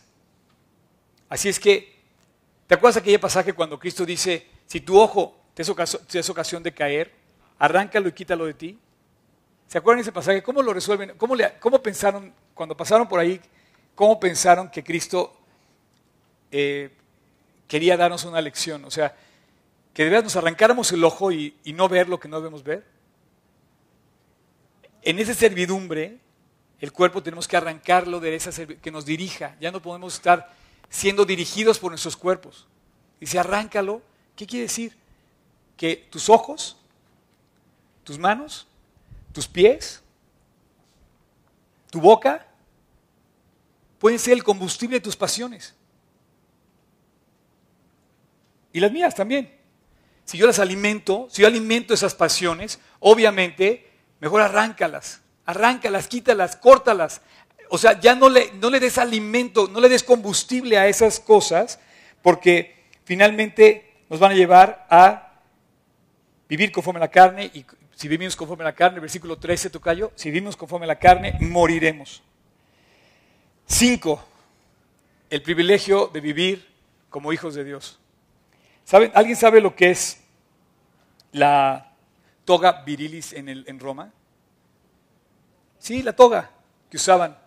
Así 1.30 1.48
es 1.48 1.60
que, 1.60 1.96
¿te 2.68 2.76
acuerdas 2.76 2.98
aquella 2.98 3.20
pasaje 3.20 3.54
cuando 3.54 3.80
Cristo 3.80 4.06
dice, 4.06 4.48
si 4.66 4.82
tu 4.82 5.00
ojo 5.00 5.38
te 5.54 5.62
es, 5.62 6.30
ocasión, 6.30 6.64
de 6.64 6.74
caer, 6.74 7.14
arráncalo 7.58 8.10
y 8.10 8.12
quítalo 8.12 8.46
de 8.46 8.54
ti? 8.54 8.80
¿Se 9.68 9.78
acuerdan 9.78 10.00
de 10.00 10.02
ese 10.04 10.12
pasaje? 10.12 10.44
¿Cómo 10.44 10.62
lo 10.62 10.74
resuelven? 10.74 11.14
¿Cómo, 11.18 11.36
cómo 11.60 11.82
pensaron, 11.82 12.34
cuando 12.54 12.76
pasaron 12.76 13.08
por 13.08 13.20
ahí, 13.20 13.40
cómo 13.96 14.20
pensaron 14.20 14.70
que 14.70 14.84
Cristo 14.84 15.34
eh, 16.52 16.92
quería 17.68 17.96
darnos 17.96 18.26
una 18.26 18.42
lección? 18.42 18.84
O 18.86 18.92
sea, 18.92 19.16
que 19.94 20.04
de 20.04 20.10
verdad 20.10 20.24
nos 20.24 20.36
arrancáramos 20.36 20.92
el 20.92 21.04
ojo 21.04 21.32
y, 21.32 21.56
y 21.64 21.74
no 21.74 21.88
ver 21.88 22.10
lo 22.10 22.20
que 22.20 22.28
no 22.28 22.38
debemos 22.38 22.64
ver. 22.64 22.86
En 25.04 25.20
esa 25.20 25.34
servidumbre, 25.34 26.20
el 26.80 26.92
cuerpo 26.92 27.22
tenemos 27.22 27.48
que 27.48 27.58
arrancarlo 27.58 28.20
de 28.20 28.36
esa 28.36 28.52
que 28.66 28.92
nos 28.92 29.06
dirija. 29.06 29.56
Ya 29.62 29.72
no 29.72 29.82
podemos 29.82 30.16
estar 30.16 30.54
siendo 30.90 31.26
dirigidos 31.26 31.80
por 31.80 31.92
nuestros 31.92 32.18
cuerpos. 32.18 32.68
Dice, 33.20 33.40
arráncalo. 33.40 34.02
¿Qué 34.36 34.48
quiere 34.48 34.64
decir? 34.64 34.98
Que 35.78 35.96
tus 35.96 36.30
ojos, 36.30 36.78
tus 38.04 38.18
manos, 38.18 38.68
tus 39.32 39.48
pies, 39.48 40.04
tu 41.90 42.02
boca, 42.02 42.48
pueden 44.00 44.20
ser 44.20 44.34
el 44.34 44.44
combustible 44.44 44.98
de 44.98 45.02
tus 45.02 45.16
pasiones. 45.16 45.76
Y 48.74 48.80
las 48.80 48.92
mías 48.92 49.16
también. 49.16 49.63
Si 50.26 50.38
yo 50.38 50.48
las 50.48 50.60
alimento, 50.60 51.28
si 51.30 51.42
yo 51.42 51.48
alimento 51.48 51.94
esas 51.94 52.16
pasiones, 52.16 52.80
obviamente, 53.00 53.90
mejor 54.20 54.42
arráncalas, 54.42 55.22
arráncalas, 55.46 56.08
quítalas, 56.08 56.56
córtalas. 56.56 57.22
O 57.70 57.78
sea, 57.78 58.00
ya 58.00 58.16
no 58.16 58.30
le, 58.30 58.52
no 58.54 58.70
le 58.70 58.80
des 58.80 58.98
alimento, 58.98 59.68
no 59.68 59.82
le 59.82 59.90
des 59.90 60.04
combustible 60.04 60.78
a 60.78 60.88
esas 60.88 61.20
cosas, 61.20 61.80
porque 62.22 62.86
finalmente 63.04 63.94
nos 64.10 64.20
van 64.20 64.32
a 64.32 64.36
llevar 64.36 64.86
a 64.90 65.42
vivir 66.48 66.72
conforme 66.72 67.00
a 67.00 67.02
la 67.02 67.12
carne, 67.12 67.52
y 67.54 67.66
si 67.96 68.08
vivimos 68.08 68.36
conforme 68.36 68.64
a 68.64 68.68
la 68.68 68.76
carne, 68.76 69.00
versículo 69.00 69.38
13, 69.38 69.70
tocayo, 69.70 70.12
si 70.16 70.30
vivimos 70.30 70.56
conforme 70.56 70.86
a 70.86 70.88
la 70.88 71.00
carne, 71.00 71.38
moriremos. 71.42 72.22
Cinco, 73.66 74.24
el 75.30 75.42
privilegio 75.42 76.12
de 76.14 76.22
vivir 76.22 76.68
como 77.10 77.34
hijos 77.34 77.56
de 77.56 77.64
Dios. 77.64 78.00
¿Alguien 78.92 79.36
sabe 79.36 79.62
lo 79.62 79.76
que 79.76 79.92
es 79.92 80.22
la 81.32 81.92
toga 82.46 82.84
virilis 82.84 83.34
en, 83.34 83.80
Roma? 83.80 84.12
Sí, 85.80 86.04
la 86.04 86.14
toga 86.14 86.52
que 86.90 86.98
usaban. 86.98 87.38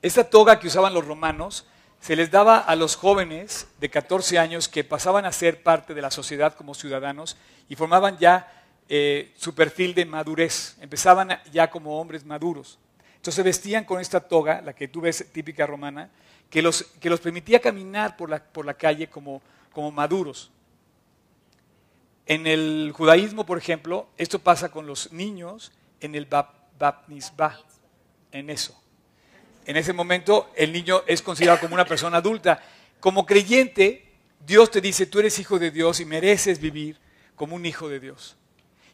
Esa 0.00 0.28
toga 0.28 0.58
que 0.58 0.66
usaban 0.66 0.94
los 0.94 1.06
romanos 1.06 1.66
se 2.00 2.16
les 2.16 2.30
daba 2.30 2.58
a 2.58 2.74
los 2.74 2.96
jóvenes 2.96 3.68
de 3.78 3.90
14 3.90 4.38
años 4.38 4.68
que 4.68 4.82
pasaban 4.82 5.24
a 5.24 5.30
ser 5.30 5.62
parte 5.62 5.94
de 5.94 6.02
la 6.02 6.10
sociedad 6.10 6.54
como 6.54 6.74
ciudadanos 6.74 7.36
y 7.68 7.76
formaban 7.76 8.18
ya 8.18 8.50
eh, 8.88 9.32
su 9.36 9.54
perfil 9.54 9.94
de 9.94 10.04
madurez. 10.04 10.76
Empezaban 10.80 11.40
ya 11.52 11.70
como 11.70 12.00
hombres 12.00 12.24
maduros. 12.24 12.78
Entonces 13.16 13.44
vestían 13.44 13.84
con 13.84 14.00
esta 14.00 14.18
toga, 14.18 14.60
la 14.62 14.72
que 14.72 14.88
tú 14.88 15.00
ves 15.00 15.30
típica 15.32 15.64
romana, 15.64 16.10
que 16.50 16.60
los, 16.60 16.82
que 16.82 17.08
los 17.08 17.20
permitía 17.20 17.60
caminar 17.60 18.16
por 18.16 18.28
la, 18.28 18.42
por 18.42 18.66
la 18.66 18.74
calle 18.74 19.06
como, 19.06 19.40
como 19.72 19.90
maduros. 19.90 20.50
En 22.26 22.46
el 22.46 22.92
judaísmo, 22.94 23.44
por 23.44 23.58
ejemplo, 23.58 24.08
esto 24.16 24.38
pasa 24.38 24.70
con 24.70 24.86
los 24.86 25.12
niños 25.12 25.72
en 26.00 26.14
el 26.14 26.26
bap, 26.26 26.54
baptisba, 26.78 27.58
en 28.30 28.50
eso. 28.50 28.80
En 29.66 29.76
ese 29.76 29.92
momento 29.92 30.50
el 30.56 30.72
niño 30.72 31.02
es 31.06 31.22
considerado 31.22 31.60
como 31.60 31.74
una 31.74 31.84
persona 31.84 32.18
adulta. 32.18 32.62
Como 33.00 33.26
creyente, 33.26 34.08
Dios 34.44 34.70
te 34.70 34.80
dice, 34.80 35.06
tú 35.06 35.20
eres 35.20 35.38
hijo 35.38 35.58
de 35.58 35.70
Dios 35.70 36.00
y 36.00 36.04
mereces 36.04 36.60
vivir 36.60 36.98
como 37.36 37.56
un 37.56 37.66
hijo 37.66 37.88
de 37.88 38.00
Dios. 38.00 38.36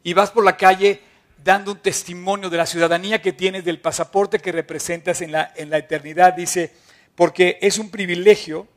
Y 0.03 0.13
vas 0.15 0.31
por 0.31 0.45
la 0.45 0.57
calle 0.57 1.01
dando 1.43 1.73
un 1.73 1.79
testimonio 1.79 2.51
de 2.51 2.57
la 2.57 2.67
ciudadanía 2.67 3.23
que 3.23 3.33
tienes, 3.33 3.65
del 3.65 3.81
pasaporte 3.81 4.39
que 4.39 4.53
representas 4.53 5.21
en 5.23 5.33
la, 5.33 5.53
en 5.57 5.71
la 5.71 5.79
eternidad. 5.79 6.35
Dice, 6.35 6.73
porque 7.15 7.59
es 7.61 7.79
un 7.79 7.91
privilegio 7.91 8.69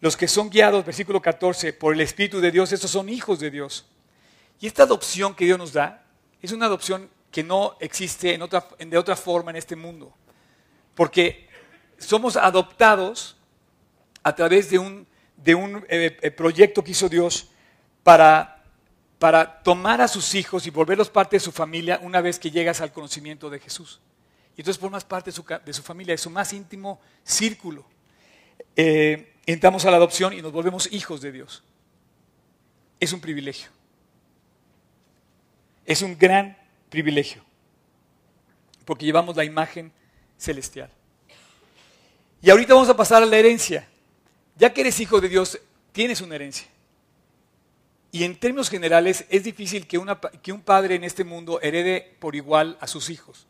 los 0.00 0.16
que 0.16 0.28
son 0.28 0.50
guiados, 0.50 0.84
versículo 0.84 1.20
14, 1.22 1.72
por 1.72 1.94
el 1.94 2.00
Espíritu 2.00 2.40
de 2.40 2.50
Dios, 2.50 2.72
estos 2.72 2.90
son 2.90 3.08
hijos 3.08 3.38
de 3.40 3.50
Dios. 3.50 3.86
Y 4.60 4.66
esta 4.66 4.82
adopción 4.84 5.34
que 5.34 5.44
Dios 5.44 5.58
nos 5.58 5.72
da 5.72 6.04
es 6.42 6.52
una 6.52 6.66
adopción 6.66 7.10
que 7.30 7.42
no 7.42 7.76
existe 7.80 8.34
en 8.34 8.42
otra, 8.42 8.66
de 8.78 8.98
otra 8.98 9.16
forma 9.16 9.50
en 9.50 9.56
este 9.56 9.76
mundo. 9.76 10.12
Porque 10.94 11.48
somos 11.98 12.36
adoptados 12.36 13.36
a 14.22 14.34
través 14.34 14.70
de 14.70 14.78
un, 14.78 15.06
eh, 15.88 16.16
eh, 16.22 16.30
proyecto 16.30 16.82
que 16.82 16.92
hizo 16.92 17.08
Dios 17.08 17.48
para, 18.02 18.52
tomar 19.64 20.00
a 20.00 20.08
sus 20.08 20.34
hijos 20.34 20.66
y 20.66 20.70
volverlos 20.70 21.08
parte 21.10 21.36
de 21.36 21.40
su 21.40 21.52
familia 21.52 21.98
una 22.02 22.20
vez 22.20 22.38
que 22.38 22.50
llegas 22.50 22.80
al 22.80 22.92
conocimiento 22.92 23.48
de 23.50 23.58
Jesús. 23.58 24.00
Y 24.56 24.60
entonces 24.60 24.80
formas 24.80 25.04
parte 25.04 25.30
de 25.30 25.34
su, 25.36 25.44
ca- 25.44 25.58
de 25.58 25.72
su 25.72 25.82
familia, 25.82 26.12
de 26.12 26.18
su 26.18 26.30
más 26.30 26.52
íntimo 26.52 27.00
círculo 27.24 27.84
eh, 28.74 29.32
entramos 29.46 29.84
a 29.84 29.90
la 29.90 29.96
adopción 29.96 30.32
y 30.32 30.42
nos 30.42 30.52
volvemos 30.52 30.92
hijos 30.92 31.20
de 31.20 31.32
Dios. 31.32 31.62
Es 32.98 33.12
un 33.12 33.20
privilegio. 33.20 33.68
Es 35.84 36.02
un 36.02 36.18
gran 36.18 36.56
privilegio. 36.90 37.44
Porque 38.84 39.06
llevamos 39.06 39.36
la 39.36 39.44
imagen 39.44 39.92
celestial. 40.36 40.90
Y 42.42 42.50
ahorita 42.50 42.74
vamos 42.74 42.88
a 42.88 42.96
pasar 42.96 43.22
a 43.22 43.26
la 43.26 43.36
herencia. 43.36 43.88
Ya 44.56 44.72
que 44.72 44.80
eres 44.80 44.98
hijo 45.00 45.20
de 45.20 45.28
Dios, 45.28 45.58
tienes 45.92 46.20
una 46.20 46.34
herencia. 46.34 46.66
Y 48.10 48.24
en 48.24 48.38
términos 48.38 48.70
generales, 48.70 49.26
es 49.28 49.44
difícil 49.44 49.86
que, 49.86 49.98
una 49.98 50.18
que 50.20 50.52
un 50.52 50.62
padre 50.62 50.94
en 50.94 51.04
este 51.04 51.24
mundo 51.24 51.60
herede 51.60 52.16
por 52.18 52.34
igual 52.34 52.78
a 52.80 52.86
sus 52.86 53.10
hijos. 53.10 53.46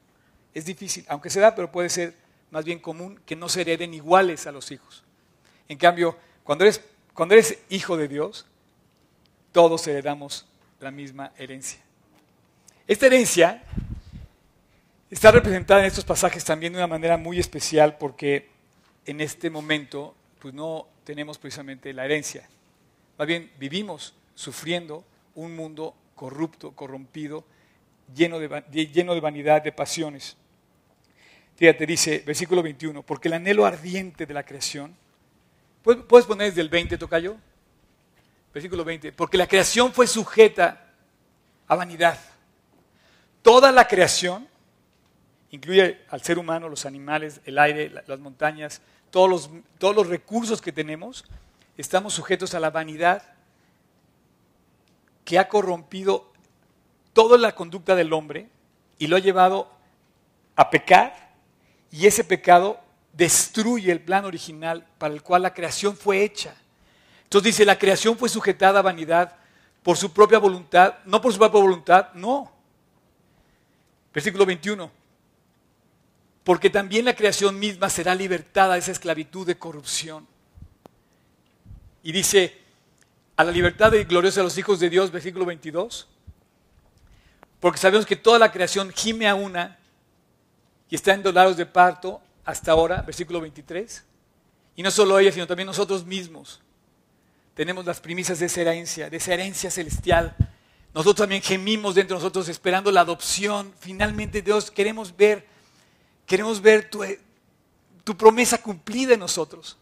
Es 0.55 0.65
difícil, 0.65 1.05
aunque 1.09 1.31
se 1.31 1.41
da, 1.41 1.55
pero 1.55 1.71
puede 1.71 1.89
ser 1.89 2.15
más 2.51 2.65
bien 2.65 2.79
común 2.79 3.21
que 3.27 3.37
no 3.37 3.49
se 3.49 3.61
hereden 3.61 3.95
iguales 3.95 4.47
a 4.47 4.53
los 4.53 4.71
hijos. 4.73 5.06
En 5.69 5.79
cambio, 5.79 6.17
cuando 6.45 6.65
eres, 6.65 7.59
hijo 7.69 7.97
de 7.97 8.09
Dios, 8.09 8.47
todos 9.53 9.87
heredamos 9.87 10.47
la 10.81 10.91
misma 10.91 11.33
herencia. 11.39 11.81
Esta 12.87 13.07
herencia 13.07 13.63
está 15.11 15.31
representada 15.31 15.81
en 15.81 15.87
estos 15.87 16.05
pasajes 16.05 16.45
también 16.45 16.73
de 16.73 16.79
una 16.79 16.87
manera 16.87 17.17
muy 17.17 17.39
especial 17.39 17.97
porque 17.99 18.49
en 19.07 19.21
este 19.21 19.51
momento 19.51 20.15
pues 20.41 20.55
no 20.55 20.87
tenemos 21.05 21.39
precisamente 21.39 21.93
la 21.93 22.05
herencia. 22.05 22.49
Más 23.19 23.27
bien 23.27 23.51
vivimos 23.59 24.15
sufriendo 24.35 25.05
un 25.35 25.57
mundo 25.57 25.95
corrupto, 26.15 26.73
corrompido, 26.73 27.45
lleno 28.15 28.39
de, 28.39 28.63
lleno 28.93 29.15
de 29.15 29.21
vanidad, 29.21 29.63
de 29.63 29.73
pasiones. 29.73 30.37
Fíjate, 31.57 31.87
dice, 31.87 32.23
versículo 32.27 32.63
21, 32.63 33.03
porque 33.03 33.29
el 33.29 33.35
anhelo 33.35 33.65
ardiente 33.65 34.27
de 34.27 34.35
la 34.35 34.45
creación, 34.45 34.95
¿puedes 35.95 36.27
poner 36.27 36.49
desde 36.49 36.61
el 36.63 36.69
20, 36.69 36.99
Tocayo? 36.99 37.37
Versículo 38.53 38.85
20, 38.85 39.13
porque 39.13 39.37
la 39.37 39.47
creación 39.47 39.93
fue 39.93 40.07
sujeta 40.07 40.87
a 41.69 41.75
vanidad. 41.77 42.19
Toda 43.43 43.71
la 43.71 43.87
creación, 43.87 44.49
incluye 45.51 46.01
al 46.11 46.23
ser 46.23 46.39
humano, 46.39 46.69
los 46.69 46.87
animales, 46.87 47.41
el 47.45 47.59
aire, 47.59 47.91
la- 47.91 48.03
las 48.07 48.19
montañas, 48.19 48.81
todos 49.11 49.29
los, 49.31 49.51
todos 49.79 49.95
los 49.95 50.09
recursos 50.09 50.61
que 50.61 50.73
tenemos, 50.73 51.25
estamos 51.77 52.15
sujetos 52.15 52.55
a 52.55 52.61
la 52.61 52.71
vanidad 52.71 53.23
que 55.25 55.39
ha 55.39 55.49
corrompido 55.49 56.33
toda 57.13 57.39
la 57.39 57.55
conducta 57.55 57.95
del 57.95 58.13
hombre 58.13 58.49
y 58.99 59.07
lo 59.07 59.17
ha 59.17 59.21
llevado 59.21 59.71
a 60.57 60.71
pecar 60.71 61.31
y 61.91 62.07
ese 62.07 62.25
pecado 62.25 62.81
destruye 63.17 63.91
el 63.91 64.01
plan 64.01 64.25
original 64.25 64.87
para 64.99 65.15
el 65.15 65.23
cual 65.23 65.43
la 65.43 65.55
creación 65.55 65.97
fue 65.97 66.23
hecha. 66.23 66.55
Entonces 67.25 67.55
dice, 67.55 67.65
la 67.65 67.79
creación 67.79 68.17
fue 68.19 68.29
sujetada 68.29 68.81
a 68.81 68.83
vanidad 68.83 69.37
por 69.83 69.97
su 69.97 70.13
propia 70.13 70.39
voluntad, 70.39 70.97
no 71.07 71.21
por 71.21 71.33
su 71.33 71.39
propia 71.39 71.61
voluntad, 71.61 72.13
no. 72.15 72.53
Versículo 74.13 74.45
21. 74.45 74.91
Porque 76.45 76.71
también 76.71 77.05
la 77.05 77.17
creación 77.17 77.59
misma 77.59 77.89
será 77.89 78.15
libertada 78.15 78.75
de 78.75 78.81
esa 78.81 78.93
esclavitud 78.93 79.47
de 79.47 79.59
corrupción. 79.59 80.27
Y 82.03 82.13
dice, 82.13 82.57
a 83.37 83.45
la 83.45 83.51
libertad 83.51 83.91
de 83.91 84.05
gloriosa 84.05 84.41
de 84.41 84.45
los 84.45 84.59
hijos 84.59 84.79
de 84.79 84.91
Dios, 84.91 85.11
versículo 85.11 85.45
22. 85.47 86.07
Porque 87.61 87.79
sabemos 87.79 88.07
que 88.07 88.15
toda 88.15 88.39
la 88.39 88.53
creación 88.53 88.93
gime 88.93 89.27
a 89.27 89.35
una 89.35 89.79
y 90.89 90.95
está 90.95 91.15
en 91.15 91.23
dolores 91.23 91.57
de 91.57 91.67
parto 91.67 92.21
hasta 92.47 92.73
ahora, 92.73 93.03
versículo 93.03 93.43
23. 93.43 94.05
Y 94.77 94.83
no 94.83 94.91
solo 94.91 95.19
ella, 95.19 95.33
sino 95.33 95.47
también 95.47 95.67
nosotros 95.67 96.07
mismos 96.07 96.63
tenemos 97.55 97.85
las 97.85 98.01
primicias 98.01 98.39
de 98.39 98.47
esa 98.47 98.61
herencia, 98.61 99.11
de 99.11 99.17
esa 99.17 99.35
herencia 99.35 99.71
celestial. 99.71 100.35
Nosotros 100.95 101.17
también 101.17 101.43
gemimos 101.43 101.95
dentro 101.95 102.17
de 102.17 102.23
nosotros 102.23 102.49
esperando 102.49 102.91
la 102.91 103.01
adopción. 103.01 103.73
Finalmente, 103.79 104.43
Dios, 104.43 104.71
queremos 104.71 105.15
ver 105.17 105.47
Queremos 106.27 106.61
ver 106.61 106.91
tu, 106.91 107.05
tu 108.03 108.17
promesa 108.17 108.59
cumplida 108.59 109.15
en 109.15 109.21
nosotros. 109.21 109.79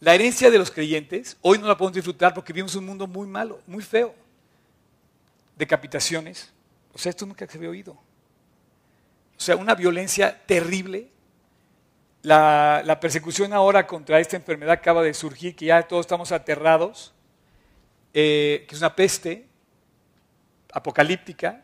La 0.00 0.14
herencia 0.14 0.50
de 0.50 0.58
los 0.58 0.70
creyentes, 0.70 1.36
hoy 1.40 1.58
no 1.58 1.68
la 1.68 1.76
podemos 1.76 1.94
disfrutar 1.94 2.34
porque 2.34 2.52
vivimos 2.52 2.74
un 2.74 2.84
mundo 2.84 3.06
muy 3.06 3.28
malo, 3.28 3.60
muy 3.66 3.82
feo. 3.82 4.14
Decapitaciones. 5.56 6.52
O 6.92 6.98
sea, 6.98 7.10
esto 7.10 7.24
nunca 7.24 7.46
se 7.46 7.56
había 7.56 7.70
oído. 7.70 7.96
O 9.36 9.40
sea, 9.40 9.56
una 9.56 9.74
violencia 9.74 10.42
terrible. 10.46 11.10
La, 12.22 12.98
persecución 13.00 13.52
ahora 13.52 13.86
contra 13.86 14.18
esta 14.18 14.36
enfermedad 14.36 14.72
acaba 14.74 15.02
de 15.02 15.14
surgir, 15.14 15.54
que 15.54 15.66
ya 15.66 15.82
todos 15.82 16.06
estamos 16.06 16.32
aterrados, 16.32 17.14
eh, 18.14 18.64
que 18.68 18.74
es 18.74 18.80
una 18.80 18.96
peste 18.96 19.46
apocalíptica. 20.72 21.62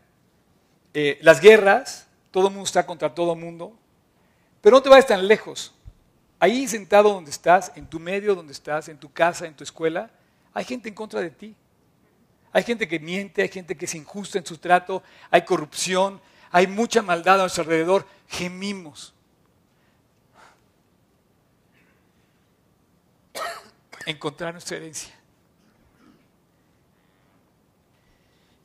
Eh, 0.95 1.19
las 1.23 1.41
guerras, 1.41 2.07
todo 2.31 2.49
el 2.49 2.55
mundo 2.55 2.67
está 2.67 2.87
contra 2.87 3.15
todo 3.15 3.33
el 3.33 3.41
mundo. 3.41 3.77
Pero 4.61 4.77
no 4.77 4.83
te 4.83 4.89
vayas 4.89 5.07
tan 5.07 5.27
lejos. 5.27 5.75
Ahí 6.39 6.67
sentado 6.69 7.13
donde 7.13 7.31
estás, 7.31 7.73
en 7.77 7.87
tu 7.87 7.99
medio 7.99 8.35
donde 8.35 8.53
estás, 8.53 8.89
en 8.89 8.99
tu 8.99 9.13
casa, 9.13 9.47
en 9.47 9.55
tu 9.55 9.65
escuela, 9.65 10.11
hay 10.53 10.65
gente 10.65 10.89
en 10.89 10.95
contra 10.95 11.21
de 11.21 11.31
ti. 11.31 11.55
Hay 12.53 12.63
gente 12.63 12.87
que 12.87 12.99
miente, 12.99 13.43
hay 13.43 13.49
gente 13.49 13.77
que 13.77 13.87
es 13.87 13.95
injusta 13.95 14.39
en 14.39 14.47
su 14.47 14.59
trato, 14.59 15.03
hay 15.31 15.43
corrupción, 15.43 16.21
hay 16.53 16.67
mucha 16.67 17.01
maldad 17.01 17.37
a 17.37 17.39
nuestro 17.45 17.63
alrededor. 17.63 18.07
Gemimos. 18.29 19.15
Encontrar 24.05 24.53
nuestra 24.53 24.77
herencia. 24.77 25.15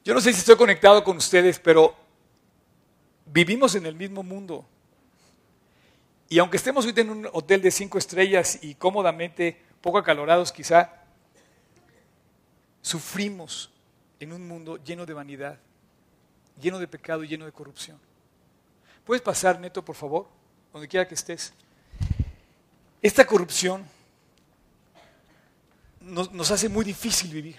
Yo 0.03 0.13
no 0.13 0.19
sé 0.19 0.33
si 0.33 0.39
estoy 0.39 0.57
conectado 0.57 1.03
con 1.03 1.17
ustedes, 1.17 1.59
pero 1.59 1.95
vivimos 3.25 3.73
en 3.75 3.85
el 3.85 3.95
mismo 3.95 4.21
mundo. 4.21 4.65
Y 6.29 6.39
aunque 6.39 6.57
estemos 6.57 6.85
hoy 6.85 6.93
en 6.97 7.09
un 7.09 7.29
hotel 7.31 7.61
de 7.61 7.71
cinco 7.71 7.97
estrellas 7.97 8.59
y 8.61 8.75
cómodamente, 8.75 9.61
poco 9.79 9.97
acalorados 9.97 10.51
quizá, 10.51 10.91
sufrimos 12.81 13.71
en 14.19 14.33
un 14.33 14.45
mundo 14.45 14.77
lleno 14.83 15.05
de 15.05 15.13
vanidad, 15.13 15.59
lleno 16.61 16.79
de 16.79 16.87
pecado 16.87 17.23
y 17.23 17.27
lleno 17.27 17.45
de 17.45 17.51
corrupción. 17.51 17.99
¿Puedes 19.05 19.21
pasar, 19.21 19.59
Neto, 19.59 19.83
por 19.83 19.95
favor? 19.95 20.27
Donde 20.73 20.87
quiera 20.87 21.07
que 21.07 21.15
estés. 21.15 21.53
Esta 23.01 23.25
corrupción 23.25 23.85
nos, 26.01 26.51
hace 26.51 26.69
muy 26.69 26.83
difícil 26.83 27.31
vivir. 27.31 27.57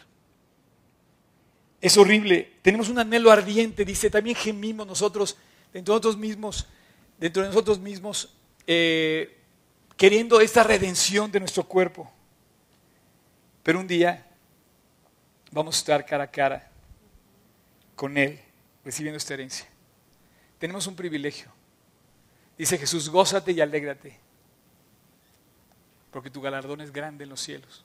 Es 1.81 1.97
horrible. 1.97 2.55
Tenemos 2.63 2.89
un 2.89 2.99
anhelo 2.99 3.31
ardiente, 3.31 3.85
dice, 3.85 4.11
también 4.11 4.37
gemimos 4.37 4.87
nosotros 4.87 5.37
dentro 5.73 5.95
de 5.95 5.99
nosotros 5.99 6.17
mismos, 6.17 6.67
dentro 7.19 7.43
de 7.43 7.49
nosotros 7.49 7.79
mismos, 7.79 8.35
eh, 8.67 9.39
queriendo 9.97 10.41
esta 10.41 10.65
redención 10.65 11.31
de 11.31 11.41
nuestro 11.41 11.65
cuerpo. 11.65 12.11
Pero 13.63 13.81
un 13.81 13.87
día 13.87 14.27
vamos 15.51 15.77
a 15.77 15.79
estar 15.79 16.05
cara 16.05 16.25
a 16.25 16.31
cara 16.31 16.71
con 17.95 18.17
Él, 18.17 18.41
recibiendo 18.89 19.19
esta 19.19 19.35
herencia. 19.35 19.67
Tenemos 20.59 20.87
un 20.87 20.97
privilegio. 20.97 21.53
Dice 22.57 22.79
Jesús, 22.79 23.11
gózate 23.11 23.53
y 23.53 23.61
alégrate, 23.61 24.19
porque 26.11 26.31
tu 26.31 26.41
galardón 26.41 26.81
es 26.81 26.91
grande 26.91 27.25
en 27.25 27.29
los 27.29 27.39
cielos. 27.39 27.85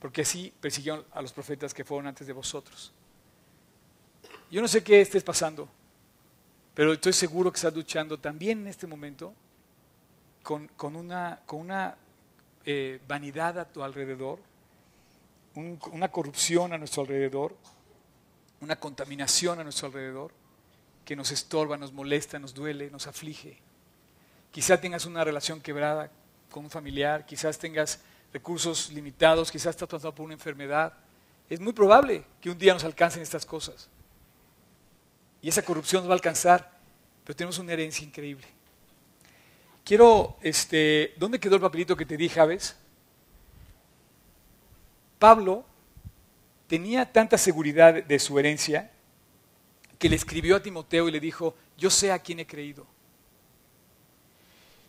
Porque 0.00 0.22
así 0.22 0.50
persiguieron 0.62 1.04
a 1.12 1.20
los 1.20 1.34
profetas 1.34 1.74
que 1.74 1.84
fueron 1.84 2.06
antes 2.06 2.26
de 2.26 2.32
vosotros. 2.32 2.90
Yo 4.50 4.62
no 4.62 4.66
sé 4.66 4.82
qué 4.82 5.02
estés 5.02 5.22
pasando, 5.22 5.68
pero 6.72 6.94
estoy 6.94 7.12
seguro 7.12 7.52
que 7.52 7.56
estás 7.56 7.74
luchando 7.74 8.18
también 8.18 8.62
en 8.62 8.68
este 8.68 8.86
momento 8.86 9.34
con, 10.42 10.70
una, 10.96 11.38
con 11.44 11.60
una 11.60 11.98
eh, 12.64 12.98
vanidad 13.06 13.58
a 13.58 13.66
tu 13.66 13.82
alrededor, 13.82 14.38
una 15.54 16.10
corrupción 16.10 16.72
a 16.72 16.78
nuestro 16.78 17.02
alrededor, 17.02 17.54
una 18.62 18.76
contaminación 18.76 19.58
a 19.58 19.64
nuestro 19.64 19.88
alrededor 19.88 20.30
que 21.04 21.16
nos 21.16 21.32
estorba, 21.32 21.76
nos 21.76 21.92
molesta, 21.92 22.38
nos 22.38 22.54
duele, 22.54 22.90
nos 22.90 23.08
aflige. 23.08 23.58
Quizás 24.52 24.80
tengas 24.80 25.04
una 25.04 25.24
relación 25.24 25.60
quebrada 25.60 26.12
con 26.48 26.64
un 26.64 26.70
familiar, 26.70 27.26
quizás 27.26 27.58
tengas 27.58 28.00
recursos 28.32 28.92
limitados, 28.92 29.50
quizás 29.50 29.70
estás 29.70 29.88
pasando 29.88 30.14
por 30.14 30.24
una 30.24 30.34
enfermedad. 30.34 30.92
Es 31.50 31.58
muy 31.58 31.72
probable 31.72 32.24
que 32.40 32.50
un 32.50 32.58
día 32.58 32.72
nos 32.72 32.84
alcancen 32.84 33.20
estas 33.20 33.44
cosas. 33.44 33.88
Y 35.42 35.48
esa 35.48 35.64
corrupción 35.64 36.02
nos 36.02 36.10
va 36.10 36.14
a 36.14 36.18
alcanzar, 36.18 36.70
pero 37.24 37.34
tenemos 37.34 37.58
una 37.58 37.72
herencia 37.72 38.06
increíble. 38.06 38.46
Quiero, 39.84 40.36
este, 40.40 41.14
¿dónde 41.16 41.40
quedó 41.40 41.56
el 41.56 41.62
papelito 41.62 41.96
que 41.96 42.06
te 42.06 42.16
di, 42.16 42.28
Javes? 42.28 42.76
Pablo 45.18 45.66
tenía 46.72 47.04
tanta 47.04 47.36
seguridad 47.36 48.02
de 48.02 48.18
su 48.18 48.38
herencia 48.38 48.90
que 49.98 50.08
le 50.08 50.16
escribió 50.16 50.56
a 50.56 50.62
Timoteo 50.62 51.06
y 51.06 51.12
le 51.12 51.20
dijo, 51.20 51.54
yo 51.76 51.90
sé 51.90 52.10
a 52.10 52.18
quién 52.18 52.40
he 52.40 52.46
creído. 52.46 52.86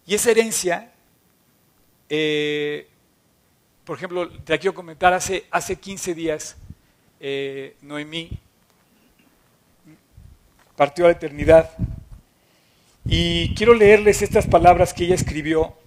Y 0.08 0.16
esa 0.16 0.32
herencia, 0.32 0.94
eh, 2.08 2.88
por 3.84 3.98
ejemplo, 3.98 4.30
te 4.30 4.54
la 4.54 4.60
quiero 4.60 4.74
comentar, 4.74 5.12
hace, 5.12 5.46
hace 5.52 5.76
15 5.76 6.16
días 6.16 6.56
eh, 7.20 7.76
Noemí 7.82 8.30
partió 10.78 11.04
a 11.04 11.10
la 11.10 11.16
eternidad. 11.16 11.70
Y 13.04 13.54
quiero 13.56 13.74
leerles 13.74 14.22
estas 14.22 14.48
palabras 14.48 14.94
que 14.94 15.04
ella 15.04 15.16
escribió 15.16 15.78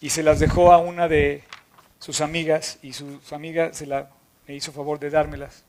y 0.00 0.10
se 0.10 0.22
las 0.22 0.38
dejó 0.38 0.72
a 0.72 0.78
una 0.78 1.08
de 1.08 1.42
sus 1.98 2.20
amigas 2.20 2.78
y 2.82 2.92
su, 2.92 3.18
amiga 3.32 3.72
se 3.72 3.86
la, 3.86 4.08
me 4.46 4.54
hizo 4.54 4.72
favor 4.72 4.98
de 4.98 5.10
dármelas. 5.10 5.64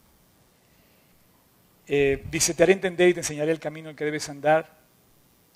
Eh, 1.87 2.23
dice, 2.31 2.53
te 2.53 2.63
haré 2.63 2.73
entender 2.73 3.09
y 3.09 3.13
te 3.13 3.19
enseñaré 3.19 3.51
el 3.51 3.59
camino 3.59 3.89
en 3.89 3.95
que 3.95 4.05
debes 4.05 4.29
andar. 4.29 4.81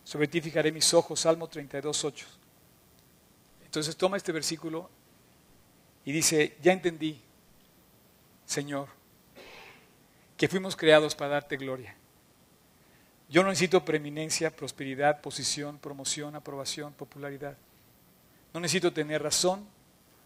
Sobre 0.04 0.28
ti 0.28 0.42
fijaré 0.42 0.72
mis 0.72 0.94
ojos. 0.94 1.22
Salmo 1.22 1.48
32, 1.48 2.06
8. 2.06 2.28
Entonces 3.66 3.96
toma 3.96 4.18
este 4.18 4.32
versículo 4.32 4.90
y 6.06 6.12
dice, 6.12 6.58
ya 6.62 6.72
entendí, 6.72 7.22
Señor, 8.46 8.88
que 10.38 10.48
fuimos 10.48 10.76
creados 10.76 11.16
para 11.16 11.32
darte 11.32 11.58
gloria. 11.58 11.96
Yo 13.30 13.44
no 13.44 13.50
necesito 13.50 13.84
preeminencia, 13.84 14.56
prosperidad, 14.56 15.20
posición, 15.20 15.80
promoción, 15.80 16.36
aprobación, 16.36 16.94
popularidad. 16.94 17.58
No 18.54 18.62
necesito 18.62 18.94
tener 18.94 19.22
razón, 19.22 19.68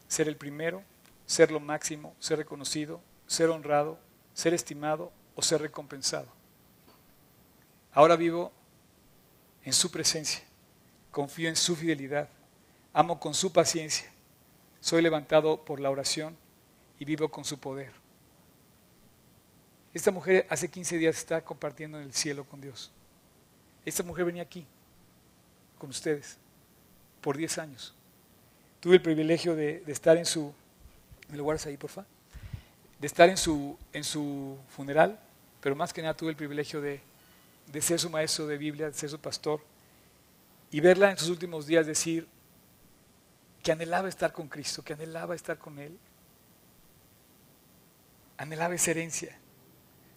ser 0.08 0.28
el 0.28 0.36
primero, 0.36 0.84
ser 1.32 1.50
lo 1.50 1.62
máximo, 1.62 2.14
ser 2.20 2.40
reconocido, 2.40 3.00
ser 3.26 3.50
honrado, 3.50 3.98
ser 4.34 4.54
estimado 4.54 5.14
o 5.34 5.42
ser 5.42 5.62
recompensado. 5.62 6.28
Ahora 7.94 8.18
vivo 8.18 8.52
en 9.64 9.72
su 9.72 9.90
presencia, 9.90 10.44
confío 11.10 11.48
en 11.48 11.56
su 11.56 11.78
fidelidad, 11.78 12.28
amo 12.92 13.18
con 13.18 13.34
su 13.34 13.54
paciencia, 13.54 14.12
soy 14.82 15.02
levantado 15.02 15.64
por 15.64 15.80
la 15.80 15.90
oración 15.90 16.36
y 17.00 17.06
vivo 17.06 17.30
con 17.30 17.46
su 17.46 17.58
poder. 17.58 17.94
Esta 19.94 20.12
mujer 20.12 20.46
hace 20.50 20.70
15 20.70 20.98
días 20.98 21.16
está 21.16 21.42
compartiendo 21.46 21.98
en 21.98 22.04
el 22.04 22.14
cielo 22.14 22.44
con 22.44 22.60
Dios. 22.60 22.92
Esta 23.86 24.04
mujer 24.04 24.26
venía 24.26 24.44
aquí 24.44 24.66
con 25.78 25.92
ustedes 25.92 26.38
por 27.22 27.38
10 27.38 27.58
años. 27.58 27.96
Tuve 28.82 28.96
el 28.96 29.02
privilegio 29.02 29.56
de, 29.56 29.82
estar 29.88 30.18
en 30.18 30.26
su... 30.26 30.54
¿Me 31.32 31.38
lo 31.38 31.46
guardas 31.46 31.66
ahí, 31.66 31.78
porfa? 31.78 32.06
De 33.00 33.08
estar 33.08 33.30
en 33.30 33.38
su, 33.38 33.78
en 33.94 34.04
su 34.04 34.58
funeral, 34.68 35.18
pero 35.62 35.78
más 35.78 35.94
que 35.94 36.02
nada 36.02 36.14
tuve 36.14 36.32
el 36.32 36.36
privilegio 36.36 36.82
de, 36.82 37.00
de 37.72 37.82
ser 37.82 38.00
su 38.00 38.10
maestro 38.10 38.48
de 38.48 38.58
Biblia, 38.58 38.88
de 38.88 38.94
ser 38.94 39.10
su 39.10 39.18
pastor, 39.18 39.62
y 40.72 40.82
verla 40.82 41.10
en 41.10 41.18
sus 41.18 41.30
últimos 41.30 41.66
días 41.66 41.88
decir 41.88 42.28
que 43.64 43.72
anhelaba 43.72 44.10
estar 44.10 44.34
con 44.34 44.50
Cristo, 44.50 44.84
que 44.84 44.92
anhelaba 44.92 45.34
estar 45.34 45.58
con 45.58 45.80
Él, 45.80 45.98
anhelaba 48.38 48.76
esa 48.76 48.92
herencia. 48.92 49.38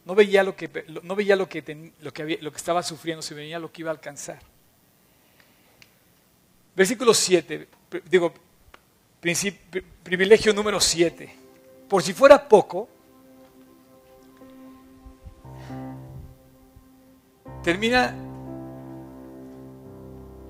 No 0.04 0.16
veía 0.16 0.42
lo 0.42 0.56
que, 0.56 0.84
no 1.04 1.14
veía 1.14 1.36
lo 1.36 1.48
que, 1.48 1.92
lo 2.00 2.12
que, 2.12 2.38
lo 2.40 2.50
que 2.50 2.56
estaba 2.56 2.82
sufriendo, 2.82 3.22
se 3.22 3.34
veía 3.34 3.60
lo 3.60 3.70
que 3.70 3.82
iba 3.82 3.90
a 3.90 3.94
alcanzar. 3.94 4.40
Versículo 6.74 7.14
7, 7.14 7.68
digo, 8.10 8.34
privilegio 10.02 10.52
número 10.52 10.78
7. 10.78 11.30
Por 11.88 12.02
si 12.02 12.12
fuera 12.12 12.46
poco, 12.46 12.88
termina 17.62 18.14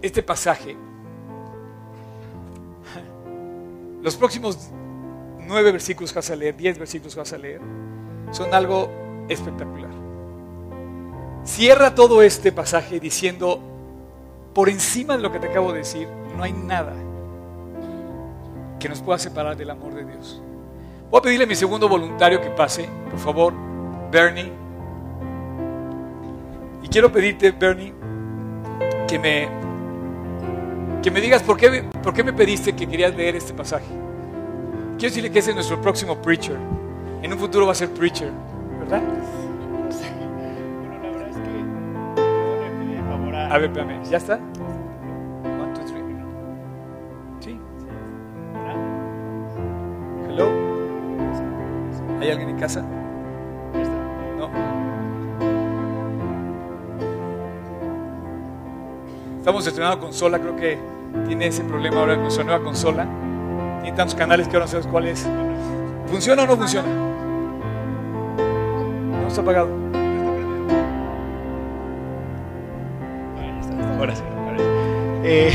este 0.03 0.23
pasaje. 0.25 0.77
Los 4.03 4.17
próximos 4.17 4.71
nueve 5.47 5.71
versículos 5.71 6.13
que 6.13 6.19
vas 6.19 6.31
a 6.31 6.37
leer, 6.37 6.57
diez 6.57 6.77
versículos 6.77 7.15
que 7.15 7.21
vas 7.21 7.33
a 7.33 7.39
leer, 7.39 7.61
son 8.33 8.53
algo 8.53 8.91
espectacular. 9.29 9.93
Cierra 11.45 11.95
todo 11.95 12.23
este 12.23 12.51
pasaje 12.51 12.99
diciendo, 12.99 13.61
por 14.53 14.69
encima 14.69 15.17
de 15.17 15.23
lo 15.23 15.31
que 15.31 15.39
te 15.39 15.47
acabo 15.47 15.73
de 15.73 15.79
decir, 15.79 16.09
no 16.37 16.43
hay 16.43 16.53
nada 16.53 17.04
que 18.79 18.89
nos 18.89 19.01
pueda 19.01 19.19
separar 19.19 19.57
del 19.57 19.71
amor 19.71 19.95
de 19.95 20.05
Dios. 20.05 20.43
Voy 21.11 21.21
a 21.21 21.23
pedirle 21.23 21.45
a 21.45 21.47
mi 21.47 21.55
segundo 21.55 21.89
voluntario 21.89 22.41
que 22.41 22.51
pase, 22.51 22.89
por 23.11 23.19
favor, 23.19 23.53
Bernie. 24.11 24.53
Y 26.83 26.89
quiero 26.89 27.13
pedirte, 27.13 27.53
Bernie, 27.53 27.95
que 29.07 29.19
me, 29.19 29.49
que 31.03 31.11
me 31.11 31.21
digas 31.21 31.43
por 31.43 31.57
qué, 31.57 31.85
por 32.03 32.13
qué 32.13 32.25
me 32.25 32.33
pediste 32.33 32.75
que 32.75 32.87
querías 32.87 33.15
leer 33.15 33.37
este 33.37 33.55
pasaje. 33.55 33.87
Quiero 34.99 35.11
decirle 35.11 35.31
que 35.31 35.39
ese 35.39 35.51
es 35.51 35.55
nuestro 35.55 35.81
próximo 35.81 36.21
preacher. 36.21 36.57
En 37.23 37.33
un 37.33 37.39
futuro 37.39 37.67
va 37.67 37.73
a 37.73 37.77
ser 37.77 37.91
preacher, 37.91 38.31
¿verdad? 38.81 39.03
Bueno, 40.79 40.99
la 41.03 41.11
verdad 41.11 41.29
es 41.29 41.37
que. 41.37 41.65
A 43.55 43.59
ver, 43.59 43.71
espérame, 43.71 44.05
¿ya 44.11 44.17
está? 44.19 44.41
¿Hay 52.25 52.31
alguien 52.31 52.49
en 52.49 52.59
casa? 52.59 52.81
No. 54.39 54.49
Estamos 59.41 59.67
estrenando 59.67 60.01
consola, 60.01 60.39
creo 60.39 60.57
que 60.57 60.79
tiene 61.27 61.49
ese 61.49 61.63
problema 61.65 62.01
ahora 62.01 62.15
con 62.15 62.23
nuestra 62.23 62.45
nueva 62.45 62.65
consola. 62.65 63.07
Tiene 63.83 63.95
tantos 63.95 64.15
canales 64.15 64.49
que 64.49 64.57
ahora 64.57 64.65
no 64.65 64.71
sabes 64.71 64.87
cuál 64.87 65.09
es. 65.09 65.29
¿Funciona 66.07 66.45
o 66.45 66.47
no 66.47 66.57
funciona? 66.57 66.89
No 69.21 69.29
está 69.29 69.43
apagado. 69.43 69.69
Ahora 73.99 74.17
sí, 74.17 74.23
ahora 74.47 74.57
sí. 74.57 74.65
Eh, 75.25 75.53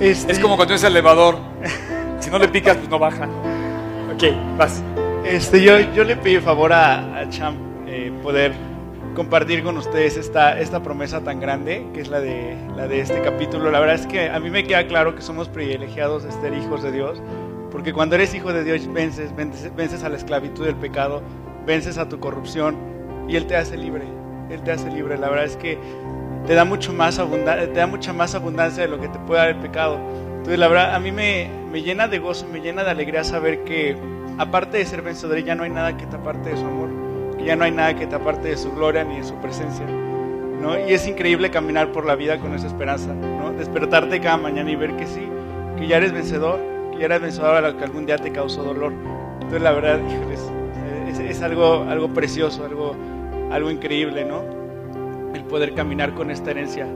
este, 0.00 0.32
Es 0.32 0.38
como 0.38 0.56
cuando 0.56 0.72
es 0.72 0.82
el 0.84 0.92
elevador. 0.92 1.36
Si 2.18 2.30
no 2.30 2.38
le 2.38 2.48
picas, 2.48 2.78
pues 2.78 2.88
no 2.88 2.98
baja. 2.98 3.28
Ok, 4.14 4.24
vas. 4.58 4.82
Este, 5.24 5.62
yo, 5.62 5.78
yo 5.94 6.04
le 6.04 6.16
el 6.16 6.40
favor 6.40 6.72
a, 6.72 7.18
a 7.18 7.28
Champ 7.30 7.56
eh, 7.86 8.12
poder 8.22 8.52
compartir 9.14 9.62
con 9.62 9.76
ustedes 9.78 10.16
esta, 10.16 10.58
esta 10.60 10.82
promesa 10.82 11.20
tan 11.22 11.40
grande 11.40 11.86
que 11.94 12.00
es 12.00 12.08
la 12.08 12.20
de, 12.20 12.56
la 12.76 12.86
de 12.88 13.00
este 13.00 13.20
capítulo. 13.22 13.70
La 13.70 13.80
verdad 13.80 13.94
es 13.96 14.06
que 14.06 14.28
a 14.28 14.38
mí 14.40 14.50
me 14.50 14.64
queda 14.64 14.86
claro 14.86 15.14
que 15.14 15.22
somos 15.22 15.48
privilegiados 15.48 16.24
de 16.24 16.32
ser 16.32 16.52
hijos 16.54 16.82
de 16.82 16.92
Dios, 16.92 17.22
porque 17.70 17.92
cuando 17.92 18.16
eres 18.16 18.34
hijo 18.34 18.52
de 18.52 18.64
Dios 18.64 18.92
vences, 18.92 19.34
vences, 19.34 19.74
vences 19.74 20.04
a 20.04 20.08
la 20.08 20.16
esclavitud 20.16 20.64
del 20.66 20.76
pecado, 20.76 21.22
vences 21.66 21.96
a 21.98 22.08
tu 22.08 22.20
corrupción 22.20 22.76
y 23.28 23.36
Él 23.36 23.46
te 23.46 23.56
hace 23.56 23.76
libre. 23.76 24.04
Él 24.50 24.62
te 24.62 24.72
hace 24.72 24.90
libre. 24.90 25.16
La 25.16 25.28
verdad 25.30 25.46
es 25.46 25.56
que 25.56 25.78
te 26.46 26.54
da, 26.54 26.64
mucho 26.64 26.92
más 26.92 27.18
abunda- 27.18 27.56
te 27.56 27.72
da 27.72 27.86
mucha 27.86 28.12
más 28.12 28.34
abundancia 28.34 28.82
de 28.82 28.88
lo 28.90 29.00
que 29.00 29.08
te 29.08 29.18
puede 29.20 29.40
dar 29.40 29.48
el 29.48 29.56
pecado. 29.56 29.98
Entonces, 30.44 30.58
la 30.58 30.68
verdad, 30.68 30.94
a 30.94 31.00
mí 31.00 31.10
me, 31.10 31.48
me 31.72 31.80
llena 31.80 32.06
de 32.06 32.18
gozo, 32.18 32.46
me 32.52 32.60
llena 32.60 32.84
de 32.84 32.90
alegría 32.90 33.24
saber 33.24 33.64
que, 33.64 33.96
aparte 34.36 34.76
de 34.76 34.84
ser 34.84 35.00
vencedor, 35.00 35.38
ya 35.38 35.54
no 35.54 35.62
hay 35.62 35.70
nada 35.70 35.96
que 35.96 36.04
te 36.04 36.16
aparte 36.16 36.50
de 36.50 36.58
su 36.58 36.66
amor, 36.66 36.90
que 37.38 37.46
ya 37.46 37.56
no 37.56 37.64
hay 37.64 37.70
nada 37.70 37.96
que 37.96 38.06
te 38.06 38.14
aparte 38.14 38.48
de 38.48 38.58
su 38.58 38.70
gloria 38.72 39.04
ni 39.04 39.16
de 39.16 39.24
su 39.24 39.36
presencia. 39.36 39.86
¿no? 40.60 40.78
Y 40.86 40.92
es 40.92 41.08
increíble 41.08 41.50
caminar 41.50 41.92
por 41.92 42.04
la 42.04 42.14
vida 42.14 42.38
con 42.40 42.52
esa 42.52 42.66
esperanza, 42.66 43.14
¿no? 43.14 43.54
despertarte 43.54 44.20
cada 44.20 44.36
mañana 44.36 44.70
y 44.70 44.76
ver 44.76 44.94
que 44.96 45.06
sí, 45.06 45.26
que 45.78 45.86
ya 45.86 45.96
eres 45.96 46.12
vencedor, 46.12 46.60
que 46.92 46.98
ya 46.98 47.06
eres 47.06 47.22
vencedor 47.22 47.54
a 47.54 47.62
lo 47.62 47.78
que 47.78 47.84
algún 47.84 48.04
día 48.04 48.18
te 48.18 48.30
causó 48.30 48.64
dolor. 48.64 48.92
Entonces, 49.36 49.62
la 49.62 49.72
verdad, 49.72 49.98
híjoles, 50.06 50.46
es, 51.08 51.20
es 51.20 51.40
algo, 51.40 51.86
algo 51.88 52.12
precioso, 52.12 52.66
algo, 52.66 52.94
algo 53.50 53.70
increíble, 53.70 54.26
¿no? 54.26 54.42
El 55.32 55.44
poder 55.44 55.72
caminar 55.72 56.12
con 56.12 56.30
esta 56.30 56.50
herencia, 56.50 56.86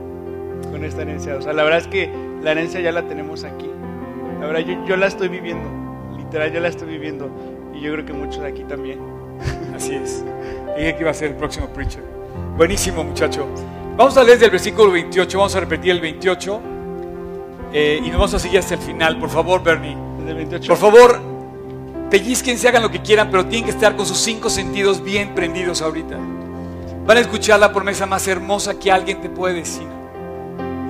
con 0.69 0.85
esta 0.85 1.01
herencia. 1.01 1.35
O 1.35 1.41
sea, 1.41 1.53
la 1.53 1.63
verdad 1.63 1.79
es 1.79 1.87
que 1.87 2.28
la 2.41 2.51
herencia 2.51 2.79
ya 2.79 2.91
la 2.91 3.07
tenemos 3.07 3.43
aquí. 3.43 3.69
La 4.39 4.47
verdad, 4.47 4.61
yo, 4.61 4.85
yo 4.85 4.97
la 4.97 5.07
estoy 5.07 5.27
viviendo, 5.27 5.69
literal, 6.17 6.51
yo 6.51 6.59
la 6.59 6.69
estoy 6.69 6.87
viviendo. 6.87 7.29
Y 7.73 7.81
yo 7.81 7.93
creo 7.93 8.05
que 8.05 8.13
muchos 8.13 8.41
de 8.41 8.47
aquí 8.49 8.63
también. 8.63 8.99
Así 9.75 9.95
es. 9.95 10.23
Dije 10.77 10.95
que 10.95 11.01
iba 11.01 11.11
a 11.11 11.13
ser 11.13 11.29
el 11.29 11.35
próximo 11.35 11.67
preacher. 11.67 12.03
Buenísimo, 12.57 13.03
muchacho. 13.03 13.47
Vamos 13.95 14.15
a 14.17 14.23
leer 14.23 14.35
desde 14.35 14.45
el 14.45 14.51
versículo 14.51 14.91
28. 14.91 15.37
Vamos 15.37 15.55
a 15.55 15.59
repetir 15.59 15.91
el 15.91 16.01
28. 16.01 16.61
eh, 17.73 17.99
y 18.03 18.07
nos 18.07 18.13
vamos 18.13 18.33
a 18.33 18.39
seguir 18.39 18.59
hasta 18.59 18.75
el 18.75 18.81
final. 18.81 19.19
Por 19.19 19.29
favor, 19.29 19.61
Bernie. 19.63 19.95
Desde 20.17 20.31
el 20.31 20.37
28. 20.37 20.67
Por 20.67 20.77
favor, 20.77 21.19
pellizquense, 22.09 22.67
hagan 22.67 22.83
lo 22.83 22.91
que 22.91 23.01
quieran, 23.01 23.29
pero 23.29 23.45
tienen 23.45 23.65
que 23.65 23.71
estar 23.71 23.95
con 23.95 24.05
sus 24.05 24.17
cinco 24.17 24.49
sentidos 24.49 25.03
bien 25.03 25.35
prendidos 25.35 25.81
ahorita. 25.81 26.17
Van 27.05 27.17
a 27.17 27.21
escuchar 27.21 27.59
la 27.59 27.73
promesa 27.73 28.05
más 28.05 28.27
hermosa 28.27 28.77
que 28.79 28.91
alguien 28.91 29.21
te 29.21 29.29
puede 29.29 29.55
decir. 29.55 29.98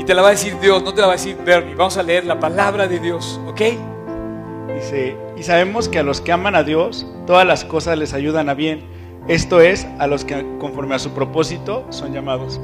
Te 0.10 0.16
la 0.16 0.24
va 0.24 0.30
a 0.30 0.32
decir 0.32 0.60
Dios, 0.60 0.82
no 0.82 0.92
te 0.92 1.02
la 1.02 1.06
va 1.06 1.14
a 1.14 1.18
decir 1.18 1.38
Bernie. 1.46 1.76
Vamos 1.76 1.96
a 1.96 2.02
leer 2.02 2.26
la 2.26 2.40
palabra 2.40 2.88
de 2.88 2.98
Dios, 2.98 3.40
¿ok? 3.46 3.62
Dice, 4.74 5.16
y 5.38 5.44
sabemos 5.44 5.88
que 5.88 6.00
a 6.00 6.04
los 6.04 6.20
que 6.20 6.32
aman 6.32 6.56
a 6.56 6.64
Dios, 6.64 7.06
todas 7.28 7.46
las 7.46 7.64
cosas 7.64 7.96
les 7.96 8.16
ayudan 8.16 8.50
a 8.50 8.56
bien. 8.56 8.82
Esto 9.28 9.62
es, 9.62 9.86
a 10.00 10.08
los 10.08 10.26
que 10.26 10.44
conforme 10.58 10.96
a 10.96 11.00
su 11.00 11.12
propósito 11.12 11.86
son 11.92 12.12
llamados. 12.12 12.60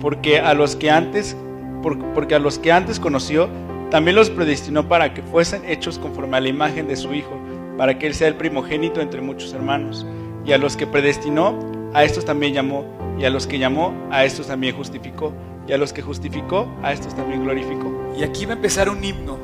Porque 0.00 0.40
a 0.40 0.54
los 0.54 0.74
que 0.74 0.90
antes, 0.90 1.36
por- 1.84 2.04
porque 2.14 2.34
a 2.34 2.40
los 2.40 2.58
que 2.58 2.72
antes 2.72 2.98
conoció, 2.98 3.48
también 3.92 4.16
los 4.16 4.28
predestinó 4.28 4.88
para 4.88 5.14
que 5.14 5.22
fuesen 5.22 5.64
hechos 5.64 6.00
conforme 6.00 6.36
a 6.38 6.40
la 6.40 6.48
imagen 6.48 6.88
de 6.88 6.96
su 6.96 7.14
Hijo, 7.14 7.38
para 7.78 7.96
que 7.96 8.08
Él 8.08 8.14
sea 8.14 8.26
el 8.26 8.34
primogénito 8.34 9.00
entre 9.00 9.20
muchos 9.20 9.52
hermanos. 9.54 10.04
Y 10.44 10.50
a 10.50 10.58
los 10.58 10.76
que 10.76 10.88
predestinó, 10.88 11.56
a 11.94 12.02
estos 12.02 12.24
también 12.24 12.54
llamó. 12.54 12.84
Y 13.20 13.24
a 13.24 13.30
los 13.30 13.46
que 13.46 13.60
llamó, 13.60 13.94
a 14.10 14.24
estos 14.24 14.48
también 14.48 14.74
justificó. 14.74 15.32
Y 15.66 15.72
a 15.72 15.78
los 15.78 15.92
que 15.92 16.02
justificó, 16.02 16.66
a 16.82 16.92
estos 16.92 17.14
también 17.14 17.44
glorificó. 17.44 18.12
Y 18.16 18.24
aquí 18.24 18.46
va 18.46 18.52
a 18.52 18.56
empezar 18.56 18.88
un 18.88 19.02
himno, 19.02 19.38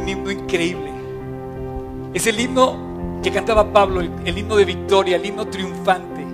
un 0.00 0.08
himno 0.08 0.30
increíble. 0.30 0.90
Es 2.14 2.26
el 2.26 2.40
himno 2.40 3.20
que 3.22 3.30
cantaba 3.30 3.72
Pablo, 3.72 4.00
el, 4.00 4.10
el 4.24 4.38
himno 4.38 4.56
de 4.56 4.64
victoria, 4.64 5.16
el 5.16 5.26
himno 5.26 5.46
triunfante. 5.46 6.24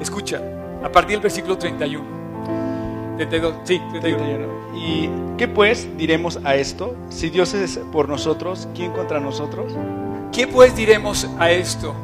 Escucha, 0.00 0.40
a 0.82 0.90
partir 0.90 1.12
del 1.16 1.22
versículo 1.22 1.58
31. 1.58 2.18
32, 3.16 3.54
sí, 3.64 3.80
31. 3.90 4.46
¿Y 4.76 5.10
qué 5.36 5.48
pues 5.48 5.88
diremos 5.96 6.38
a 6.44 6.54
esto? 6.54 6.94
Si 7.08 7.30
Dios 7.30 7.52
es 7.54 7.78
por 7.90 8.08
nosotros, 8.08 8.68
¿quién 8.74 8.92
contra 8.92 9.18
nosotros? 9.18 9.72
¿Qué 10.32 10.46
pues 10.46 10.76
diremos 10.76 11.28
a 11.38 11.50
esto? 11.50 11.94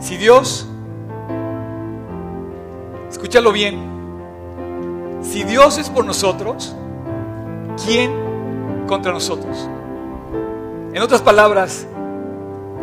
Si 0.00 0.16
Dios, 0.16 0.66
escúchalo 3.10 3.52
bien, 3.52 3.78
si 5.22 5.44
Dios 5.44 5.78
es 5.78 5.90
por 5.90 6.04
nosotros, 6.04 6.74
¿quién 7.84 8.12
contra 8.86 9.12
nosotros? 9.12 9.68
En 10.92 11.02
otras 11.02 11.20
palabras, 11.20 11.86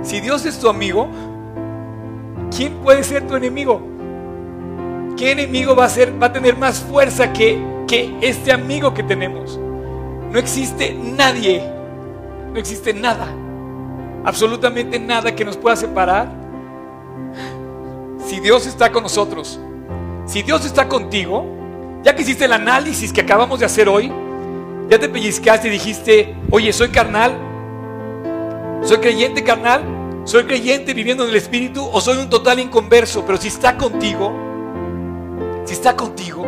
si 0.03 0.19
Dios 0.19 0.45
es 0.45 0.59
tu 0.59 0.69
amigo, 0.69 1.07
¿quién 2.55 2.73
puede 2.75 3.03
ser 3.03 3.27
tu 3.27 3.35
enemigo? 3.35 3.81
¿Qué 5.17 5.31
enemigo 5.31 5.75
va 5.75 5.85
a, 5.85 5.89
ser, 5.89 6.21
va 6.21 6.27
a 6.27 6.33
tener 6.33 6.55
más 6.57 6.79
fuerza 6.79 7.33
que, 7.33 7.59
que 7.87 8.15
este 8.21 8.51
amigo 8.51 8.93
que 8.93 9.03
tenemos? 9.03 9.59
No 10.31 10.37
existe 10.37 10.93
nadie, 10.93 11.63
no 12.53 12.59
existe 12.59 12.93
nada, 12.93 13.27
absolutamente 14.23 14.99
nada 14.99 15.35
que 15.35 15.43
nos 15.43 15.57
pueda 15.57 15.75
separar. 15.75 16.29
Si 18.25 18.39
Dios 18.39 18.67
está 18.67 18.91
con 18.91 19.03
nosotros, 19.03 19.59
si 20.27 20.43
Dios 20.43 20.65
está 20.65 20.87
contigo, 20.87 21.45
ya 22.03 22.15
que 22.15 22.21
hiciste 22.21 22.45
el 22.45 22.53
análisis 22.53 23.11
que 23.11 23.21
acabamos 23.21 23.59
de 23.59 23.65
hacer 23.65 23.87
hoy, 23.89 24.11
ya 24.89 24.99
te 24.99 25.09
pellizcaste 25.09 25.69
y 25.69 25.71
dijiste, 25.71 26.35
oye, 26.51 26.71
soy 26.73 26.89
carnal, 26.89 27.31
soy 28.83 28.97
creyente 28.97 29.43
carnal, 29.43 29.81
soy 30.25 30.43
creyente 30.43 30.93
viviendo 30.93 31.23
en 31.23 31.29
el 31.29 31.35
Espíritu 31.37 31.89
o 31.91 32.01
soy 32.01 32.17
un 32.17 32.29
total 32.29 32.59
inconverso, 32.59 33.23
pero 33.25 33.37
si 33.37 33.47
está 33.47 33.77
contigo, 33.77 34.33
si 35.65 35.73
está 35.73 35.95
contigo, 35.95 36.45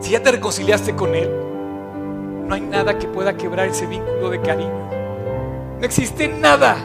si 0.00 0.10
ya 0.10 0.22
te 0.22 0.32
reconciliaste 0.32 0.94
con 0.94 1.14
Él, 1.14 1.30
no 2.46 2.54
hay 2.54 2.60
nada 2.60 2.98
que 2.98 3.08
pueda 3.08 3.36
quebrar 3.36 3.68
ese 3.68 3.86
vínculo 3.86 4.30
de 4.30 4.40
cariño. 4.40 4.90
No 5.80 5.84
existe 5.84 6.28
nada. 6.28 6.76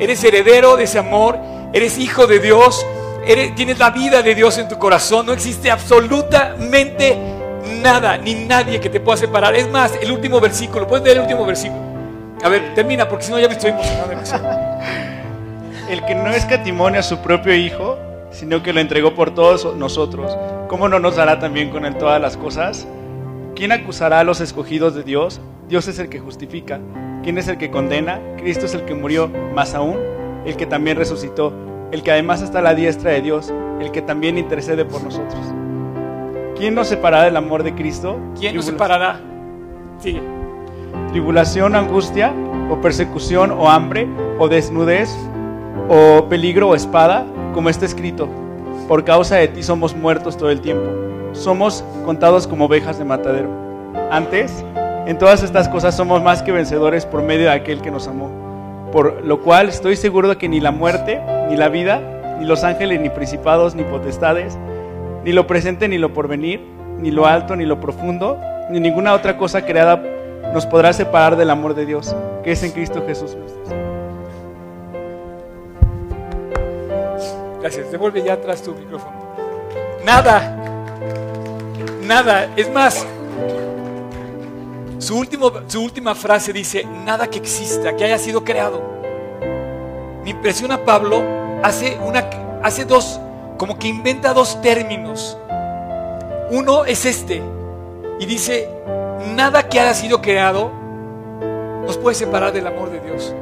Eres 0.00 0.24
heredero 0.24 0.76
de 0.76 0.84
ese 0.84 0.98
amor, 0.98 1.38
eres 1.72 1.98
hijo 1.98 2.26
de 2.26 2.40
Dios, 2.40 2.84
eres- 3.26 3.54
tienes 3.54 3.78
la 3.78 3.90
vida 3.90 4.22
de 4.22 4.34
Dios 4.34 4.58
en 4.58 4.68
tu 4.68 4.78
corazón. 4.78 5.26
No 5.26 5.32
existe 5.32 5.70
absolutamente 5.70 7.16
nada 7.82 8.16
ni 8.18 8.34
nadie 8.34 8.80
que 8.80 8.88
te 8.88 9.00
pueda 9.00 9.16
separar. 9.16 9.54
Es 9.54 9.70
más, 9.70 9.92
el 10.00 10.10
último 10.12 10.40
versículo, 10.40 10.86
puedes 10.86 11.04
leer 11.04 11.16
el 11.18 11.22
último 11.22 11.44
versículo. 11.46 11.80
A 12.42 12.48
ver, 12.48 12.74
termina, 12.74 13.08
porque 13.08 13.24
si 13.24 13.30
no 13.30 13.38
ya 13.38 13.46
me 13.48 13.54
estoy 13.54 13.70
emocionando 13.70 14.08
demasiado. 14.08 14.48
El 15.88 16.04
que 16.04 16.14
no 16.14 16.30
escatimone 16.30 16.98
a 16.98 17.02
su 17.02 17.18
propio 17.18 17.54
Hijo, 17.54 17.98
sino 18.30 18.62
que 18.62 18.72
lo 18.72 18.80
entregó 18.80 19.14
por 19.14 19.34
todos 19.34 19.76
nosotros, 19.76 20.36
¿cómo 20.68 20.88
no 20.88 20.98
nos 20.98 21.16
dará 21.16 21.38
también 21.38 21.70
con 21.70 21.84
él 21.84 21.96
todas 21.96 22.20
las 22.20 22.36
cosas? 22.36 22.86
¿Quién 23.54 23.72
acusará 23.72 24.20
a 24.20 24.24
los 24.24 24.40
escogidos 24.40 24.94
de 24.94 25.02
Dios? 25.02 25.40
Dios 25.68 25.86
es 25.88 25.98
el 25.98 26.08
que 26.08 26.18
justifica. 26.18 26.80
¿Quién 27.22 27.38
es 27.38 27.46
el 27.48 27.58
que 27.58 27.70
condena? 27.70 28.18
Cristo 28.38 28.66
es 28.66 28.74
el 28.74 28.84
que 28.84 28.94
murió, 28.94 29.28
más 29.54 29.74
aún, 29.74 29.98
el 30.46 30.56
que 30.56 30.66
también 30.66 30.96
resucitó, 30.96 31.52
el 31.92 32.02
que 32.02 32.10
además 32.10 32.42
está 32.42 32.58
a 32.58 32.62
la 32.62 32.74
diestra 32.74 33.12
de 33.12 33.20
Dios, 33.20 33.52
el 33.80 33.92
que 33.92 34.02
también 34.02 34.38
intercede 34.38 34.84
por 34.84 35.02
nosotros. 35.02 35.52
¿quién 36.62 36.76
nos 36.76 36.86
separará 36.86 37.24
del 37.24 37.36
amor 37.36 37.64
de 37.64 37.74
Cristo? 37.74 38.20
¿Quién 38.38 38.54
nos 38.54 38.66
separará? 38.66 39.18
Sí. 39.98 40.20
Tribulación, 41.10 41.74
angustia, 41.74 42.32
o 42.70 42.80
persecución, 42.80 43.50
o 43.50 43.68
hambre, 43.68 44.06
o 44.38 44.46
desnudez, 44.46 45.12
o 45.88 46.28
peligro, 46.28 46.68
o 46.68 46.76
espada, 46.76 47.26
como 47.52 47.68
está 47.68 47.84
escrito. 47.84 48.28
Por 48.86 49.02
causa 49.02 49.34
de 49.34 49.48
ti 49.48 49.64
somos 49.64 49.96
muertos 49.96 50.36
todo 50.36 50.50
el 50.50 50.60
tiempo. 50.60 50.88
Somos 51.32 51.82
contados 52.04 52.46
como 52.46 52.66
ovejas 52.66 52.96
de 52.96 53.06
matadero. 53.06 53.48
Antes, 54.12 54.64
en 55.08 55.18
todas 55.18 55.42
estas 55.42 55.68
cosas 55.68 55.96
somos 55.96 56.22
más 56.22 56.44
que 56.44 56.52
vencedores 56.52 57.06
por 57.06 57.24
medio 57.24 57.46
de 57.46 57.54
aquel 57.54 57.82
que 57.82 57.90
nos 57.90 58.06
amó. 58.06 58.51
Por 58.92 59.24
lo 59.24 59.40
cual 59.40 59.68
estoy 59.68 59.96
seguro 59.96 60.28
de 60.28 60.36
que 60.36 60.48
ni 60.48 60.60
la 60.60 60.70
muerte, 60.70 61.20
ni 61.48 61.56
la 61.56 61.68
vida, 61.68 62.36
ni 62.38 62.44
los 62.44 62.62
ángeles, 62.62 63.00
ni 63.00 63.08
principados, 63.08 63.74
ni 63.74 63.84
potestades, 63.84 64.58
ni 65.24 65.32
lo 65.32 65.46
presente, 65.46 65.88
ni 65.88 65.98
lo 65.98 66.12
porvenir, 66.12 66.60
ni 66.98 67.10
lo 67.10 67.26
alto, 67.26 67.56
ni 67.56 67.64
lo 67.64 67.80
profundo, 67.80 68.38
ni 68.70 68.80
ninguna 68.80 69.14
otra 69.14 69.36
cosa 69.38 69.64
creada 69.64 70.02
nos 70.52 70.66
podrá 70.66 70.92
separar 70.92 71.36
del 71.36 71.50
amor 71.50 71.74
de 71.74 71.86
Dios, 71.86 72.14
que 72.44 72.52
es 72.52 72.62
en 72.62 72.72
Cristo 72.72 73.02
Jesús 73.06 73.34
nuestro. 73.34 73.62
Gracias. 77.60 77.92
Devuelve 77.92 78.22
ya 78.22 78.34
atrás 78.34 78.60
tu 78.60 78.74
micrófono. 78.74 79.16
Nada. 80.04 80.56
Nada. 82.02 82.48
Es 82.56 82.70
más, 82.72 83.06
su, 85.02 85.18
último, 85.18 85.50
su 85.66 85.82
última 85.82 86.14
frase 86.14 86.52
dice, 86.52 86.84
nada 86.84 87.26
que 87.26 87.38
exista, 87.38 87.96
que 87.96 88.04
haya 88.04 88.18
sido 88.18 88.44
creado. 88.44 88.80
Me 90.22 90.30
impresiona 90.30 90.84
Pablo, 90.84 91.22
hace, 91.62 91.98
una, 91.98 92.30
hace 92.62 92.84
dos, 92.84 93.20
como 93.58 93.78
que 93.78 93.88
inventa 93.88 94.32
dos 94.32 94.62
términos. 94.62 95.36
Uno 96.50 96.84
es 96.84 97.04
este, 97.04 97.42
y 98.20 98.26
dice, 98.26 98.68
nada 99.34 99.68
que 99.68 99.80
haya 99.80 99.94
sido 99.94 100.22
creado 100.22 100.70
nos 101.84 101.98
puede 101.98 102.14
separar 102.14 102.52
del 102.52 102.66
amor 102.68 102.90
de 102.90 103.00
Dios. 103.00 103.34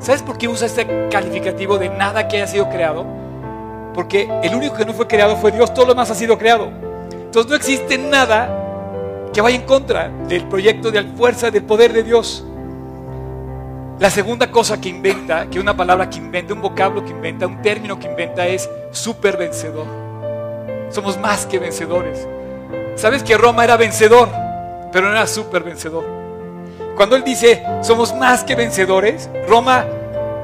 ¿Sabes 0.00 0.22
por 0.22 0.36
qué 0.36 0.46
usa 0.46 0.66
este 0.66 1.08
calificativo 1.10 1.78
de 1.78 1.88
nada 1.88 2.28
que 2.28 2.36
haya 2.36 2.46
sido 2.46 2.68
creado? 2.68 3.06
Porque 3.94 4.28
el 4.42 4.54
único 4.54 4.76
que 4.76 4.84
no 4.84 4.92
fue 4.92 5.06
creado 5.06 5.36
fue 5.38 5.52
Dios, 5.52 5.72
todo 5.72 5.86
lo 5.86 5.92
demás 5.92 6.10
ha 6.10 6.14
sido 6.14 6.36
creado. 6.36 6.70
Entonces 7.10 7.48
no 7.50 7.56
existe 7.56 7.96
nada 7.96 8.67
que 9.32 9.40
vaya 9.40 9.56
en 9.56 9.66
contra 9.66 10.08
del 10.08 10.44
proyecto, 10.44 10.90
de 10.90 11.02
fuerza, 11.04 11.50
del 11.50 11.64
poder 11.64 11.92
de 11.92 12.02
Dios. 12.02 12.44
La 13.98 14.10
segunda 14.10 14.50
cosa 14.50 14.80
que 14.80 14.88
inventa, 14.88 15.48
que 15.50 15.58
una 15.58 15.76
palabra 15.76 16.08
que 16.08 16.18
inventa, 16.18 16.54
un 16.54 16.62
vocablo 16.62 17.04
que 17.04 17.10
inventa, 17.10 17.46
un 17.46 17.60
término 17.62 17.98
que 17.98 18.06
inventa 18.06 18.46
es 18.46 18.68
super 18.92 19.36
vencedor. 19.36 19.86
Somos 20.90 21.18
más 21.18 21.46
que 21.46 21.58
vencedores. 21.58 22.26
Sabes 22.94 23.22
que 23.22 23.36
Roma 23.36 23.64
era 23.64 23.76
vencedor, 23.76 24.28
pero 24.92 25.06
no 25.06 25.12
era 25.12 25.26
super 25.26 25.62
vencedor. 25.62 26.04
Cuando 26.96 27.16
él 27.16 27.24
dice 27.24 27.64
somos 27.82 28.14
más 28.14 28.44
que 28.44 28.54
vencedores, 28.54 29.28
Roma, 29.48 29.84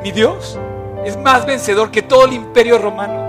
mi 0.02 0.12
Dios, 0.12 0.58
es 1.04 1.16
más 1.16 1.46
vencedor 1.46 1.90
que 1.90 2.02
todo 2.02 2.26
el 2.26 2.32
imperio 2.32 2.78
romano. 2.78 3.23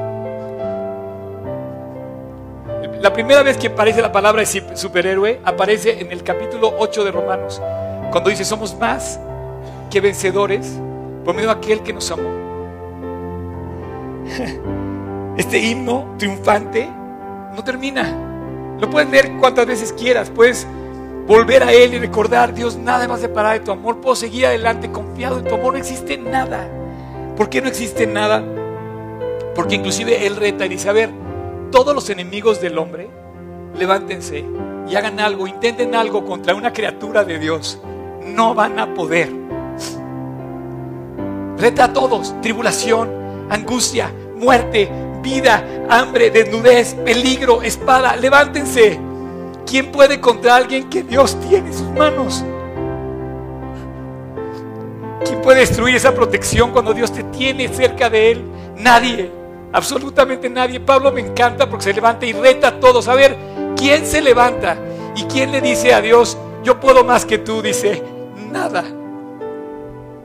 La 3.06 3.14
primera 3.14 3.44
vez 3.44 3.56
que 3.58 3.68
aparece 3.68 4.02
la 4.02 4.12
palabra 4.12 4.44
superhéroe 4.48 5.40
aparece 5.46 6.02
en 6.02 6.12
el 6.12 6.24
capítulo 6.24 6.74
8 6.80 7.04
de 7.04 7.12
Romanos, 7.12 7.62
cuando 8.10 8.32
dice 8.32 8.44
somos 8.44 8.76
más 8.80 9.20
que 9.92 10.02
vencedores 10.02 10.80
por 11.24 11.36
medio 11.36 11.50
de 11.50 11.56
aquel 11.56 11.84
que 11.84 11.94
nos 11.94 12.10
amó. 12.10 12.32
Este 15.38 15.60
himno 15.60 16.16
triunfante 16.18 16.90
no 17.56 17.64
termina. 17.64 18.12
Lo 18.80 18.90
puedes 18.90 19.08
leer 19.12 19.34
cuantas 19.34 19.68
veces 19.68 19.94
quieras, 19.94 20.32
puedes 20.32 20.66
volver 21.28 21.62
a 21.62 21.74
Él 21.74 21.94
y 21.94 22.00
recordar, 22.00 22.56
Dios, 22.56 22.76
nada 22.76 23.06
va 23.06 23.14
a 23.14 23.20
separar 23.20 23.60
de 23.60 23.66
tu 23.66 23.72
amor, 23.72 24.02
puedo 24.02 24.16
seguir 24.16 24.48
adelante 24.48 24.90
confiado 24.92 25.38
en 25.38 25.46
tu 25.46 25.54
amor, 25.54 25.74
no 25.74 25.78
existe 25.78 26.18
nada. 26.18 26.68
¿Por 27.38 27.50
qué 27.50 27.62
no 27.62 27.68
existe 27.68 28.08
nada? 28.08 28.44
Porque 29.54 29.76
inclusive 29.76 30.26
Él 30.26 30.38
reta 30.38 30.66
y 30.66 30.70
dice, 30.70 30.90
a 30.90 30.94
ver, 30.94 31.25
todos 31.76 31.94
los 31.94 32.10
enemigos 32.10 32.62
del 32.62 32.78
hombre, 32.78 33.10
levántense 33.78 34.46
y 34.88 34.96
hagan 34.96 35.20
algo, 35.20 35.46
intenten 35.46 35.94
algo 35.94 36.24
contra 36.24 36.56
una 36.56 36.72
criatura 36.72 37.26
de 37.26 37.38
Dios. 37.38 37.82
No 38.28 38.56
van 38.56 38.80
a 38.80 38.94
poder. 38.94 39.30
Reta 41.58 41.84
a 41.84 41.92
todos, 41.92 42.34
tribulación, 42.42 43.10
angustia, 43.50 44.10
muerte, 44.38 44.90
vida, 45.22 45.66
hambre, 45.90 46.32
desnudez, 46.32 46.94
peligro, 46.94 47.62
espada. 47.62 48.16
Levántense. 48.16 48.98
¿Quién 49.66 49.92
puede 49.92 50.22
contra 50.22 50.56
alguien 50.56 50.90
que 50.90 51.04
Dios 51.04 51.38
tiene 51.42 51.68
en 51.68 51.74
sus 51.74 51.90
manos? 51.90 52.46
¿Quién 55.26 55.42
puede 55.42 55.60
destruir 55.60 55.98
esa 55.98 56.16
protección 56.16 56.72
cuando 56.72 56.94
Dios 56.94 57.12
te 57.12 57.24
tiene 57.24 57.68
cerca 57.68 58.10
de 58.10 58.32
Él? 58.32 58.46
Nadie, 58.78 59.30
absolutamente 59.76 60.50
nadie. 60.50 60.80
Pablo 60.80 61.12
me 61.12 61.22
encanta 61.22 61.70
porque 61.70 61.84
se 61.84 61.94
levanta 61.94 62.26
y 62.26 62.32
reta 62.32 62.70
a 62.70 62.80
todos. 62.80 63.08
A 63.10 63.14
ver, 63.14 63.36
¿quién 63.76 64.06
se 64.06 64.22
levanta? 64.22 64.78
¿Y 65.16 65.24
quién 65.24 65.52
le 65.52 65.60
dice 65.60 65.94
a 65.94 66.02
Dios, 66.02 66.38
yo 66.64 66.80
puedo 66.80 67.04
más 67.04 67.26
que 67.26 67.38
tú? 67.38 67.62
Dice, 67.62 68.02
nada, 68.52 68.86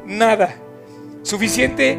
nada. 0.07 0.55
Suficiente 1.23 1.99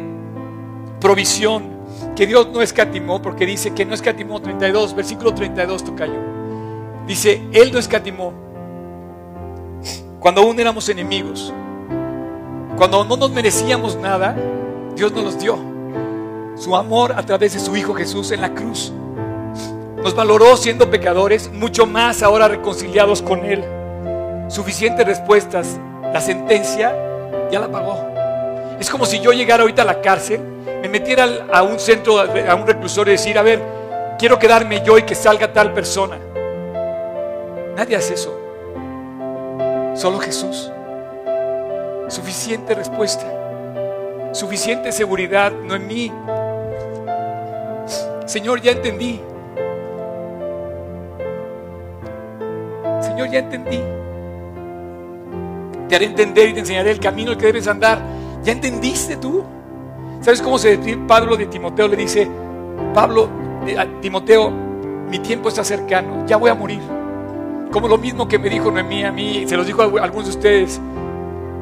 provisión 0.98 1.70
que 2.16 2.26
Dios 2.26 2.48
no 2.48 2.62
escatimó, 2.62 3.20
porque 3.20 3.44
dice 3.44 3.72
que 3.72 3.84
no 3.84 3.94
escatimó 3.94 4.40
32, 4.40 4.94
versículo 4.94 5.34
32, 5.34 5.84
tocayo. 5.84 6.14
Dice, 7.06 7.42
Él 7.52 7.70
no 7.70 7.78
escatimó. 7.78 8.32
Cuando 10.20 10.40
aún 10.40 10.58
éramos 10.58 10.88
enemigos, 10.88 11.52
cuando 12.78 13.04
no 13.04 13.16
nos 13.16 13.30
merecíamos 13.30 13.96
nada, 13.96 14.36
Dios 14.94 15.12
nos 15.12 15.24
los 15.24 15.38
dio. 15.38 15.71
Su 16.62 16.76
amor 16.76 17.12
a 17.16 17.26
través 17.26 17.54
de 17.54 17.58
su 17.58 17.76
Hijo 17.76 17.92
Jesús 17.92 18.30
en 18.30 18.40
la 18.40 18.54
cruz. 18.54 18.92
Nos 19.96 20.14
valoró 20.14 20.56
siendo 20.56 20.88
pecadores, 20.88 21.50
mucho 21.50 21.86
más 21.86 22.22
ahora 22.22 22.46
reconciliados 22.46 23.20
con 23.20 23.44
Él. 23.44 23.64
Suficientes 24.46 25.04
respuestas. 25.04 25.80
La 26.12 26.20
sentencia 26.20 26.94
ya 27.50 27.58
la 27.58 27.68
pagó. 27.68 28.06
Es 28.78 28.88
como 28.88 29.06
si 29.06 29.18
yo 29.18 29.32
llegara 29.32 29.62
ahorita 29.62 29.82
a 29.82 29.86
la 29.86 30.00
cárcel, 30.00 30.40
me 30.80 30.88
metiera 30.88 31.26
a 31.52 31.64
un 31.64 31.80
centro, 31.80 32.20
a 32.20 32.54
un 32.54 32.64
reclusorio 32.64 33.12
y 33.12 33.16
decir, 33.16 33.36
a 33.36 33.42
ver, 33.42 33.60
quiero 34.16 34.38
quedarme 34.38 34.84
yo 34.84 34.96
y 34.96 35.02
que 35.02 35.16
salga 35.16 35.52
tal 35.52 35.72
persona. 35.72 36.16
Nadie 37.76 37.96
hace 37.96 38.14
eso. 38.14 38.38
Solo 39.96 40.20
Jesús. 40.20 40.70
Suficiente 42.06 42.76
respuesta. 42.76 43.26
Suficiente 44.32 44.92
seguridad, 44.92 45.50
no 45.50 45.74
en 45.74 45.88
mí. 45.88 46.12
Señor, 48.32 48.62
ya 48.62 48.72
entendí. 48.72 49.20
Señor, 53.02 53.30
ya 53.30 53.40
entendí. 53.40 53.78
Te 55.86 55.96
haré 55.96 56.06
entender 56.06 56.48
y 56.48 56.54
te 56.54 56.60
enseñaré 56.60 56.92
el 56.92 56.98
camino 56.98 57.36
que 57.36 57.44
debes 57.44 57.68
andar. 57.68 58.00
¿Ya 58.42 58.52
entendiste 58.52 59.18
tú? 59.18 59.44
¿Sabes 60.22 60.40
cómo 60.40 60.56
se 60.56 60.78
Pablo 61.06 61.36
de 61.36 61.44
Timoteo? 61.44 61.88
Le 61.88 61.96
dice, 61.96 62.26
Pablo, 62.94 63.28
a 63.76 64.00
Timoteo, 64.00 64.50
mi 65.10 65.18
tiempo 65.18 65.50
está 65.50 65.62
cercano, 65.62 66.24
ya 66.26 66.38
voy 66.38 66.48
a 66.48 66.54
morir. 66.54 66.80
Como 67.70 67.86
lo 67.86 67.98
mismo 67.98 68.26
que 68.26 68.38
me 68.38 68.48
dijo 68.48 68.70
Noemí 68.70 69.04
a 69.04 69.12
mí, 69.12 69.44
se 69.46 69.58
los 69.58 69.66
dijo 69.66 69.82
a 69.82 70.04
algunos 70.04 70.28
de 70.28 70.38
ustedes, 70.38 70.80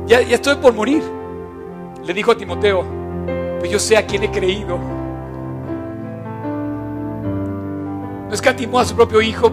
ya, 0.07 0.23
ya 0.23 0.37
estoy 0.37 0.55
por 0.55 0.73
morir. 0.73 1.03
Le 2.05 2.15
dijo 2.15 2.31
a 2.31 2.37
Timoteo, 2.37 2.85
pues 3.59 3.73
yo 3.73 3.81
sé 3.81 3.97
a 3.97 4.07
quién 4.07 4.23
he 4.23 4.31
creído. 4.31 5.00
No 8.31 8.35
escatimó 8.35 8.79
a 8.79 8.85
su 8.85 8.95
propio 8.95 9.21
hijo, 9.21 9.51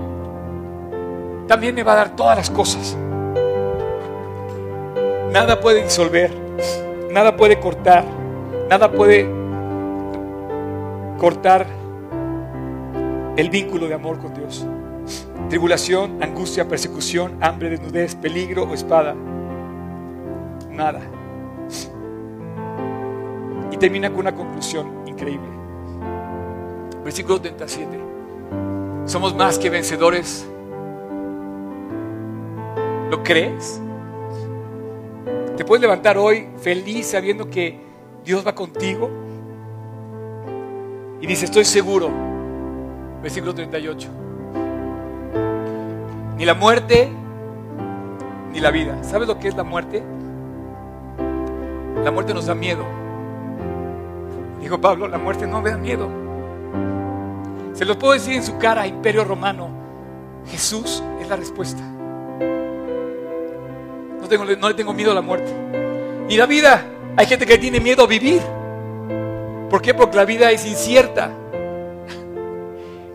también 1.47 1.73
me 1.73 1.81
va 1.81 1.93
a 1.93 1.95
dar 1.95 2.15
todas 2.15 2.37
las 2.37 2.51
cosas. 2.51 2.95
Nada 5.31 5.59
puede 5.59 5.81
disolver, 5.81 6.31
nada 7.09 7.35
puede 7.35 7.59
cortar, 7.59 8.05
nada 8.69 8.91
puede 8.91 9.27
cortar 11.17 11.65
el 13.35 13.49
vínculo 13.49 13.87
de 13.87 13.95
amor 13.95 14.19
con 14.19 14.35
Dios. 14.35 14.67
Tribulación, 15.49 16.21
angustia, 16.21 16.67
persecución, 16.67 17.35
hambre, 17.41 17.71
desnudez, 17.71 18.13
peligro 18.13 18.65
o 18.65 18.75
espada. 18.75 19.15
Nada. 20.69 21.01
Y 23.71 23.77
termina 23.77 24.11
con 24.11 24.19
una 24.19 24.35
conclusión 24.35 25.07
increíble. 25.07 25.49
Versículo 27.03 27.41
37. 27.41 28.06
Somos 29.07 29.33
más 29.33 29.57
que 29.57 29.69
vencedores. 29.69 30.45
¿Lo 33.09 33.23
crees? 33.23 33.81
¿Te 35.55 35.63
puedes 35.63 35.81
levantar 35.81 36.17
hoy 36.17 36.49
feliz 36.57 37.07
sabiendo 37.07 37.49
que 37.49 37.79
Dios 38.25 38.45
va 38.45 38.53
contigo? 38.53 39.09
Y 41.21 41.25
dice, 41.25 41.45
estoy 41.45 41.63
seguro. 41.63 42.09
Versículo 43.23 43.55
38. 43.55 44.09
Ni 46.37 46.43
la 46.43 46.53
muerte, 46.53 47.09
ni 48.51 48.59
la 48.59 48.71
vida. 48.71 49.01
¿Sabes 49.05 49.29
lo 49.29 49.39
que 49.39 49.47
es 49.47 49.55
la 49.55 49.63
muerte? 49.63 50.03
La 52.03 52.11
muerte 52.11 52.33
nos 52.33 52.45
da 52.45 52.55
miedo. 52.55 52.83
Dijo 54.59 54.81
Pablo, 54.81 55.07
la 55.07 55.17
muerte 55.17 55.47
no 55.47 55.61
me 55.61 55.71
da 55.71 55.77
miedo. 55.77 56.26
Se 57.77 57.85
lo 57.85 57.97
puedo 57.99 58.13
decir 58.13 58.33
en 58.33 58.43
su 58.43 58.57
cara, 58.57 58.87
imperio 58.87 59.23
romano. 59.23 59.69
Jesús 60.49 61.03
es 61.21 61.29
la 61.29 61.35
respuesta. 61.35 61.79
No, 64.19 64.27
tengo, 64.27 64.45
le 64.45 64.73
tengo 64.73 64.93
miedo 64.93 65.11
a 65.11 65.13
la 65.13 65.21
muerte. 65.21 65.53
Ni 66.27 66.37
la 66.37 66.47
vida. 66.47 66.83
Hay 67.15 67.27
gente 67.27 67.45
que 67.45 67.59
tiene 67.59 67.79
miedo 67.79 68.05
a 68.05 68.07
vivir. 68.07 68.41
¿Por 69.69 69.83
qué? 69.83 69.93
Porque 69.93 70.17
la 70.17 70.25
vida 70.25 70.49
es 70.49 70.65
incierta. 70.65 71.29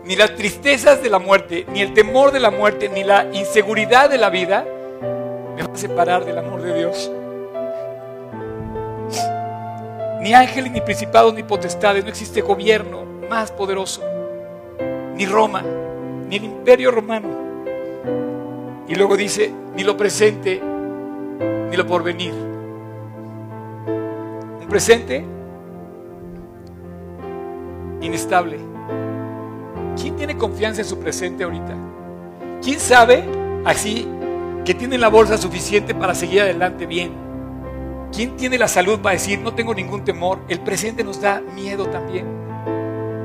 Ni 0.05 0.15
las 0.15 0.33
tristezas 0.35 1.03
de 1.03 1.09
la 1.09 1.19
muerte, 1.19 1.65
ni 1.73 1.81
el 1.81 1.93
temor 1.93 2.31
de 2.31 2.39
la 2.39 2.49
muerte, 2.49 2.87
ni 2.87 3.03
la 3.03 3.25
inseguridad 3.33 4.09
de 4.09 4.17
la 4.17 4.29
vida 4.29 4.65
me 5.57 5.63
va 5.63 5.73
a 5.73 5.75
separar 5.75 6.23
del 6.23 6.37
amor 6.37 6.61
de 6.61 6.77
Dios. 6.77 7.11
Ni 10.21 10.33
ángeles, 10.33 10.71
ni 10.71 10.79
principados, 10.79 11.33
ni 11.33 11.43
potestades, 11.43 12.01
no 12.05 12.09
existe 12.09 12.39
gobierno 12.39 13.03
más 13.29 13.51
poderoso, 13.51 14.01
ni 15.15 15.25
Roma, 15.25 15.63
ni 16.27 16.37
el 16.37 16.43
imperio 16.45 16.91
romano. 16.91 17.27
Y 18.87 18.95
luego 18.95 19.15
dice, 19.15 19.51
ni 19.75 19.83
lo 19.83 19.95
presente, 19.95 20.61
ni 21.69 21.77
lo 21.77 21.85
porvenir. 21.87 22.33
Un 24.61 24.67
presente 24.69 25.25
inestable. 28.01 28.57
¿Quién 29.99 30.15
tiene 30.15 30.37
confianza 30.37 30.81
en 30.81 30.87
su 30.87 30.99
presente 30.99 31.43
ahorita? 31.43 31.75
¿Quién 32.61 32.79
sabe 32.79 33.23
así 33.65 34.07
que 34.65 34.73
tiene 34.73 34.97
la 34.97 35.09
bolsa 35.09 35.37
suficiente 35.37 35.93
para 35.93 36.15
seguir 36.15 36.41
adelante 36.41 36.85
bien? 36.85 37.11
¿Quién 38.11 38.35
tiene 38.37 38.57
la 38.57 38.67
salud 38.67 38.99
para 38.99 39.13
decir 39.13 39.39
no 39.39 39.53
tengo 39.53 39.73
ningún 39.73 40.03
temor? 40.03 40.39
El 40.47 40.59
presente 40.59 41.03
nos 41.03 41.19
da 41.21 41.41
miedo 41.55 41.87
también. 41.87 42.25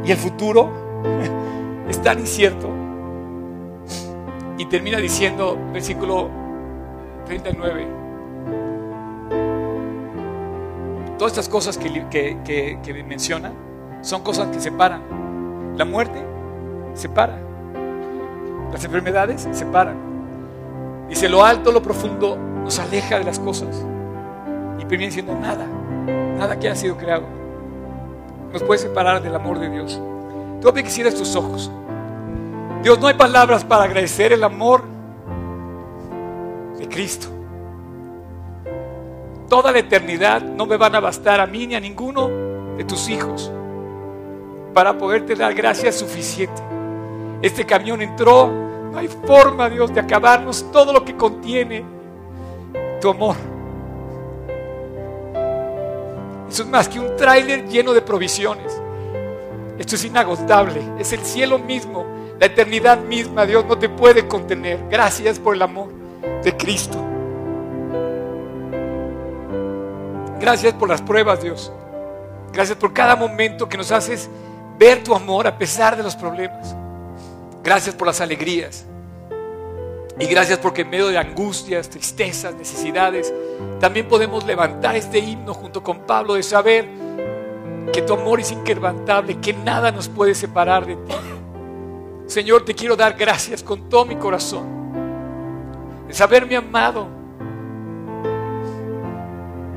Y 0.04 0.10
el 0.10 0.16
futuro 0.16 0.70
es 1.88 2.02
tan 2.02 2.18
incierto. 2.18 2.68
Y 4.58 4.66
termina 4.66 4.98
diciendo, 4.98 5.56
versículo 5.72 6.28
39, 7.26 7.86
todas 11.16 11.32
estas 11.32 11.48
cosas 11.48 11.78
que, 11.78 13.04
menciona 13.06 13.52
son 14.02 14.22
cosas 14.22 14.48
que 14.48 14.60
separan. 14.60 15.02
La 15.76 15.84
muerte 15.84 16.22
separa. 16.94 17.38
Las 18.72 18.84
enfermedades 18.84 19.48
separan. 19.52 19.96
Dice, 21.08 21.28
lo 21.28 21.44
alto, 21.44 21.72
lo 21.72 21.82
profundo 21.82 22.36
nos 22.36 22.78
aleja 22.78 23.18
de 23.18 23.24
las 23.24 23.38
cosas. 23.38 23.84
Y 24.78 24.84
termina 24.84 25.06
diciendo 25.06 25.34
nada, 25.40 25.66
nada 26.36 26.58
que 26.58 26.68
haya 26.68 26.76
sido 26.76 26.96
creado. 26.96 27.24
Nos 28.52 28.62
puede 28.62 28.78
separar 28.78 29.22
del 29.22 29.34
amor 29.34 29.58
de 29.58 29.70
Dios. 29.70 30.00
Tú 30.60 30.72
que 30.72 30.90
cierres 30.90 31.14
tus 31.14 31.36
ojos. 31.36 31.70
Dios, 32.82 32.98
no 32.98 33.06
hay 33.06 33.14
palabras 33.14 33.64
para 33.64 33.84
agradecer 33.84 34.32
el 34.32 34.42
amor 34.42 34.82
de 36.78 36.88
Cristo. 36.88 37.28
Toda 39.48 39.72
la 39.72 39.78
eternidad 39.78 40.42
no 40.42 40.66
me 40.66 40.76
van 40.76 40.94
a 40.94 41.00
bastar 41.00 41.40
a 41.40 41.46
mí 41.46 41.66
ni 41.66 41.74
a 41.74 41.80
ninguno 41.80 42.28
de 42.76 42.84
tus 42.84 43.08
hijos 43.08 43.50
para 44.74 44.96
poderte 44.96 45.34
dar 45.34 45.54
gracias 45.54 45.96
suficiente. 45.96 46.62
Este 47.42 47.64
camión 47.64 48.02
entró, 48.02 48.48
no 48.92 48.98
hay 48.98 49.08
forma, 49.08 49.68
Dios, 49.70 49.92
de 49.92 50.00
acabarnos 50.00 50.70
todo 50.70 50.92
lo 50.92 51.04
que 51.04 51.16
contiene 51.16 51.84
tu 53.00 53.10
amor. 53.10 53.36
Eso 56.48 56.62
es 56.62 56.68
más 56.68 56.88
que 56.88 56.98
un 56.98 57.16
tráiler 57.16 57.66
lleno 57.68 57.92
de 57.92 58.02
provisiones. 58.02 58.80
Esto 59.78 59.94
es 59.94 60.04
inagotable, 60.04 60.82
es 60.98 61.12
el 61.12 61.20
cielo 61.20 61.58
mismo, 61.58 62.04
la 62.40 62.46
eternidad 62.46 62.98
misma, 62.98 63.46
Dios 63.46 63.64
no 63.64 63.78
te 63.78 63.88
puede 63.88 64.26
contener. 64.26 64.78
Gracias 64.90 65.38
por 65.38 65.54
el 65.54 65.62
amor 65.62 65.92
de 66.42 66.56
Cristo. 66.56 66.98
Gracias 70.40 70.74
por 70.74 70.88
las 70.88 71.02
pruebas, 71.02 71.42
Dios. 71.42 71.72
Gracias 72.52 72.76
por 72.78 72.92
cada 72.92 73.16
momento 73.16 73.68
que 73.68 73.76
nos 73.76 73.92
haces 73.92 74.28
ver 74.78 75.02
tu 75.02 75.14
amor 75.14 75.46
a 75.46 75.58
pesar 75.58 75.96
de 75.96 76.02
los 76.02 76.16
problemas. 76.16 76.74
Gracias 77.62 77.94
por 77.94 78.06
las 78.06 78.20
alegrías. 78.20 78.84
Y 80.18 80.26
gracias 80.26 80.58
porque 80.58 80.82
en 80.82 80.90
medio 80.90 81.08
de 81.08 81.18
angustias, 81.18 81.88
tristezas, 81.88 82.54
necesidades, 82.54 83.32
también 83.78 84.08
podemos 84.08 84.44
levantar 84.44 84.96
este 84.96 85.18
himno 85.18 85.54
junto 85.54 85.82
con 85.82 86.00
Pablo 86.00 86.34
de 86.34 86.42
saber 86.42 86.88
que 87.92 88.02
tu 88.02 88.14
amor 88.14 88.40
es 88.40 88.52
inquebrantable, 88.52 89.38
que 89.40 89.52
nada 89.52 89.90
nos 89.90 90.08
puede 90.08 90.34
separar 90.34 90.86
de 90.86 90.96
ti. 90.96 91.14
Señor, 92.26 92.64
te 92.64 92.74
quiero 92.74 92.96
dar 92.96 93.14
gracias 93.14 93.62
con 93.62 93.88
todo 93.88 94.04
mi 94.04 94.16
corazón 94.16 94.66
de 96.06 96.14
saberme 96.14 96.56
amado. 96.56 97.06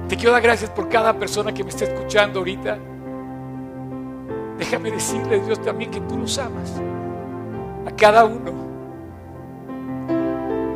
Te 0.08 0.18
quiero 0.18 0.32
dar 0.32 0.42
gracias 0.42 0.70
por 0.70 0.90
cada 0.90 1.18
persona 1.18 1.54
que 1.54 1.64
me 1.64 1.70
está 1.70 1.86
escuchando 1.86 2.40
ahorita 2.40 2.78
Déjame 4.62 4.92
decirle, 4.92 5.40
Dios, 5.40 5.60
también 5.60 5.90
que 5.90 6.00
tú 6.02 6.20
los 6.20 6.38
amas. 6.38 6.80
A 7.84 7.96
cada 7.96 8.26
uno. 8.26 8.52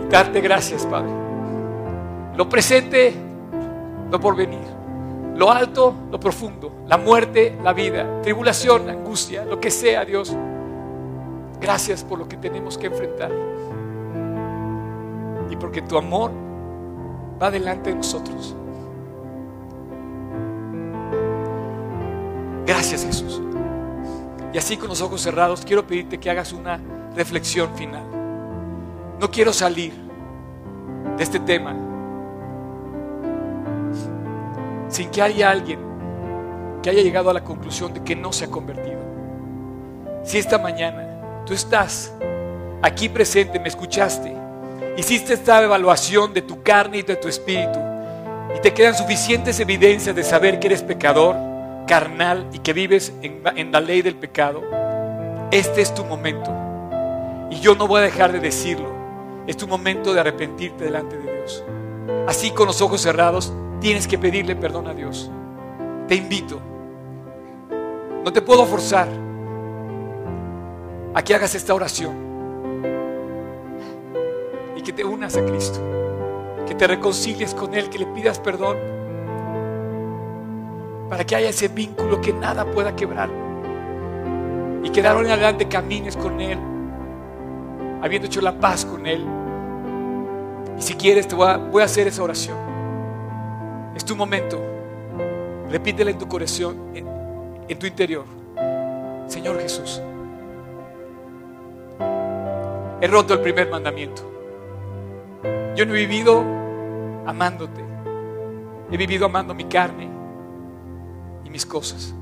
Y 0.04 0.10
darte 0.10 0.42
gracias, 0.42 0.88
Padre. 0.88 1.12
Lo 2.36 2.50
presente, 2.50 3.14
lo 4.10 4.20
porvenir. 4.20 4.75
Lo 5.36 5.52
alto, 5.52 5.94
lo 6.12 6.20
profundo. 6.20 6.72
La 6.88 6.98
muerte, 6.98 7.58
la 7.64 7.74
vida. 7.74 8.22
Tribulación, 8.22 8.90
angustia, 8.90 9.44
lo 9.44 9.60
que 9.60 9.70
sea, 9.70 10.06
Dios. 10.06 10.36
Gracias 11.60 12.04
por 12.04 12.20
lo 12.20 12.28
que 12.28 12.38
tenemos 12.38 12.78
que 12.78 12.88
enfrentar. 12.88 13.32
Y 15.50 15.56
porque 15.58 15.82
tu 15.82 15.98
amor 15.98 16.32
va 17.42 17.52
delante 17.52 17.90
de 17.90 17.98
nosotros. 17.98 18.56
Gracias 22.66 23.06
Jesús. 23.06 23.42
Y 24.54 24.58
así 24.58 24.78
con 24.78 24.88
los 24.88 25.02
ojos 25.02 25.22
cerrados, 25.22 25.64
quiero 25.66 25.86
pedirte 25.86 26.18
que 26.18 26.30
hagas 26.30 26.54
una 26.54 26.80
reflexión 27.16 27.76
final. 27.76 28.04
No 29.20 29.30
quiero 29.30 29.52
salir 29.52 29.94
de 31.18 31.24
este 31.24 31.40
tema 31.40 31.85
sin 34.96 35.10
que 35.10 35.22
haya 35.22 35.50
alguien 35.50 35.78
que 36.82 36.90
haya 36.90 37.02
llegado 37.02 37.30
a 37.30 37.34
la 37.34 37.44
conclusión 37.44 37.94
de 37.94 38.02
que 38.02 38.16
no 38.16 38.32
se 38.32 38.46
ha 38.46 38.48
convertido. 38.48 39.00
Si 40.24 40.38
esta 40.38 40.58
mañana 40.58 41.44
tú 41.46 41.54
estás 41.54 42.14
aquí 42.82 43.10
presente, 43.10 43.60
me 43.60 43.68
escuchaste, 43.68 44.34
hiciste 44.96 45.34
esta 45.34 45.64
evaluación 45.64 46.34
de 46.34 46.44
tu 46.44 46.62
carne 46.64 47.00
y 47.00 47.02
de 47.02 47.16
tu 47.16 47.28
espíritu, 47.28 47.80
y 48.56 48.62
te 48.62 48.74
quedan 48.74 48.96
suficientes 48.96 49.60
evidencias 49.60 50.16
de 50.16 50.24
saber 50.24 50.60
que 50.60 50.68
eres 50.68 50.84
pecador, 50.84 51.36
carnal 51.88 52.48
y 52.54 52.60
que 52.60 52.72
vives 52.72 53.12
en, 53.22 53.72
la 53.72 53.82
ley 53.82 54.02
del 54.02 54.16
pecado, 54.16 54.62
este 55.52 55.82
es 55.82 55.94
tu 55.94 56.06
momento. 56.06 56.54
Y 57.50 57.60
yo 57.60 57.76
no 57.76 57.88
voy 57.88 58.00
a 58.00 58.04
dejar 58.04 58.32
de 58.32 58.40
decirlo. 58.40 58.94
Es 59.46 59.58
tu 59.58 59.68
momento 59.68 60.14
de 60.14 60.22
arrepentirte 60.22 60.86
delante 60.86 61.18
de 61.18 61.34
Dios. 61.34 61.64
Así 62.28 62.52
con 62.52 62.68
los 62.68 62.82
ojos 62.82 63.02
cerrados, 63.02 63.52
tienes 63.86 64.08
que 64.08 64.18
pedirle 64.18 64.56
perdón 64.56 64.88
a 64.88 64.96
Dios. 64.96 65.30
Te 66.08 66.16
invito. 66.16 66.60
No 68.24 68.34
te 68.34 68.42
puedo 68.42 68.66
forzar 68.66 69.08
a 71.14 71.22
que 71.22 71.36
hagas 71.36 71.54
esta 71.54 71.76
oración 71.76 72.16
y 74.76 74.82
que 74.82 74.92
te 74.92 75.06
unas 75.06 75.38
a 75.38 75.46
Cristo, 75.46 75.80
que 76.66 76.74
te 76.74 76.88
reconcilies 76.88 77.54
con 77.54 77.76
Él, 77.76 77.88
que 77.92 78.00
le 78.00 78.08
pidas 78.08 78.40
perdón 78.40 78.76
para 81.08 81.24
que 81.24 81.36
haya 81.36 81.50
ese 81.50 81.68
vínculo 81.68 82.20
que 82.20 82.34
nada 82.34 82.66
pueda 82.66 82.96
quebrar. 82.96 83.30
Y 84.84 84.90
que 84.90 85.04
de 85.04 85.08
ahora 85.08 85.28
en 85.28 85.32
adelante 85.34 85.68
camines 85.68 86.18
con 86.18 86.42
Él, 86.42 86.58
habiendo 88.02 88.26
hecho 88.26 88.42
la 88.42 88.60
paz 88.60 88.84
con 88.84 89.06
Él. 89.06 89.24
Y 90.76 90.82
si 90.82 90.96
quieres, 90.96 91.28
te 91.28 91.36
voy 91.36 91.50
a, 91.50 91.58
voy 91.58 91.84
a 91.84 91.86
hacer 91.86 92.08
esa 92.08 92.24
oración. 92.24 92.65
Es 93.96 94.04
tu 94.06 94.16
momento. 94.16 94.62
Repítela 95.70 96.12
en 96.12 96.18
tu 96.18 96.28
corazón, 96.28 96.92
en, 96.94 97.08
en 97.68 97.80
tu 97.80 97.86
interior. 97.86 98.26
Señor 99.28 99.60
Jesús, 99.60 100.02
he 103.02 103.08
roto 103.08 103.34
el 103.34 103.40
primer 103.40 103.70
mandamiento. 103.70 104.22
Yo 105.76 105.86
no 105.86 105.96
he 105.96 106.06
vivido 106.06 106.44
amándote. 107.26 107.84
He 108.92 108.98
vivido 108.98 109.26
amando 109.26 109.56
mi 109.56 109.64
carne, 109.64 110.16
mis 111.56 111.66
cosas. 111.66 112.14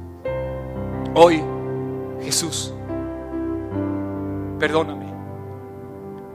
Hoy, 1.16 1.44
Jesús, 2.22 2.72
perdóname. 4.60 5.08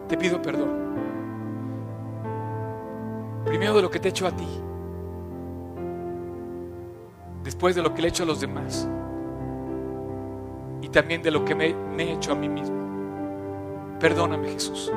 te 0.09 0.16
pido 0.16 0.43
perdón. 0.43 0.68
Primero 3.45 3.74
de 3.74 3.82
lo 3.82 3.89
que 3.89 4.01
te 4.01 4.09
he 4.09 4.11
hecho 4.11 4.26
a 4.26 4.32
ti, 4.32 4.49
después 7.49 7.75
de 7.75 7.81
lo 7.81 7.95
que 7.95 8.03
le 8.03 8.09
he 8.09 8.11
hecho 8.11 8.25
a 8.25 8.27
los 8.27 8.43
demás 8.43 8.87
y 10.83 10.89
también 10.91 11.23
de 11.23 11.31
lo 11.31 11.47
que 11.47 11.55
me, 11.55 11.73
me 11.73 12.03
he 12.03 12.13
hecho 12.13 12.33
a 12.33 12.35
mí 12.35 12.47
mismo. 12.47 12.77
Perdóname 13.99 14.51
Jesús, 14.51 14.93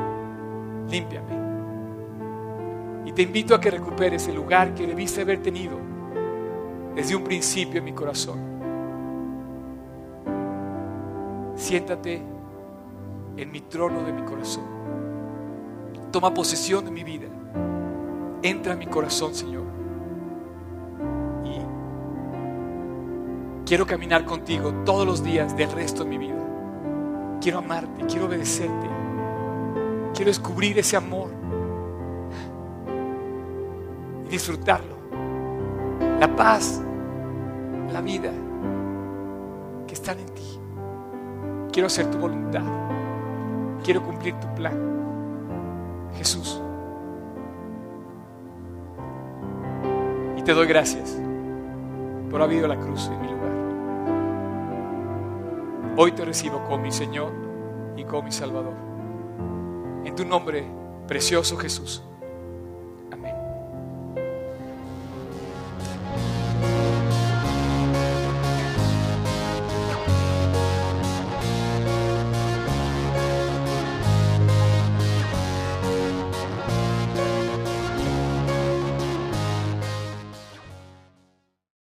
límpiame. 0.89 1.39
Y 3.06 3.14
te 3.14 3.22
invito 3.22 3.56
a 3.56 3.62
que 3.62 3.72
recuperes 3.72 4.28
el 4.28 4.36
lugar 4.36 4.74
que 4.74 4.86
debiste 4.86 5.22
haber 5.22 5.41
tenido 5.41 5.78
desde 6.93 7.16
un 7.16 7.24
principio 7.24 7.80
en 7.80 7.86
mi 7.86 7.93
corazón. 7.93 8.41
Siéntate 11.56 12.22
en 13.38 13.49
mi 13.49 13.62
trono 13.62 14.04
de 14.04 14.12
mi 14.12 14.24
corazón. 14.24 14.66
Toma 16.12 16.34
posesión 16.34 16.84
de 16.84 16.91
mi 16.91 17.06
vida. 17.06 17.28
Entra 18.43 18.74
en 18.74 18.80
mi 18.80 18.88
corazón, 18.88 19.34
Señor. 19.34 19.80
Quiero 23.72 23.88
caminar 23.88 24.26
contigo 24.26 24.74
todos 24.84 25.07
los 25.07 25.24
días 25.24 25.55
del 25.55 25.72
resto 25.72 26.03
de 26.03 26.09
mi 26.09 26.17
vida. 26.17 27.39
Quiero 27.39 27.59
amarte, 27.59 28.05
quiero 28.05 28.26
obedecerte. 28.26 28.89
Quiero 30.13 30.30
descubrir 30.30 30.78
ese 30.78 30.97
amor 30.97 31.30
y 34.26 34.30
disfrutarlo. 34.30 34.97
La 36.19 36.36
paz, 36.36 36.82
la 37.93 38.01
vida 38.01 38.34
que 39.88 39.93
están 39.93 40.19
en 40.19 40.26
ti. 40.26 40.59
Quiero 41.72 41.88
hacer 41.88 42.11
tu 42.11 42.17
voluntad. 42.17 42.65
Quiero 43.86 44.03
cumplir 44.03 44.34
tu 44.34 44.53
plan. 44.53 46.09
Jesús. 46.17 46.61
Y 50.36 50.41
te 50.41 50.53
doy 50.53 50.67
gracias 50.67 51.22
por 52.30 52.41
haber 52.41 52.57
ido 52.57 52.65
a 52.65 52.76
la 52.76 52.78
cruz 52.78 53.09
en 53.13 53.22
mi 53.22 53.28
lugar. 53.28 53.40
Hoy 55.97 56.13
te 56.13 56.23
recibo 56.23 56.63
como 56.63 56.77
mi 56.77 56.91
Señor 56.91 57.33
y 57.97 58.05
como 58.05 58.23
mi 58.23 58.31
Salvador. 58.31 58.73
En 60.05 60.15
tu 60.15 60.23
nombre, 60.23 60.65
precioso 61.05 61.57
Jesús. 61.57 62.01